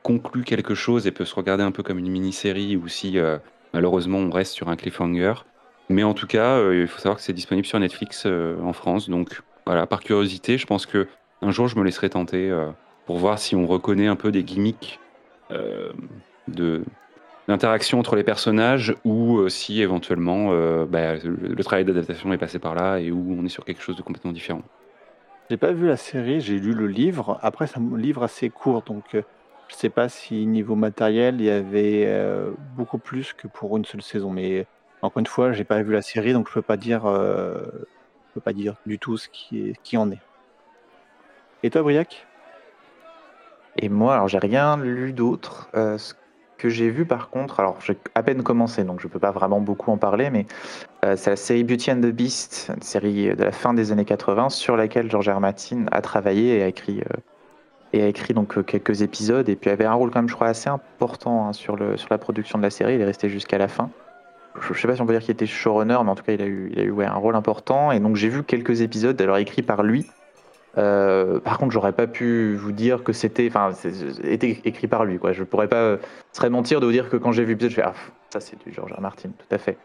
conclut 0.03 0.44
quelque 0.44 0.74
chose 0.74 1.07
et 1.07 1.11
peut 1.11 1.24
se 1.24 1.34
regarder 1.34 1.62
un 1.62 1.72
peu 1.72 1.82
comme 1.82 1.98
une 1.98 2.11
mini-série 2.11 2.76
ou 2.76 2.88
si 2.88 3.18
euh, 3.18 3.38
malheureusement 3.72 4.18
on 4.18 4.30
reste 4.30 4.53
sur 4.53 4.68
un 4.68 4.76
cliffhanger. 4.76 5.34
Mais 5.88 6.05
en 6.05 6.14
tout 6.14 6.26
cas, 6.26 6.59
euh, 6.59 6.80
il 6.80 6.86
faut 6.86 6.98
savoir 6.98 7.16
que 7.16 7.22
c'est 7.22 7.32
disponible 7.32 7.66
sur 7.66 7.78
Netflix 7.80 8.24
euh, 8.26 8.57
en 8.62 8.72
France. 8.72 9.09
Donc 9.11 9.42
voilà, 9.66 9.86
par 9.86 10.01
curiosité, 10.01 10.59
je 10.59 10.66
pense 10.66 10.86
que 10.86 11.09
un 11.42 11.51
jour 11.51 11.68
je 11.68 11.76
me 11.76 11.84
laisserai 11.84 12.11
tenter 12.11 12.55
pour 13.07 13.16
voir 13.16 13.38
si 13.38 13.57
on 13.57 13.66
reconnaît 13.66 14.09
un 14.09 14.16
peu 14.16 14.30
des 14.30 14.42
gimmicks 14.42 15.01
de 16.48 16.84
d'interaction 17.48 17.98
entre 17.98 18.14
les 18.14 18.22
personnages 18.22 18.94
ou 19.05 19.48
si 19.48 19.80
éventuellement 19.80 20.51
bah, 20.84 21.14
le, 21.16 21.64
travail 21.64 21.86
d'adaptation 21.86 22.30
est 22.34 22.38
passé 22.38 22.59
par 22.59 22.74
là 22.74 22.98
et 22.98 23.11
où 23.11 23.36
on 23.38 23.44
est 23.46 23.48
sur 23.48 23.64
quelque 23.64 23.80
chose 23.80 23.96
de 23.96 24.03
complètement 24.03 24.32
différent. 24.32 24.61
J'ai 25.48 25.57
pas 25.57 25.72
vu 25.72 25.86
la 25.86 25.96
série, 25.96 26.42
j'ai 26.42 26.59
lu 26.59 26.74
le 26.74 26.86
livre. 26.86 27.38
Après, 27.40 27.66
c'est 27.66 27.78
un 27.78 27.96
livre 27.96 28.22
assez 28.22 28.51
court, 28.51 28.82
donc 28.82 29.16
je 29.71 29.77
sais 29.77 29.89
pas 29.89 30.09
si 30.09 30.47
niveau 30.47 30.75
matériel, 30.75 31.37
il 31.39 31.47
y 31.47 31.51
avait 31.51 32.05
euh, 32.07 32.51
beaucoup 32.77 32.99
plus 32.99 33.33
que 33.33 33.47
pour 33.47 33.77
une 33.77 33.85
seule 33.85 34.03
saison. 34.03 34.31
Mais 34.31 34.66
encore 35.01 35.21
une 35.21 35.27
fois, 35.27 35.53
j'ai 35.53 35.64
pas 35.64 35.81
vu 35.83 35.93
la 35.93 36.03
série, 36.03 36.33
donc 36.33 36.49
je 36.49 36.55
peux 36.55 36.62
pas 36.62 36.77
dire, 36.77 37.07
euh, 37.07 37.62
peux 38.35 38.41
pas 38.41 38.53
dire 38.53 38.75
du 38.85 38.99
tout 38.99 39.16
ce 39.16 39.29
qui, 39.29 39.68
est, 39.68 39.83
qui 39.83 39.97
en 39.97 40.11
est. 40.11 40.18
Et 41.62 41.71
toi, 41.71 41.83
Briac? 41.83 42.27
Et 43.77 43.89
moi, 43.89 44.14
alors 44.14 44.27
j'ai 44.27 44.39
rien 44.39 44.77
lu 44.77 45.12
d'autre. 45.12 45.71
Euh, 45.77 45.99
ce 45.99 46.14
que 46.59 46.68
j'ai 46.68 46.91
vu 46.91 47.07
par 47.07 47.31
contre, 47.31 47.61
alors 47.61 47.81
j'ai 47.81 47.97
à 48.16 48.25
peine 48.25 48.43
commencé, 48.43 48.83
donc 48.83 49.01
je 49.01 49.07
peux 49.07 49.21
pas 49.21 49.31
vraiment 49.31 49.61
beaucoup 49.61 49.93
en 49.93 49.97
parler, 49.99 50.29
mais 50.29 50.47
c'est 51.16 51.31
la 51.31 51.37
série 51.37 51.64
Beauty 51.64 51.93
and 51.93 52.01
the 52.01 52.12
Beast, 52.12 52.71
une 52.77 52.83
série 52.83 53.35
de 53.35 53.45
la 53.45 53.53
fin 53.53 53.73
des 53.73 53.93
années 53.93 54.05
80 54.05 54.51
sur 54.51 54.77
laquelle 54.77 55.11
George 55.11 55.31
R. 55.31 55.41
Martin 55.41 55.87
a 55.91 56.03
travaillé 56.03 56.59
et 56.59 56.62
a 56.62 56.68
écrit 56.68 57.03
et 57.93 58.03
a 58.03 58.07
écrit 58.07 58.34
donc 58.34 58.57
euh, 58.57 58.62
quelques 58.62 59.03
épisodes 59.03 59.49
et 59.49 59.57
puis 59.57 59.70
avait 59.70 59.84
un 59.84 59.93
rôle 59.93 60.11
quand 60.11 60.20
même 60.20 60.28
je 60.28 60.34
crois 60.34 60.49
assez 60.49 60.68
important 60.68 61.47
hein, 61.47 61.53
sur, 61.53 61.76
le, 61.76 61.97
sur 61.97 62.09
la 62.11 62.18
production 62.18 62.59
de 62.59 62.62
la 62.62 62.70
série, 62.70 62.95
il 62.95 63.01
est 63.01 63.05
resté 63.05 63.28
jusqu'à 63.28 63.59
la 63.59 63.68
fin. 63.68 63.91
Je, 64.61 64.72
ne 64.72 64.78
sais 64.78 64.88
pas 64.88 64.97
si 64.97 65.01
on 65.01 65.07
peut 65.07 65.12
dire 65.12 65.22
qu'il 65.22 65.30
était 65.30 65.47
showrunner, 65.47 65.99
mais 66.03 66.11
en 66.11 66.14
tout 66.14 66.24
cas 66.24 66.32
il 66.32 66.43
a 66.43 66.47
eu, 66.47 66.70
il 66.72 66.80
a 66.80 66.82
eu 66.82 66.91
ouais, 66.91 67.07
un 67.07 67.14
rôle 67.14 67.36
important 67.36 67.93
et 67.93 68.01
donc 68.01 68.16
j'ai 68.16 68.28
vu 68.28 68.43
quelques 68.43 68.80
épisodes 68.80 69.20
alors 69.20 69.38
écrits 69.38 69.62
par 69.62 69.82
lui. 69.82 70.07
Euh, 70.78 71.41
par 71.41 71.59
contre, 71.59 71.72
j'aurais 71.72 71.93
pas 71.93 72.07
pu 72.07 72.55
vous 72.55 72.70
dire 72.70 73.03
que 73.03 73.12
c'était, 73.12 73.49
enfin, 73.49 73.72
était 74.22 74.61
écrit 74.64 74.86
par 74.86 75.05
lui, 75.05 75.18
quoi. 75.18 75.32
Je 75.32 75.43
pourrais 75.43 75.66
pas, 75.66 75.82
euh, 75.82 75.97
serait 76.32 76.49
mentir 76.49 76.78
de 76.78 76.86
vous 76.86 76.93
dire 76.93 77.09
que 77.09 77.16
quand 77.16 77.32
j'ai 77.32 77.43
vu 77.43 77.51
l'épisode, 77.55 77.70
je 77.70 77.76
fais 77.76 77.82
ah, 77.82 77.95
ça 78.32 78.38
c'est 78.38 78.57
du 78.64 78.72
George 78.72 78.93
R. 78.93 79.01
Martin, 79.01 79.30
tout 79.30 79.53
à 79.53 79.59
fait. 79.59 79.78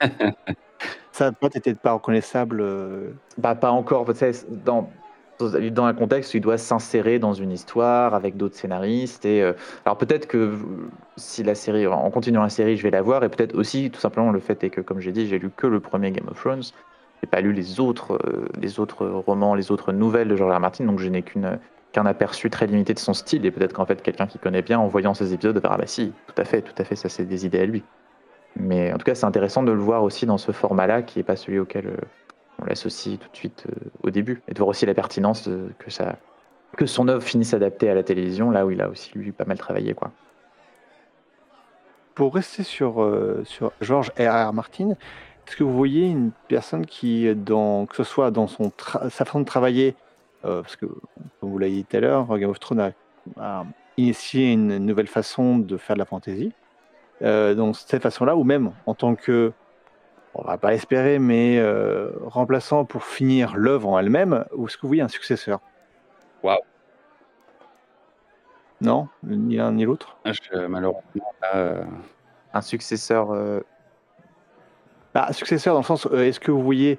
ça, 1.12 1.30
toi, 1.30 1.48
t'étais 1.48 1.74
pas 1.74 1.92
reconnaissable. 1.92 2.64
Bah 3.38 3.54
pas 3.54 3.70
encore. 3.70 4.06
Dans 4.64 4.90
dans 5.50 5.84
un 5.84 5.94
contexte 5.94 6.34
où 6.34 6.36
il 6.38 6.40
doit 6.40 6.58
s'insérer 6.58 7.18
dans 7.18 7.32
une 7.32 7.52
histoire 7.52 8.14
avec 8.14 8.36
d'autres 8.36 8.56
scénaristes. 8.56 9.24
Et 9.24 9.42
euh, 9.42 9.52
alors 9.84 9.98
peut-être 9.98 10.26
que 10.26 10.54
si 11.16 11.42
la 11.42 11.54
série, 11.54 11.86
en 11.86 12.10
continuant 12.10 12.42
la 12.42 12.48
série, 12.48 12.76
je 12.76 12.82
vais 12.82 12.90
la 12.90 13.02
voir, 13.02 13.24
et 13.24 13.28
peut-être 13.28 13.54
aussi 13.54 13.90
tout 13.90 14.00
simplement 14.00 14.30
le 14.30 14.40
fait 14.40 14.62
est 14.64 14.70
que, 14.70 14.80
comme 14.80 15.00
j'ai 15.00 15.12
dit, 15.12 15.26
j'ai 15.26 15.38
lu 15.38 15.50
que 15.54 15.66
le 15.66 15.80
premier 15.80 16.10
Game 16.10 16.28
of 16.28 16.40
Thrones. 16.40 16.62
J'ai 17.22 17.28
pas 17.28 17.40
lu 17.40 17.52
les 17.52 17.78
autres, 17.78 18.14
euh, 18.26 18.48
les 18.60 18.80
autres 18.80 19.06
romans, 19.06 19.54
les 19.54 19.70
autres 19.70 19.92
nouvelles 19.92 20.28
de 20.28 20.34
George 20.34 20.56
R. 20.56 20.60
Martin, 20.60 20.84
donc 20.86 20.98
je 20.98 21.08
n'ai 21.08 21.22
qu'un 21.22 22.06
aperçu 22.06 22.50
très 22.50 22.66
limité 22.66 22.94
de 22.94 22.98
son 22.98 23.14
style. 23.14 23.46
Et 23.46 23.52
peut-être 23.52 23.72
qu'en 23.72 23.86
fait, 23.86 24.02
quelqu'un 24.02 24.26
qui 24.26 24.38
connaît 24.38 24.62
bien, 24.62 24.80
en 24.80 24.88
voyant 24.88 25.14
ces 25.14 25.32
épisodes, 25.32 25.56
va 25.58 25.70
ah 25.72 25.76
bah 25.76 25.86
si, 25.86 26.12
tout 26.26 26.40
à 26.40 26.44
fait, 26.44 26.62
tout 26.62 26.74
à 26.78 26.84
fait, 26.84 26.96
ça 26.96 27.08
c'est 27.08 27.24
des 27.24 27.46
idées 27.46 27.60
à 27.60 27.66
lui. 27.66 27.84
Mais 28.56 28.92
en 28.92 28.98
tout 28.98 29.04
cas, 29.04 29.14
c'est 29.14 29.24
intéressant 29.24 29.62
de 29.62 29.72
le 29.72 29.78
voir 29.78 30.02
aussi 30.02 30.26
dans 30.26 30.38
ce 30.38 30.52
format-là, 30.52 31.02
qui 31.02 31.18
n'est 31.18 31.24
pas 31.24 31.36
celui 31.36 31.58
auquel 31.58 31.86
euh, 31.86 31.96
on 32.62 32.66
l'associe 32.66 33.18
tout 33.18 33.28
de 33.30 33.36
suite 33.36 33.66
euh, 33.68 33.90
au 34.02 34.10
début, 34.10 34.42
et 34.48 34.54
de 34.54 34.58
voir 34.58 34.68
aussi 34.68 34.86
la 34.86 34.94
pertinence 34.94 35.48
que, 35.78 35.90
ça, 35.90 36.16
que 36.76 36.86
son 36.86 37.08
œuvre 37.08 37.22
finisse 37.22 37.54
adaptée 37.54 37.90
à 37.90 37.94
la 37.94 38.02
télévision, 38.02 38.50
là 38.50 38.64
où 38.66 38.70
il 38.70 38.80
a 38.80 38.88
aussi 38.88 39.10
lui 39.16 39.32
pas 39.32 39.44
mal 39.44 39.58
travaillé. 39.58 39.94
Quoi. 39.94 40.10
Pour 42.14 42.34
rester 42.34 42.62
sur, 42.62 43.02
euh, 43.02 43.42
sur 43.44 43.72
George 43.80 44.12
R.R. 44.18 44.52
Martin, 44.52 44.90
est-ce 45.46 45.56
que 45.56 45.64
vous 45.64 45.76
voyez 45.76 46.06
une 46.06 46.30
personne 46.48 46.86
qui, 46.86 47.34
dans, 47.34 47.86
que 47.86 47.96
ce 47.96 48.04
soit 48.04 48.30
dans 48.30 48.46
son 48.46 48.72
sa 48.78 49.24
façon 49.24 49.40
de 49.40 49.44
travailler, 49.44 49.96
parce 50.42 50.76
que, 50.76 50.86
comme 50.86 51.50
vous 51.50 51.58
l'avez 51.58 51.72
dit 51.72 51.84
tout 51.84 51.96
à 51.96 52.00
l'heure, 52.00 52.38
Game 52.38 52.50
of 52.50 52.60
Thrones 52.60 52.92
a, 53.38 53.64
initié 53.96 54.52
une 54.52 54.78
nouvelle 54.78 55.08
façon 55.08 55.58
de 55.58 55.76
faire 55.76 55.96
de 55.96 55.98
la 55.98 56.04
fantasy, 56.04 56.52
euh, 57.22 57.54
donc 57.54 57.76
cette 57.76 58.02
façon-là, 58.02 58.36
ou 58.36 58.44
même 58.44 58.72
en 58.86 58.94
tant 58.94 59.14
que, 59.14 59.52
on 60.34 60.42
va 60.44 60.58
pas 60.58 60.74
espérer, 60.74 61.18
mais 61.18 61.58
euh, 61.58 62.10
remplaçant 62.24 62.84
pour 62.84 63.04
finir 63.04 63.54
l'œuvre 63.56 63.88
en 63.88 63.98
elle-même, 63.98 64.44
ou 64.54 64.66
est-ce 64.66 64.76
que 64.76 64.82
vous 64.82 64.88
voyez 64.88 65.02
un 65.02 65.08
successeur? 65.08 65.60
Waouh 66.42 66.58
Non, 68.80 69.08
ni 69.22 69.56
l'un 69.56 69.72
ni 69.72 69.84
l'autre? 69.84 70.16
Ah, 70.24 70.32
malheureusement, 70.68 71.34
euh, 71.54 71.84
un 72.54 72.60
successeur. 72.62 73.28
Bah, 75.14 75.26
un 75.28 75.32
successeur 75.32 75.74
dans 75.74 75.80
le 75.80 75.84
sens, 75.84 76.06
est-ce 76.06 76.40
que 76.40 76.50
vous 76.50 76.62
voyez, 76.62 76.98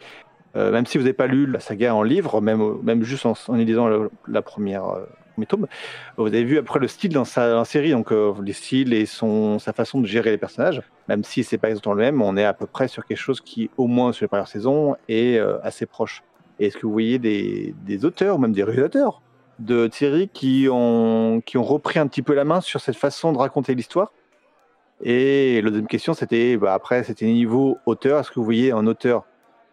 même 0.55 0.85
si 0.85 0.97
vous 0.97 1.03
n'avez 1.03 1.13
pas 1.13 1.27
lu 1.27 1.47
la 1.47 1.59
saga 1.59 1.95
en 1.95 2.03
livre, 2.03 2.39
même, 2.41 2.77
même 2.83 3.03
juste 3.03 3.25
en, 3.25 3.33
en 3.47 3.55
lisant 3.55 3.89
la 4.27 4.41
première 4.41 4.97
vous 6.17 6.27
avez 6.27 6.43
vu 6.43 6.57
après 6.57 6.79
le 6.79 6.87
style 6.87 7.11
dans 7.13 7.25
sa 7.25 7.63
série, 7.65 7.91
donc 7.91 8.11
euh, 8.11 8.33
les 8.43 8.53
styles 8.53 8.93
et 8.93 9.05
son, 9.05 9.59
sa 9.59 9.73
façon 9.73 10.01
de 10.01 10.05
gérer 10.05 10.31
les 10.31 10.37
personnages, 10.37 10.81
même 11.07 11.23
si 11.23 11.43
c'est 11.43 11.57
pas 11.57 11.69
exactement 11.69 11.95
le 11.95 12.01
même, 12.01 12.21
on 12.21 12.37
est 12.37 12.45
à 12.45 12.53
peu 12.53 12.65
près 12.65 12.87
sur 12.87 13.05
quelque 13.05 13.17
chose 13.17 13.41
qui, 13.41 13.69
au 13.77 13.87
moins 13.87 14.11
sur 14.11 14.23
les 14.23 14.27
premières 14.27 14.47
saisons, 14.47 14.95
est 15.07 15.37
euh, 15.37 15.57
assez 15.63 15.85
proche. 15.85 16.23
Est-ce 16.59 16.77
que 16.77 16.85
vous 16.85 16.91
voyez 16.91 17.19
des, 17.19 18.05
auteurs, 18.05 18.39
même 18.39 18.53
des 18.53 18.63
réalisateurs 18.63 19.21
de 19.59 19.89
séries 19.91 20.29
qui 20.29 20.67
ont, 20.71 21.41
qui 21.45 21.57
ont 21.57 21.63
repris 21.63 21.99
un 21.99 22.07
petit 22.07 22.21
peu 22.21 22.33
la 22.33 22.43
main 22.43 22.61
sur 22.61 22.79
cette 22.79 22.95
façon 22.95 23.33
de 23.33 23.37
raconter 23.37 23.75
l'histoire? 23.75 24.11
Et 25.01 25.61
la 25.61 25.69
deuxième 25.69 25.87
question, 25.87 26.13
c'était, 26.13 26.57
bah, 26.57 26.73
après, 26.73 27.03
c'était 27.03 27.25
niveau 27.25 27.77
auteur. 27.85 28.19
Est-ce 28.19 28.29
que 28.29 28.35
vous 28.35 28.45
voyez 28.45 28.71
un 28.71 28.87
auteur 28.87 29.25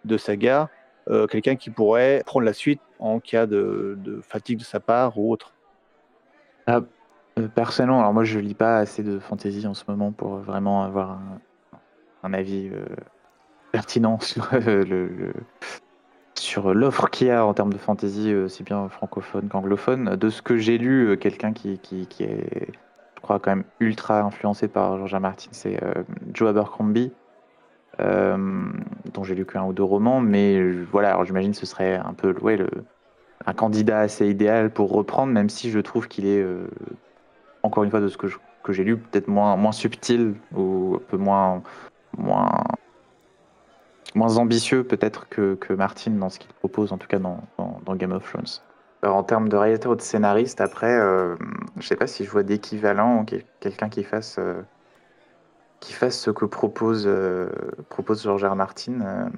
de 0.04 0.16
saga 0.16 0.70
euh, 1.10 1.26
quelqu'un 1.26 1.56
qui 1.56 1.70
pourrait 1.70 2.22
prendre 2.24 2.46
la 2.46 2.52
suite 2.52 2.80
en 3.00 3.18
cas 3.18 3.46
de, 3.46 4.20
fatigue 4.22 4.58
de 4.60 4.64
sa 4.64 4.78
part 4.78 5.18
ou 5.18 5.32
autre 5.32 5.52
ah, 6.68 6.80
euh, 7.38 7.48
Personnellement, 7.48 8.00
alors 8.00 8.14
moi 8.14 8.22
je 8.22 8.38
lis 8.38 8.54
pas 8.54 8.78
assez 8.78 9.02
de 9.02 9.18
fantasy 9.18 9.66
en 9.66 9.74
ce 9.74 9.84
moment 9.88 10.12
pour 10.12 10.36
vraiment 10.36 10.84
avoir 10.84 11.18
un, 12.22 12.32
avis 12.32 12.70
euh, 12.72 12.84
pertinent 13.72 14.20
sur 14.20 14.48
le, 14.52 15.32
sur 16.34 16.72
l'offre 16.74 17.10
qu'il 17.10 17.26
y 17.26 17.30
a 17.30 17.44
en 17.44 17.54
termes 17.54 17.72
de 17.72 17.78
fantasy, 17.78 18.32
aussi 18.32 18.62
bien 18.62 18.88
francophone 18.88 19.48
qu'anglophone. 19.48 20.14
De 20.14 20.30
ce 20.30 20.42
que 20.42 20.58
j'ai 20.58 20.78
lu, 20.78 21.18
quelqu'un 21.18 21.52
qui, 21.52 21.72
est, 21.72 22.72
je 23.16 23.20
crois, 23.20 23.40
quand 23.40 23.50
même 23.50 23.64
ultra 23.80 24.20
influencé 24.20 24.68
par 24.68 24.96
George 24.96 25.16
Martin, 25.16 25.48
c'est 25.50 25.80
Joe 26.32 26.50
Abercrombie. 26.50 27.10
Euh, 28.00 28.36
dont 29.12 29.24
j'ai 29.24 29.34
lu 29.34 29.44
qu'un 29.44 29.64
ou 29.64 29.72
deux 29.72 29.82
romans, 29.82 30.20
mais 30.20 30.72
voilà, 30.92 31.10
alors 31.10 31.24
j'imagine 31.24 31.52
ce 31.52 31.66
serait 31.66 31.96
un 31.96 32.14
peu 32.14 32.34
ouais, 32.40 32.56
le, 32.56 32.68
un 33.46 33.52
candidat 33.52 34.00
assez 34.00 34.28
idéal 34.28 34.70
pour 34.70 34.90
reprendre, 34.90 35.32
même 35.32 35.48
si 35.48 35.70
je 35.70 35.80
trouve 35.80 36.08
qu'il 36.08 36.26
est, 36.26 36.40
euh, 36.40 36.68
encore 37.62 37.84
une 37.84 37.90
fois, 37.90 38.00
de 38.00 38.08
ce 38.08 38.16
que, 38.16 38.28
que 38.62 38.72
j'ai 38.72 38.84
lu, 38.84 38.96
peut-être 38.96 39.28
moins, 39.28 39.56
moins 39.56 39.72
subtil 39.72 40.34
ou 40.54 40.96
un 40.96 41.10
peu 41.10 41.16
moins, 41.16 41.62
moins, 42.16 42.64
moins 44.14 44.38
ambitieux 44.38 44.84
peut-être 44.84 45.28
que, 45.28 45.54
que 45.56 45.72
Martin 45.72 46.12
dans 46.12 46.28
ce 46.28 46.38
qu'il 46.38 46.52
propose, 46.52 46.92
en 46.92 46.98
tout 46.98 47.08
cas 47.08 47.18
dans, 47.18 47.40
dans, 47.58 47.96
Game 47.96 48.12
of 48.12 48.30
Thrones. 48.30 48.62
Alors, 49.02 49.16
en 49.16 49.24
termes 49.24 49.48
de 49.48 49.56
réalisateur 49.56 49.92
ou 49.92 49.96
de 49.96 50.02
scénariste, 50.02 50.60
après, 50.60 50.94
euh, 50.94 51.34
je 51.78 51.86
sais 51.86 51.96
pas 51.96 52.06
si 52.06 52.24
je 52.24 52.30
vois 52.30 52.44
d'équivalent, 52.44 53.26
quelqu'un 53.60 53.88
qui 53.88 54.04
fasse 54.04 54.38
qui 55.80 55.94
fasse 55.94 56.18
ce 56.18 56.30
que 56.30 56.44
propose, 56.44 57.04
euh, 57.06 57.48
propose 57.88 58.22
George. 58.22 58.44
Martin 58.44 59.00
euh, 59.00 59.28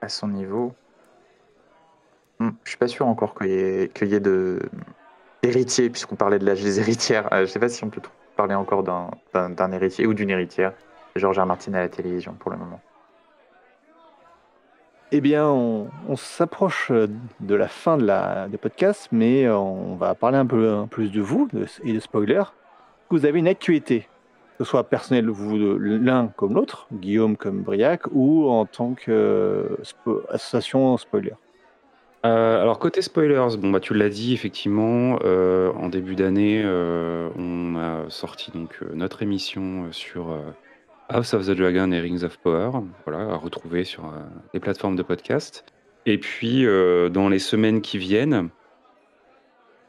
à 0.00 0.08
son 0.08 0.28
niveau. 0.28 0.74
Hmm, 2.40 2.50
je 2.64 2.70
suis 2.70 2.78
pas 2.78 2.88
sûr 2.88 3.06
encore 3.06 3.34
qu'il 3.34 3.48
y 3.48 3.52
ait, 3.52 3.90
y 4.02 4.14
ait 4.14 4.20
de 4.20 4.58
puisqu'on 5.42 6.16
parlait 6.16 6.38
de 6.38 6.46
l'âge 6.46 6.62
des 6.62 6.80
héritières. 6.80 7.32
Euh, 7.32 7.42
je 7.42 7.46
sais 7.46 7.60
pas 7.60 7.68
si 7.68 7.84
on 7.84 7.90
peut 7.90 8.00
parler 8.36 8.54
encore 8.54 8.82
d'un 8.82 9.72
héritier 9.72 10.06
ou 10.06 10.14
d'une 10.14 10.30
héritière. 10.30 10.72
George 11.16 11.38
R. 11.38 11.46
Martin 11.46 11.74
à 11.74 11.80
la 11.80 11.88
télévision 11.88 12.34
pour 12.34 12.50
le 12.50 12.56
moment. 12.56 12.80
Eh 15.10 15.20
bien, 15.22 15.48
on, 15.48 15.88
s'approche 16.16 16.92
de 16.92 17.54
la 17.54 17.66
fin 17.66 17.96
de 17.96 18.04
la, 18.04 18.46
des 18.48 18.58
podcasts, 18.58 19.08
mais 19.10 19.48
on 19.48 19.96
va 19.96 20.14
parler 20.14 20.36
un 20.36 20.44
peu 20.44 20.84
plus 20.90 21.10
de 21.10 21.22
vous 21.22 21.48
et 21.82 21.94
de 21.94 21.98
spoilers. 21.98 22.52
Vous 23.08 23.24
avez 23.24 23.38
une 23.38 23.48
actualité 23.48 24.06
que 24.58 24.64
ce 24.64 24.70
soit 24.70 24.88
personnel, 24.88 25.28
vous 25.28 25.56
l'un 25.78 26.32
comme 26.36 26.54
l'autre, 26.54 26.88
Guillaume 26.92 27.36
comme 27.36 27.62
Briac, 27.62 28.02
ou 28.10 28.48
en 28.48 28.66
tant 28.66 28.94
qu'association 28.94 30.96
spoiler? 30.96 31.34
Euh, 32.26 32.60
alors 32.60 32.80
côté 32.80 33.00
spoilers, 33.00 33.56
bon 33.56 33.70
bah 33.70 33.78
tu 33.78 33.94
l'as 33.94 34.08
dit 34.08 34.34
effectivement, 34.34 35.20
euh, 35.22 35.70
en 35.74 35.88
début 35.88 36.16
d'année, 36.16 36.62
euh, 36.64 37.28
on 37.38 37.76
a 37.76 38.10
sorti 38.10 38.50
donc 38.50 38.80
notre 38.92 39.22
émission 39.22 39.92
sur 39.92 40.36
House 41.08 41.34
of 41.34 41.46
the 41.46 41.52
Dragon 41.52 41.92
et 41.92 42.00
Rings 42.00 42.24
of 42.24 42.36
Power, 42.38 42.80
voilà, 43.06 43.32
à 43.32 43.36
retrouver 43.36 43.84
sur 43.84 44.12
les 44.52 44.58
plateformes 44.58 44.96
de 44.96 45.04
podcast. 45.04 45.64
Et 46.04 46.18
puis 46.18 46.64
dans 46.64 47.28
les 47.28 47.38
semaines 47.38 47.80
qui 47.80 47.98
viennent, 47.98 48.48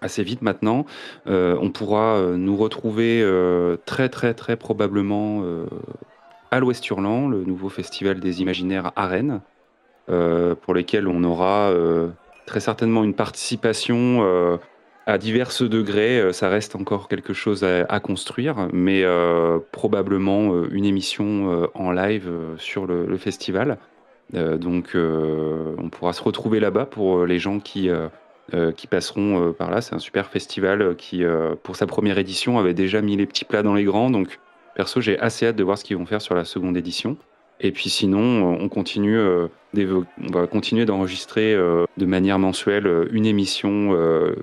assez 0.01 0.23
vite 0.23 0.41
maintenant. 0.41 0.85
Euh, 1.27 1.57
on 1.61 1.69
pourra 1.69 2.15
euh, 2.15 2.37
nous 2.37 2.55
retrouver 2.55 3.21
euh, 3.21 3.77
très 3.85 4.09
très 4.09 4.33
très 4.33 4.55
probablement 4.55 5.43
à 6.51 6.59
l'Ouest 6.59 6.87
Hurlant, 6.89 7.27
le 7.27 7.43
nouveau 7.43 7.69
festival 7.69 8.19
des 8.19 8.41
imaginaires 8.41 8.91
à 8.95 9.07
Rennes, 9.07 9.41
pour 10.07 10.73
lesquels 10.73 11.07
on 11.07 11.23
aura 11.23 11.71
très 12.45 12.59
certainement 12.59 13.03
une 13.03 13.13
participation 13.13 14.59
à 15.05 15.17
divers 15.17 15.51
degrés. 15.61 16.33
Ça 16.33 16.49
reste 16.49 16.75
encore 16.75 17.07
quelque 17.07 17.33
chose 17.33 17.63
à, 17.63 17.99
construire, 17.99 18.67
mais 18.73 19.03
probablement 19.71 20.65
une 20.71 20.85
émission 20.85 21.69
en 21.75 21.91
live 21.91 22.31
sur 22.57 22.87
le, 22.87 23.05
le 23.05 23.17
festival. 23.17 23.77
donc 24.33 24.95
on 24.95 25.89
pourra 25.89 26.13
se 26.13 26.23
retrouver 26.23 26.59
là-bas 26.59 26.85
pour 26.85 27.25
les 27.25 27.37
gens 27.37 27.59
qui 27.59 27.89
euh, 28.53 28.71
qui 28.71 28.87
passeront 28.87 29.49
euh, 29.49 29.51
par 29.51 29.69
là. 29.71 29.81
C'est 29.81 29.95
un 29.95 29.99
super 29.99 30.27
festival 30.27 30.81
euh, 30.81 30.93
qui, 30.93 31.23
pour 31.63 31.75
sa 31.75 31.85
première 31.87 32.17
édition, 32.17 32.59
avait 32.59 32.73
déjà 32.73 33.01
mis 33.01 33.15
les 33.15 33.25
petits 33.25 33.45
plats 33.45 33.63
dans 33.63 33.73
les 33.73 33.83
grands. 33.83 34.09
Donc, 34.09 34.39
perso, 34.75 35.01
j'ai 35.01 35.19
assez 35.19 35.47
hâte 35.47 35.55
de 35.55 35.63
voir 35.63 35.77
ce 35.77 35.83
qu'ils 35.83 35.97
vont 35.97 36.05
faire 36.05 36.21
sur 36.21 36.35
la 36.35 36.45
seconde 36.45 36.77
édition. 36.77 37.17
Et 37.61 37.71
puis 37.71 37.89
sinon, 37.89 38.57
on 38.57 38.69
continue, 38.69 39.19
on 39.19 40.31
va 40.31 40.47
continuer 40.47 40.85
d'enregistrer 40.85 41.53
de 41.55 42.05
manière 42.05 42.39
mensuelle 42.39 43.09
une 43.11 43.25
émission 43.25 43.93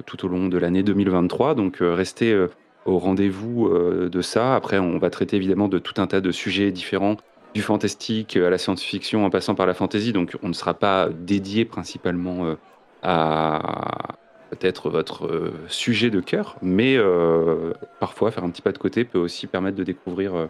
tout 0.04 0.26
au 0.26 0.28
long 0.28 0.48
de 0.48 0.58
l'année 0.58 0.82
2023. 0.82 1.54
Donc 1.54 1.78
restez 1.80 2.38
au 2.84 2.98
rendez-vous 2.98 3.70
de 3.70 4.20
ça. 4.20 4.54
Après, 4.54 4.78
on 4.78 4.98
va 4.98 5.08
traiter 5.08 5.36
évidemment 5.36 5.68
de 5.68 5.78
tout 5.78 5.94
un 5.96 6.06
tas 6.06 6.20
de 6.20 6.30
sujets 6.30 6.70
différents, 6.72 7.16
du 7.54 7.62
fantastique 7.62 8.36
à 8.36 8.50
la 8.50 8.58
science-fiction 8.58 9.24
en 9.24 9.30
passant 9.30 9.54
par 9.54 9.64
la 9.64 9.72
fantasy. 9.72 10.12
Donc 10.12 10.36
on 10.42 10.48
ne 10.48 10.54
sera 10.54 10.74
pas 10.74 11.08
dédié 11.08 11.64
principalement 11.64 12.54
peut-être 14.50 14.90
votre 14.90 15.26
euh, 15.26 15.52
sujet 15.68 16.10
de 16.10 16.20
cœur, 16.20 16.56
mais 16.62 16.96
euh, 16.96 17.72
parfois 18.00 18.30
faire 18.30 18.44
un 18.44 18.50
petit 18.50 18.62
pas 18.62 18.72
de 18.72 18.78
côté 18.78 19.04
peut 19.04 19.18
aussi 19.18 19.46
permettre 19.46 19.76
de 19.76 19.84
découvrir 19.84 20.48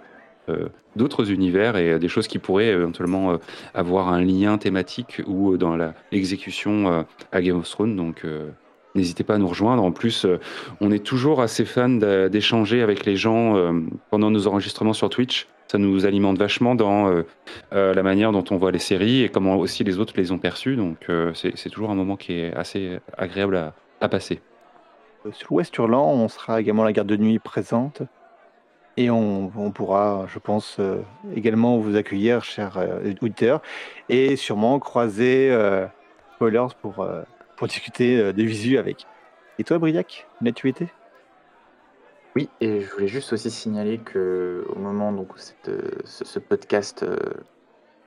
euh, 0.49 0.69
d'autres 0.95 1.31
univers 1.31 1.77
et 1.77 1.99
des 1.99 2.09
choses 2.09 2.29
qui 2.29 2.39
pourraient 2.39 2.69
éventuellement 2.69 3.39
avoir 3.75 4.13
un 4.13 4.23
lien 4.23 4.59
thématique 4.59 5.21
ou 5.27 5.57
dans 5.57 5.77
l'exécution 6.13 7.05
à 7.33 7.43
Game 7.43 7.59
of 7.59 7.69
Thrones. 7.69 7.97
Donc 7.97 8.25
n'hésitez 8.97 9.25
pas 9.25 9.35
à 9.35 9.39
nous 9.39 9.49
rejoindre. 9.49 9.83
En 9.83 9.93
plus, 9.93 10.27
on 10.81 10.91
est 10.91 11.05
toujours 11.05 11.41
assez 11.41 11.65
fan 11.65 11.99
d'échanger 12.29 12.83
avec 12.83 13.05
les 13.05 13.17
gens 13.17 13.55
pendant 14.11 14.31
nos 14.31 14.47
enregistrements 14.47 14.93
sur 14.93 15.09
Twitch. 15.09 15.47
Ça 15.69 15.79
nous 15.79 16.07
alimente 16.07 16.39
vachement 16.39 16.75
dans 16.75 17.23
la 17.73 18.03
manière 18.03 18.33
dont 18.33 18.45
on 18.51 18.57
voit 18.57 18.73
les 18.73 18.79
séries 18.79 19.23
et 19.23 19.29
comment 19.29 19.57
aussi 19.57 19.85
les 19.85 19.99
autres 19.99 20.15
les 20.17 20.33
ont 20.33 20.39
perçues. 20.39 20.77
Donc 20.77 21.07
c'est 21.35 21.71
toujours 21.71 21.91
un 21.91 21.95
moment 21.95 22.17
qui 22.17 22.33
est 22.35 22.55
assez 22.55 22.99
agréable 23.17 23.73
à, 24.01 24.09
passer. 24.09 24.41
Sur 25.33 25.49
l'Ouest 25.51 25.77
Hurlant, 25.77 26.13
on 26.13 26.29
sera 26.29 26.61
également 26.61 26.85
la 26.85 26.93
garde 26.93 27.09
de 27.09 27.17
nuit 27.17 27.39
présente. 27.39 28.03
Et 28.99 29.11
on, 29.11 29.51
pourra, 29.75 30.25
je 30.27 30.39
pense, 30.39 30.79
euh, 30.81 31.03
également 31.35 31.77
vous 31.77 31.97
accueillir, 31.97 32.43
chers 32.43 32.79
euh, 32.79 33.13
et 34.09 34.37
sûrement 34.37 34.79
croiser 34.79 35.51
euh, 35.51 35.87
Spoilers 36.37 36.75
pour, 36.81 37.07
pour 37.57 37.67
discuter 37.67 38.33
des 38.33 38.45
visu 38.45 38.79
avec. 38.79 39.07
Et 39.59 39.65
toi, 39.65 39.79
Briac, 39.79 40.27
l'as-tu 40.43 40.69
été 40.69 40.89
Oui, 42.35 42.49
et 42.61 42.81
je 42.81 42.91
voulais 42.93 43.09
juste 43.09 43.33
aussi 43.33 43.51
signaler 43.51 43.99
que 43.99 44.65
au 44.69 44.79
moment 44.79 45.13
donc, 45.13 45.35
où 45.35 45.39
ce, 45.39 46.39
podcast 46.39 47.05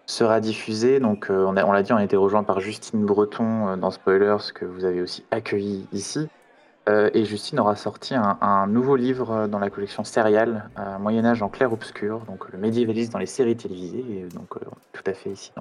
sera 0.06 0.40
diffusé, 0.40 1.00
donc 1.00 1.28
on 1.30 1.52
l'a 1.52 1.84
dit, 1.84 1.94
on 1.94 1.98
a 1.98 2.04
été 2.04 2.16
rejoint 2.16 2.44
par 2.44 2.60
Justine 2.60 3.06
Breton 3.06 3.78
dans 3.78 3.92
Spoilers, 3.92 4.54
que 4.54 4.66
vous 4.66 4.86
avez 4.86 5.02
aussi 5.02 5.24
accueilli 5.32 5.88
ici. 5.92 6.30
Euh, 6.90 7.10
et 7.14 7.26
Justine 7.26 7.60
aura 7.60 7.76
sorti 7.76 8.16
un, 8.16 8.68
nouveau 8.68 8.96
livre 8.96 9.48
dans 9.48 9.60
la 9.60 9.70
collection 9.70 10.04
Serial, 10.04 10.70
euh, 10.80 10.98
Moyen-Âge 10.98 11.44
en 11.44 11.50
clair-obscur, 11.50 12.22
donc 12.22 12.50
le 12.52 12.58
médiévalisme 12.58 13.12
dans 13.12 13.20
les 13.20 13.28
séries 13.28 13.56
télévisées. 13.56 14.06
Et 14.10 14.24
donc, 14.34 14.56
euh, 14.56 14.66
tout 14.94 15.04
à 15.06 15.14
fait 15.14 15.30
ici 15.30 15.52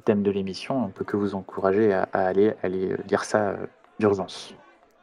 thème 0.00 0.22
de 0.22 0.30
l'émission. 0.30 0.84
On 0.84 0.86
ne 0.86 0.92
peut 0.92 1.04
que 1.04 1.16
vous 1.16 1.34
encourager 1.34 1.92
à, 1.92 2.08
aller, 2.12 2.54
aller 2.62 2.96
lire 3.08 3.24
ça 3.24 3.56
d'urgence. 3.98 4.54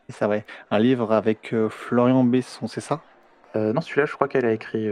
C'est 0.09 0.25
vrai. 0.25 0.45
Un 0.71 0.79
livre 0.79 1.11
avec 1.11 1.53
Florian 1.69 2.23
Besson, 2.23 2.67
c'est 2.67 2.81
ça? 2.81 3.01
Non, 3.55 3.79
celui-là, 3.79 4.05
je 4.05 4.13
crois 4.13 4.27
qu'elle 4.27 4.45
a 4.45 4.51
écrit 4.51 4.87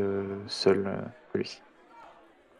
seule, 0.47 0.89
celui-ci. 1.33 1.61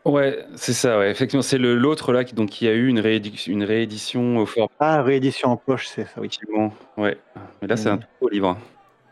Ouais, 0.05 0.45
c'est 0.55 0.73
ça, 0.73 0.99
ouais. 0.99 1.09
Effectivement, 1.09 1.41
c'est 1.41 1.57
l'autre 1.57 2.11
là 2.11 2.25
qui 2.25 2.35
donc 2.35 2.49
qui 2.49 2.67
a 2.67 2.73
eu 2.73 2.87
une 2.87 2.99
réédition 2.99 3.53
une 3.53 3.63
réédition 3.63 4.37
au 4.37 4.45
format 4.45 4.69
Ah, 4.79 5.01
réédition 5.01 5.49
en 5.49 5.57
poche, 5.57 5.87
c'est 5.87 6.05
ça, 6.05 6.19
oui. 6.19 6.29
ouais. 6.97 7.17
Mais 7.61 7.67
là, 7.69 7.77
c'est 7.77 7.89
un 7.89 7.97
tout 7.97 8.07
beau 8.19 8.27
livre. 8.29 8.57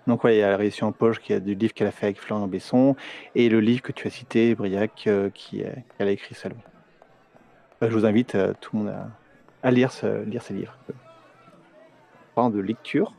Donc 0.07 0.23
ouais, 0.25 0.35
il 0.35 0.39
y 0.39 0.43
a 0.43 0.49
la 0.49 0.57
réédition 0.57 0.87
en 0.87 0.91
poche 0.91 1.19
qui 1.21 1.31
a 1.31 1.39
du 1.39 1.55
livre 1.55 1.73
qu'elle 1.73 1.87
a 1.87 1.91
fait 1.91 2.07
avec 2.07 2.19
Florian 2.19 2.47
Besson 2.47 2.95
et 3.35 3.47
le 3.47 3.61
livre 3.61 3.81
que 3.81 3.93
tu 3.93 4.07
as 4.07 4.09
cité, 4.09 4.53
Briac, 4.55 5.05
euh, 5.07 5.29
qui, 5.29 5.63
qu'elle 5.97 6.07
a 6.07 6.11
écrit 6.11 6.35
seule. 6.35 6.55
Bah, 7.81 7.89
je 7.89 7.95
vous 7.95 8.05
invite 8.05 8.35
euh, 8.35 8.53
tout 8.61 8.77
le 8.77 8.83
monde 8.83 8.93
à, 9.63 9.71
lire 9.71 9.91
ce, 9.91 10.23
lire 10.23 10.43
ces 10.43 10.53
livres. 10.53 10.77
Parlant 12.35 12.51
de 12.51 12.59
lecture, 12.59 13.13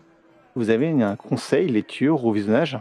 vous 0.54 0.70
avez 0.70 0.88
un 1.02 1.16
conseil 1.16 1.66
lecture 1.66 2.24
ou 2.24 2.30
visionnage? 2.30 2.78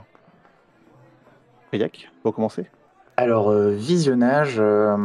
Briac, 1.71 2.11
pour 2.21 2.36
commencer 2.36 2.67
alors, 3.17 3.49
euh, 3.49 3.71
visionnage, 3.71 4.55
euh, 4.57 4.95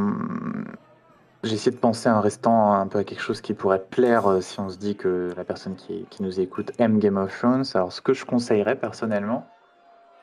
j'ai 1.42 1.54
essayé 1.54 1.74
de 1.74 1.80
penser 1.80 2.08
en 2.08 2.20
restant 2.20 2.72
un 2.72 2.86
peu 2.86 2.98
à 2.98 3.04
quelque 3.04 3.20
chose 3.20 3.42
qui 3.42 3.52
pourrait 3.52 3.82
plaire 3.82 4.38
si 4.40 4.58
on 4.58 4.70
se 4.70 4.78
dit 4.78 4.96
que 4.96 5.34
la 5.36 5.44
personne 5.44 5.74
qui, 5.74 6.06
nous 6.20 6.40
écoute 6.40 6.72
aime 6.78 6.98
Game 6.98 7.18
of 7.18 7.36
Thrones. 7.36 7.64
Alors, 7.74 7.92
ce 7.92 8.00
que 8.00 8.14
je 8.14 8.24
conseillerais 8.24 8.76
personnellement, 8.76 9.46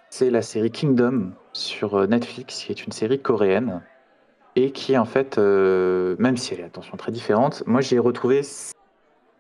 c'est 0.10 0.32
la 0.32 0.42
série 0.42 0.72
Kingdom 0.72 1.34
sur 1.52 2.08
Netflix, 2.08 2.64
qui 2.64 2.72
est 2.72 2.86
une 2.86 2.94
série 2.94 3.22
coréenne 3.22 3.82
et 4.56 4.72
qui, 4.72 4.98
en 4.98 5.06
fait, 5.06 5.38
même 5.38 6.38
si 6.38 6.54
elle 6.54 6.62
est, 6.62 6.66
attention, 6.66 6.98
très 6.98 7.12
différente, 7.12 7.64
moi 7.66 7.82
j'ai 7.82 8.00
retrouvé 8.00 8.42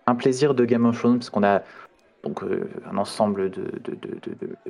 un 0.07 0.15
plaisir 0.15 0.53
de 0.53 0.65
Game 0.65 0.85
of 0.85 0.97
Thrones 0.97 1.19
parce 1.19 1.29
qu'on 1.29 1.43
a 1.43 1.61
donc 2.23 2.41
euh, 2.43 2.69
un 2.89 2.97
ensemble 2.97 3.49
de, 3.49 3.65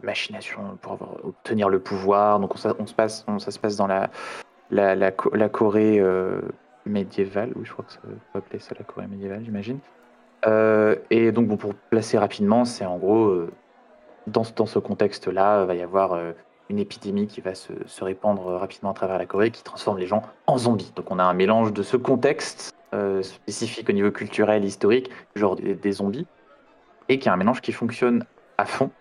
machinations 0.02 0.78
pour 0.82 0.94
obtenir 1.24 1.70
le 1.70 1.80
pouvoir. 1.80 2.40
Donc 2.40 2.56
on, 2.56 2.88
se 2.88 2.94
passe, 2.94 3.26
ça 3.40 3.52
se 3.52 3.60
passe 3.60 3.76
dans 3.78 3.88
la, 3.88 4.10
la, 4.72 5.50
Corée 5.50 6.00
euh, 6.00 6.42
médiévale, 6.86 7.52
oui 7.56 7.62
je 7.64 7.72
crois 7.72 7.86
que 7.86 7.94
ça 7.94 8.00
peut 8.02 8.40
appeler 8.40 8.60
ça 8.60 8.76
la 8.78 8.84
Corée 8.84 9.08
médiévale, 9.08 9.44
j'imagine. 9.44 9.80
Euh, 10.46 10.96
et 11.10 11.32
donc 11.32 11.48
bon, 11.48 11.58
pour 11.58 11.74
placer 11.76 12.18
rapidement, 12.18 12.66
c'est 12.66 12.86
en 12.86 12.98
gros 12.98 13.34
dans, 14.28 14.44
dans 14.56 14.66
ce 14.66 14.80
contexte-là, 14.80 15.66
va 15.66 15.76
y 15.76 15.82
avoir 15.82 16.20
une 16.70 16.80
épidémie 16.80 17.28
qui 17.28 17.42
va 17.42 17.56
se, 17.56 17.74
répandre 18.02 18.46
rapidement 18.46 18.92
à 18.92 18.94
travers 18.94 19.18
la 19.18 19.26
Corée, 19.26 19.52
qui 19.52 19.64
transforme 19.64 19.98
les 19.98 20.08
gens 20.08 20.24
en 20.48 20.58
zombies. 20.58 20.92
Donc 20.96 21.12
on 21.12 21.20
a 21.20 21.24
un 21.24 21.34
mélange 21.34 21.74
de 21.74 21.84
ce 21.84 21.98
contexte 21.98 22.74
spécifique 23.22 23.90
au 23.90 23.94
niveau 23.94 24.12
culturel, 24.12 24.64
historique, 24.64 25.10
genre 25.36 25.56
des 25.56 25.92
zombies, 25.92 26.28
et 27.10 27.18
qui 27.18 27.28
est 27.28 27.32
un 27.32 27.38
mélange 27.38 27.62
qui 27.62 27.72
fonctionne 27.72 28.24
à 28.58 28.66
fond. 28.66 28.92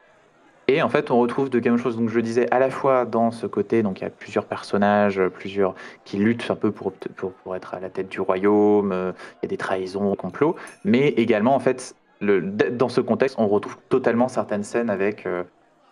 Et 0.68 0.80
en 0.80 0.88
fait, 0.88 1.10
on 1.10 1.18
retrouve 1.18 1.50
de 1.50 1.58
of 1.70 1.80
Thrones, 1.80 1.96
donc 1.96 2.08
je 2.08 2.14
le 2.14 2.22
disais, 2.22 2.46
à 2.52 2.58
la 2.58 2.70
fois 2.70 3.04
dans 3.04 3.30
ce 3.30 3.46
côté, 3.46 3.82
donc 3.82 4.00
il 4.00 4.04
y 4.04 4.06
a 4.06 4.10
plusieurs 4.10 4.46
personnages, 4.46 5.20
plusieurs 5.28 5.74
qui 6.04 6.18
luttent 6.18 6.50
un 6.50 6.54
peu 6.54 6.70
pour, 6.70 6.92
pour, 6.92 7.56
être 7.56 7.74
à 7.74 7.80
la 7.80 7.90
tête 7.90 8.08
du 8.08 8.20
royaume, 8.20 8.92
euh, 8.92 9.12
il 9.42 9.44
y 9.44 9.46
a 9.46 9.48
des 9.48 9.56
trahisons, 9.56 10.14
complots, 10.14 10.54
mais 10.84 11.08
également, 11.08 11.54
en 11.54 11.58
fait, 11.58 11.96
dans 12.20 12.88
ce 12.88 13.00
contexte, 13.00 13.36
on 13.38 13.48
retrouve 13.48 13.76
totalement 13.88 14.28
certaines 14.28 14.62
scènes 14.62 14.88
avec 14.88 15.26
euh, 15.26 15.42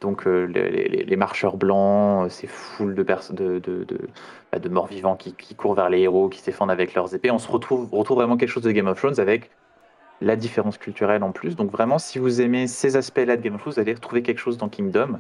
donc 0.01 0.27
euh, 0.27 0.47
les, 0.47 1.17
marcheurs 1.17 1.57
blancs, 1.57 2.31
ces 2.31 2.47
foules 2.47 2.95
de, 2.95 3.03
de, 3.03 3.59
de, 3.59 3.99
bah, 4.53 4.59
morts 4.71 4.87
vivants 4.87 5.17
qui, 5.17 5.35
courent 5.55 5.75
vers 5.75 5.91
les 5.91 6.01
héros, 6.01 6.29
qui 6.29 6.41
s'effondrent 6.41 6.73
avec 6.73 6.95
leurs 6.95 7.15
épées. 7.15 7.31
On 7.31 7.39
se 7.39 7.51
retrouve 7.51 7.89
vraiment 7.91 8.37
quelque 8.37 8.49
chose 8.49 8.63
de 8.63 8.73
Game 8.73 8.87
of 8.87 8.99
Thrones 8.99 9.21
avec 9.21 9.51
la 10.23 10.37
différence 10.37 10.79
culturelle 10.79 11.23
en 11.23 11.33
plus. 11.33 11.55
Donc 11.57 11.71
vraiment, 11.71 11.99
si 11.99 12.19
vous 12.19 12.41
aimez 12.41 12.67
ces 12.67 12.97
aspects-là 12.97 13.37
de 13.37 13.43
Game 13.43 13.55
of 13.55 13.61
Thrones, 13.61 13.75
vous 13.75 13.81
allez 13.81 13.95
retrouver 13.95 14.23
quelque 14.23 14.39
chose 14.39 14.57
dans 14.57 14.69
Kingdom, 14.69 15.19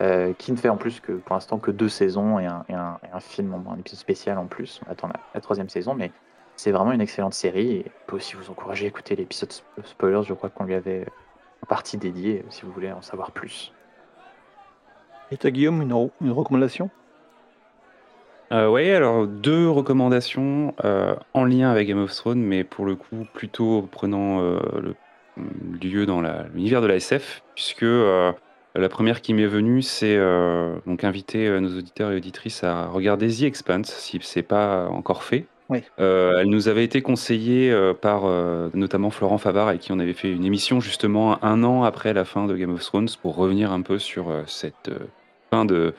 euh, 0.00 0.32
qui 0.38 0.52
ne 0.52 0.56
fait 0.56 0.70
en 0.70 0.76
plus 0.76 1.00
que 1.00 1.12
pour 1.12 1.34
l'instant 1.34 1.58
que 1.58 1.70
deux 1.70 1.88
saisons 1.88 2.38
et 2.38 2.46
un, 2.46 3.20
film, 3.20 3.54
un 3.70 3.78
épisode 3.78 4.00
spécial 4.00 4.38
en 4.38 4.46
plus. 4.46 4.80
On 4.86 4.90
attend 4.90 5.08
la, 5.34 5.40
troisième 5.40 5.68
saison, 5.68 5.94
mais 5.94 6.10
c'est 6.56 6.72
vraiment 6.72 6.92
une 6.92 7.02
excellente 7.02 7.34
série. 7.34 7.72
Et 7.72 7.84
on 7.86 8.10
peut 8.10 8.16
aussi 8.16 8.36
vous 8.36 8.50
encourager 8.50 8.86
à 8.86 8.88
écouter 8.88 9.16
l'épisode 9.16 9.52
spoilers. 9.84 10.22
Je 10.22 10.32
crois 10.32 10.48
qu'on 10.48 10.64
lui 10.64 10.74
avait 10.74 11.06
en 11.62 11.66
partie 11.66 11.98
dédié, 11.98 12.44
si 12.48 12.62
vous 12.62 12.72
voulez 12.72 12.90
en 12.90 13.02
savoir 13.02 13.30
plus. 13.30 13.72
Et 15.30 15.36
toi, 15.36 15.50
Guillaume, 15.50 15.82
une 16.20 16.30
recommandation? 16.30 16.90
Euh, 18.52 18.68
oui, 18.68 18.90
alors 18.90 19.26
deux 19.26 19.68
recommandations 19.68 20.74
euh, 20.84 21.16
en 21.32 21.44
lien 21.44 21.70
avec 21.70 21.88
Game 21.88 21.98
of 21.98 22.14
Thrones, 22.14 22.42
mais 22.42 22.62
pour 22.62 22.84
le 22.84 22.94
coup 22.94 23.26
plutôt 23.32 23.82
prenant 23.90 24.42
euh, 24.42 24.60
le 24.80 24.94
lieu 25.82 26.06
dans 26.06 26.20
l'univers 26.54 26.80
de 26.80 26.86
la 26.86 26.96
SF, 26.96 27.42
puisque 27.54 27.82
la 27.82 28.88
première 28.88 29.22
qui 29.22 29.34
m'est 29.34 29.46
venue, 29.46 29.82
c'est 29.82 30.16
donc 30.86 31.02
inviter 31.02 31.58
nos 31.58 31.76
auditeurs 31.76 32.12
et 32.12 32.16
auditrices 32.16 32.62
à 32.62 32.86
regarder 32.86 33.28
The 33.28 33.42
Expanse, 33.42 33.92
si 33.92 34.20
c'est 34.22 34.42
pas 34.42 34.86
encore 34.88 35.24
fait. 35.24 35.46
Oui. 35.70 35.78
elle 35.96 36.48
nous 36.48 36.68
avait 36.68 36.84
été 36.84 37.00
conseillée 37.00 37.74
par 38.02 38.24
notamment 38.74 39.10
Florent 39.10 39.38
Favard, 39.38 39.68
avec 39.68 39.80
qui 39.80 39.92
on 39.92 39.98
avait 39.98 40.12
fait 40.12 40.30
une 40.30 40.44
émission 40.44 40.78
justement 40.78 41.42
un 41.42 41.64
an 41.64 41.84
après 41.84 42.12
la 42.12 42.26
fin 42.26 42.46
de 42.46 42.54
Game 42.54 42.74
of 42.74 42.84
Thrones 42.84 43.08
pour 43.22 43.36
revenir 43.36 43.72
un 43.72 43.80
peu 43.80 43.98
sur 43.98 44.26
cette 44.46 44.90
fin 45.50 45.64
de, 45.64 45.94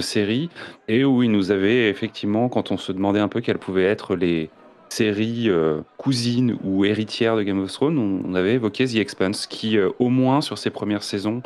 séries 0.00 0.50
et 0.86 1.04
où 1.04 1.22
il 1.22 1.32
nous 1.32 1.50
avait 1.50 1.88
effectivement, 1.88 2.48
quand 2.48 2.70
on 2.70 2.76
se 2.76 2.92
demandait 2.92 3.20
un 3.20 3.28
peu 3.28 3.40
quelles 3.40 3.58
pouvaient 3.58 3.86
être 3.86 4.14
les 4.14 4.50
séries 4.88 5.48
euh, 5.48 5.80
cousines 5.96 6.58
ou 6.64 6.84
héritières 6.84 7.36
de 7.36 7.42
Game 7.42 7.60
of 7.62 7.72
Thrones, 7.72 7.98
on, 7.98 8.34
avait 8.34 8.54
évoqué 8.54 8.86
The 8.86 8.96
Expanse 8.96 9.46
qui, 9.46 9.78
euh, 9.78 9.90
au 9.98 10.08
moins 10.08 10.40
sur 10.40 10.58
ses 10.58 10.70
premières 10.70 11.02
saisons, 11.02 11.42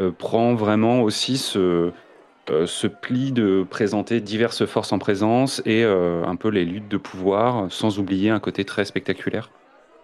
euh, 0.00 0.10
prend 0.10 0.54
vraiment 0.54 1.02
aussi 1.02 1.36
ce, 1.36 1.90
ce 2.48 2.86
pli 2.86 3.32
de 3.32 3.66
présenter 3.68 4.20
diverses 4.20 4.66
forces 4.66 4.92
en 4.92 4.98
présence 4.98 5.62
et 5.66 5.84
un 5.84 6.36
peu 6.36 6.48
les 6.48 6.64
luttes 6.64 6.88
de 6.88 6.96
pouvoir, 6.96 7.70
sans 7.70 7.98
oublier 7.98 8.30
un 8.30 8.40
côté 8.40 8.64
très 8.64 8.84
spectaculaire. 8.84 9.50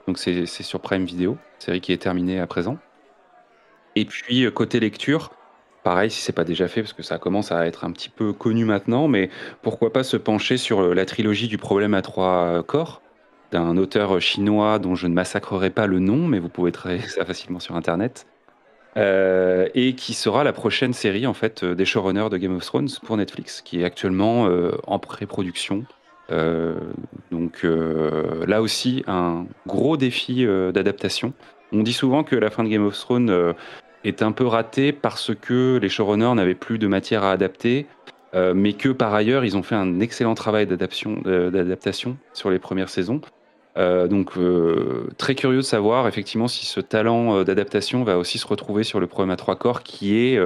Donc 0.06 0.18
c'est 0.18 0.46
sur 0.46 0.80
Prime 0.80 1.04
Video, 1.04 1.36
série 1.58 1.80
qui 1.80 1.92
est 1.92 2.02
terminée 2.02 2.40
à 2.40 2.46
présent. 2.46 2.78
Et 3.94 4.04
puis 4.04 4.50
côté 4.52 4.80
lecture, 4.80 5.30
Pareil, 5.82 6.10
si 6.12 6.20
c'est 6.20 6.32
pas 6.32 6.44
déjà 6.44 6.68
fait, 6.68 6.82
parce 6.82 6.92
que 6.92 7.02
ça 7.02 7.18
commence 7.18 7.50
à 7.50 7.66
être 7.66 7.84
un 7.84 7.90
petit 7.90 8.08
peu 8.08 8.32
connu 8.32 8.64
maintenant, 8.64 9.08
mais 9.08 9.30
pourquoi 9.62 9.92
pas 9.92 10.04
se 10.04 10.16
pencher 10.16 10.56
sur 10.56 10.80
euh, 10.80 10.94
la 10.94 11.04
trilogie 11.04 11.48
du 11.48 11.58
problème 11.58 11.94
à 11.94 12.02
trois 12.02 12.44
euh, 12.44 12.62
corps 12.62 13.02
d'un 13.50 13.76
auteur 13.76 14.20
chinois 14.20 14.78
dont 14.78 14.94
je 14.94 15.08
ne 15.08 15.14
massacrerai 15.14 15.70
pas 15.70 15.86
le 15.86 15.98
nom, 15.98 16.28
mais 16.28 16.38
vous 16.38 16.48
pouvez 16.48 16.70
trouver 16.70 17.00
ça 17.08 17.24
facilement 17.24 17.58
sur 17.58 17.74
Internet, 17.74 18.26
euh, 18.96 19.68
et 19.74 19.94
qui 19.94 20.14
sera 20.14 20.44
la 20.44 20.52
prochaine 20.52 20.92
série 20.92 21.26
en 21.26 21.34
fait 21.34 21.64
des 21.64 21.84
showrunners 21.84 22.28
de 22.30 22.36
Game 22.36 22.56
of 22.56 22.64
Thrones 22.64 22.90
pour 23.04 23.16
Netflix, 23.16 23.62
qui 23.62 23.80
est 23.80 23.84
actuellement 23.84 24.48
en 24.86 24.98
pré-production. 24.98 25.84
donc 27.30 27.64
là 27.64 28.62
aussi, 28.62 29.04
un 29.06 29.46
gros 29.66 29.96
défi 29.96 30.46
d'adaptation. 30.72 31.32
On 31.72 31.82
dit 31.82 31.92
souvent 31.92 32.22
que 32.24 32.36
la 32.36 32.50
fin 32.50 32.64
de 32.64 32.68
Game 32.68 32.86
of 32.86 32.98
Thrones 32.98 33.54
est 34.04 34.22
un 34.22 34.32
peu 34.32 34.46
raté 34.46 34.92
parce 34.92 35.34
que 35.34 35.78
les 35.80 35.88
showrunners 35.88 36.34
n'avaient 36.34 36.54
plus 36.54 36.78
de 36.78 36.86
matière 36.86 37.22
à 37.24 37.32
adapter, 37.32 37.86
euh, 38.34 38.54
mais 38.54 38.72
que 38.72 38.88
par 38.88 39.14
ailleurs, 39.14 39.44
ils 39.44 39.56
ont 39.56 39.62
fait 39.62 39.74
un 39.74 40.00
excellent 40.00 40.34
travail 40.34 40.66
d'adaptation, 40.66 42.16
sur 42.32 42.50
les 42.50 42.58
premières 42.58 42.88
saisons. 42.88 43.20
Euh, 43.78 44.06
donc 44.06 44.32
très 45.16 45.34
curieux 45.34 45.58
de 45.58 45.62
savoir 45.62 46.06
effectivement 46.06 46.46
si 46.46 46.66
ce 46.66 46.80
talent 46.80 47.42
d'adaptation 47.42 48.04
va 48.04 48.18
aussi 48.18 48.36
se 48.36 48.46
retrouver 48.46 48.84
sur 48.84 49.00
le 49.00 49.06
programme 49.06 49.30
à 49.30 49.36
trois 49.36 49.56
corps 49.56 49.82
qui 49.82 50.14
est 50.14 50.38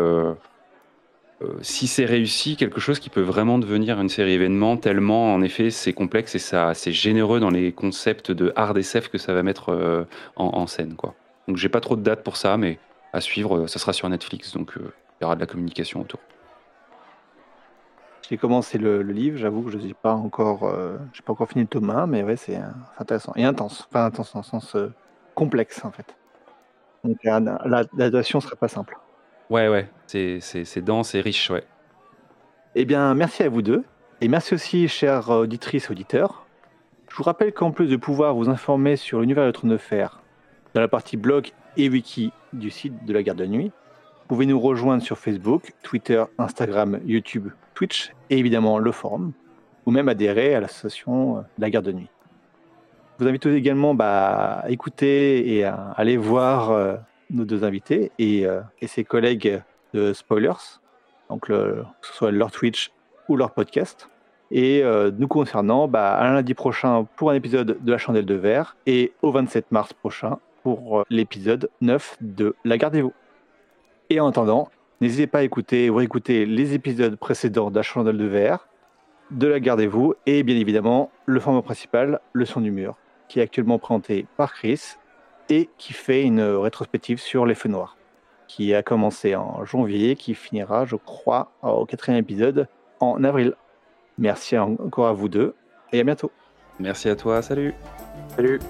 si 1.61 1.87
c'est 1.87 2.07
réussi, 2.07 2.57
quelque 2.57 2.81
chose 2.81 2.99
qui 2.99 3.11
peut 3.11 3.21
vraiment 3.21 3.59
devenir 3.59 4.01
une 4.01 4.09
série 4.09 4.33
événement, 4.33 4.77
tellement 4.77 5.35
en 5.35 5.43
effet 5.43 5.71
c'est 5.71 5.93
complexe 5.93 6.35
et 6.35 6.39
ça 6.39 6.73
c'est 6.73 6.93
généreux 6.93 7.41
dans 7.41 7.51
les 7.51 7.73
concepts 7.73 8.31
de 8.31 8.53
hard 8.57 8.79
SF 8.79 9.09
que 9.09 9.19
ça 9.19 9.35
va 9.35 9.43
mettre 9.43 10.07
en, 10.37 10.67
scène. 10.67 10.95
Donc 11.49 11.57
j'ai 11.57 11.69
pas 11.69 11.81
trop 11.81 11.97
de 11.97 12.03
date 12.03 12.23
pour 12.23 12.37
ça, 12.37 12.57
mais 12.57 12.79
à 13.13 13.21
suivre, 13.21 13.67
ça 13.67 13.79
sera 13.79 13.93
sur 13.93 14.09
Netflix, 14.09 14.53
donc 14.53 14.73
il 14.77 15.23
y 15.23 15.25
aura 15.25 15.35
de 15.35 15.41
la 15.41 15.47
communication 15.47 16.01
autour. 16.01 16.21
J'ai 18.29 18.39
commencé 18.39 18.79
le, 18.79 19.03
livre, 19.03 19.39
j'avoue 19.39 19.63
que 19.63 19.71
je 19.71 19.79
n'ai 19.79 19.95
pas 19.95 20.15
encore, 20.15 20.65
euh, 20.65 20.97
j'ai 21.13 21.23
pas 21.23 21.33
encore 21.33 21.49
fini 21.49 21.63
le 21.63 21.69
tome 21.69 21.91
1, 21.91 22.07
mais 22.09 22.25
ouais, 22.25 22.37
c'est 22.37 22.59
intéressant 22.99 23.33
et 23.37 23.45
intense. 23.45 23.87
Enfin, 23.89 24.07
intense 24.07 24.33
dans 24.33 24.41
le 24.41 24.45
sens 24.45 24.75
euh, 24.75 24.93
complexe 25.35 25.85
en 25.85 25.93
fait. 25.93 26.17
Donc 27.05 27.19
l'adaptation 27.23 28.39
ne 28.39 28.43
sera 28.43 28.57
pas 28.57 28.67
simple. 28.67 28.99
Ouais, 29.49 29.69
ouais, 29.69 29.89
c'est 30.07 30.85
dense 30.85 31.15
et 31.15 31.21
riche, 31.21 31.51
ouais. 31.51 31.63
Eh 32.75 32.85
bien, 32.85 33.15
merci 33.15 33.45
à 33.45 33.49
vous 33.49 33.63
deux. 33.63 33.85
Et 34.21 34.29
merci 34.29 34.55
aussi, 34.55 34.89
chères 34.89 35.29
auditrices 35.29 35.87
et 35.87 35.93
auditeurs. 35.93 36.47
Je 37.09 37.17
vous 37.17 37.23
rappelle 37.23 37.53
qu'en 37.53 37.71
plus 37.71 37.87
de 37.87 37.97
pouvoir 37.97 38.35
vous 38.35 38.49
informer 38.49 38.97
sur 38.97 39.21
l'univers 39.21 39.47
de 39.47 39.53
Trône 39.53 39.71
de 39.71 39.77
Fer, 39.77 40.21
dans 40.75 40.81
la 40.81 40.89
partie 40.89 41.17
blog 41.17 41.53
et 41.77 41.89
wiki 41.89 42.33
du 42.53 42.71
site 42.71 43.05
de 43.05 43.13
la 43.13 43.23
garde 43.23 43.39
de 43.39 43.47
nuit, 43.47 43.71
vous 44.27 44.35
pouvez 44.35 44.47
nous 44.47 44.59
rejoindre 44.59 45.05
sur 45.05 45.19
Facebook, 45.19 45.73
Twitter, 45.85 46.25
Instagram, 46.37 46.99
YouTube, 47.07 47.51
Twitch 47.75 48.13
et 48.29 48.39
évidemment 48.39 48.81
le 48.81 48.91
forum, 48.91 49.31
ou 49.87 49.93
même 49.93 50.09
adhérer 50.09 50.57
à 50.57 50.59
l'association 50.59 51.45
La 51.59 51.71
Garde 51.71 51.87
de 51.87 51.93
Nuit. 51.93 52.09
Je 53.17 53.23
vous 53.23 53.31
invite 53.31 53.47
également 53.47 53.95
bah, 53.95 54.63
à 54.65 54.71
écouter 54.71 55.55
et 55.55 55.63
à 55.63 55.95
aller 55.97 56.17
voir 56.17 56.73
euh, 56.73 56.97
nos 57.31 57.45
deux 57.45 57.63
invités 57.63 58.11
euh, 58.21 58.63
et, 58.81 58.89
ses 58.89 59.05
collègues 59.05 59.63
de 59.95 60.13
Spoilers, 60.13 60.81
donc 61.31 61.43
que 61.43 61.85
ce 62.03 62.13
soit 62.13 62.33
leur 62.33 62.51
Twitch 62.51 62.91
ou 63.29 63.37
leur 63.37 63.53
podcast. 63.53 64.09
Et 64.51 64.83
euh, 64.83 65.13
nous 65.17 65.29
concernant, 65.29 65.87
bah, 65.87 66.15
à 66.15 66.33
lundi 66.33 66.55
prochain 66.55 67.07
pour 67.15 67.31
un 67.31 67.35
épisode 67.35 67.79
de 67.81 67.93
La 67.93 67.99
Chandelle 67.99 68.27
de 68.27 68.35
Verre 68.35 68.77
et 68.87 69.13
au 69.23 69.31
27 69.31 69.71
mars 69.71 69.93
prochain 69.93 70.41
pour 70.65 71.05
l'épisode 71.11 71.71
9 71.81 72.17
de 72.21 72.57
La 72.65 72.77
Gardez-vous. 72.77 73.13
Et 74.11 74.21
en 74.21 74.29
attendant, 74.29 74.69
n'hésitez 75.01 75.27
pas 75.27 75.39
à 75.39 75.43
écouter 75.43 75.91
ou 75.91 75.97
réécouter 75.97 76.47
les 76.47 76.75
épisodes 76.75 77.17
précédents 77.17 77.71
de 77.71 77.77
La 77.77 77.83
Chandelle 77.83 78.19
de 78.19 78.27
Verre, 78.27 78.69
de 79.31 79.49
La 79.49 79.61
Gardez-vous 79.61 80.15
et 80.27 80.43
bien 80.43 80.57
évidemment 80.57 81.11
le 81.27 81.41
format 81.41 81.63
principal, 81.63 82.21
Le 82.33 82.45
son 82.45 82.61
du 82.61 82.71
mur, 82.71 82.97
qui 83.29 83.41
est 83.41 83.43
actuellement 83.43 83.79
présenté 83.79 84.27
par 84.37 84.53
Chris 84.53 84.97
et 85.49 85.69
qui 85.79 85.93
fait 85.93 86.23
une 86.23 86.41
rétrospective 86.41 87.19
sur 87.19 87.47
les 87.47 87.55
feux 87.55 87.69
noirs, 87.69 87.97
qui 88.47 88.75
a 88.75 88.83
commencé 88.83 89.35
en 89.35 89.65
janvier, 89.65 90.17
qui 90.17 90.35
finira, 90.35 90.85
je 90.85 90.97
crois, 90.97 91.53
au 91.63 91.85
quatrième 91.85 92.21
épisode 92.21 92.69
en 93.01 93.23
avril. 93.25 93.55
Merci 94.19 94.57
encore 94.57 95.07
à 95.09 95.13
vous 95.13 95.29
deux 95.29 95.55
et 95.93 96.01
à 96.01 96.05
bientôt. 96.05 96.31
Merci 96.79 97.09
à 97.09 97.17
toi, 97.17 97.43
salut. 97.43 97.75
Salut. 98.35 98.61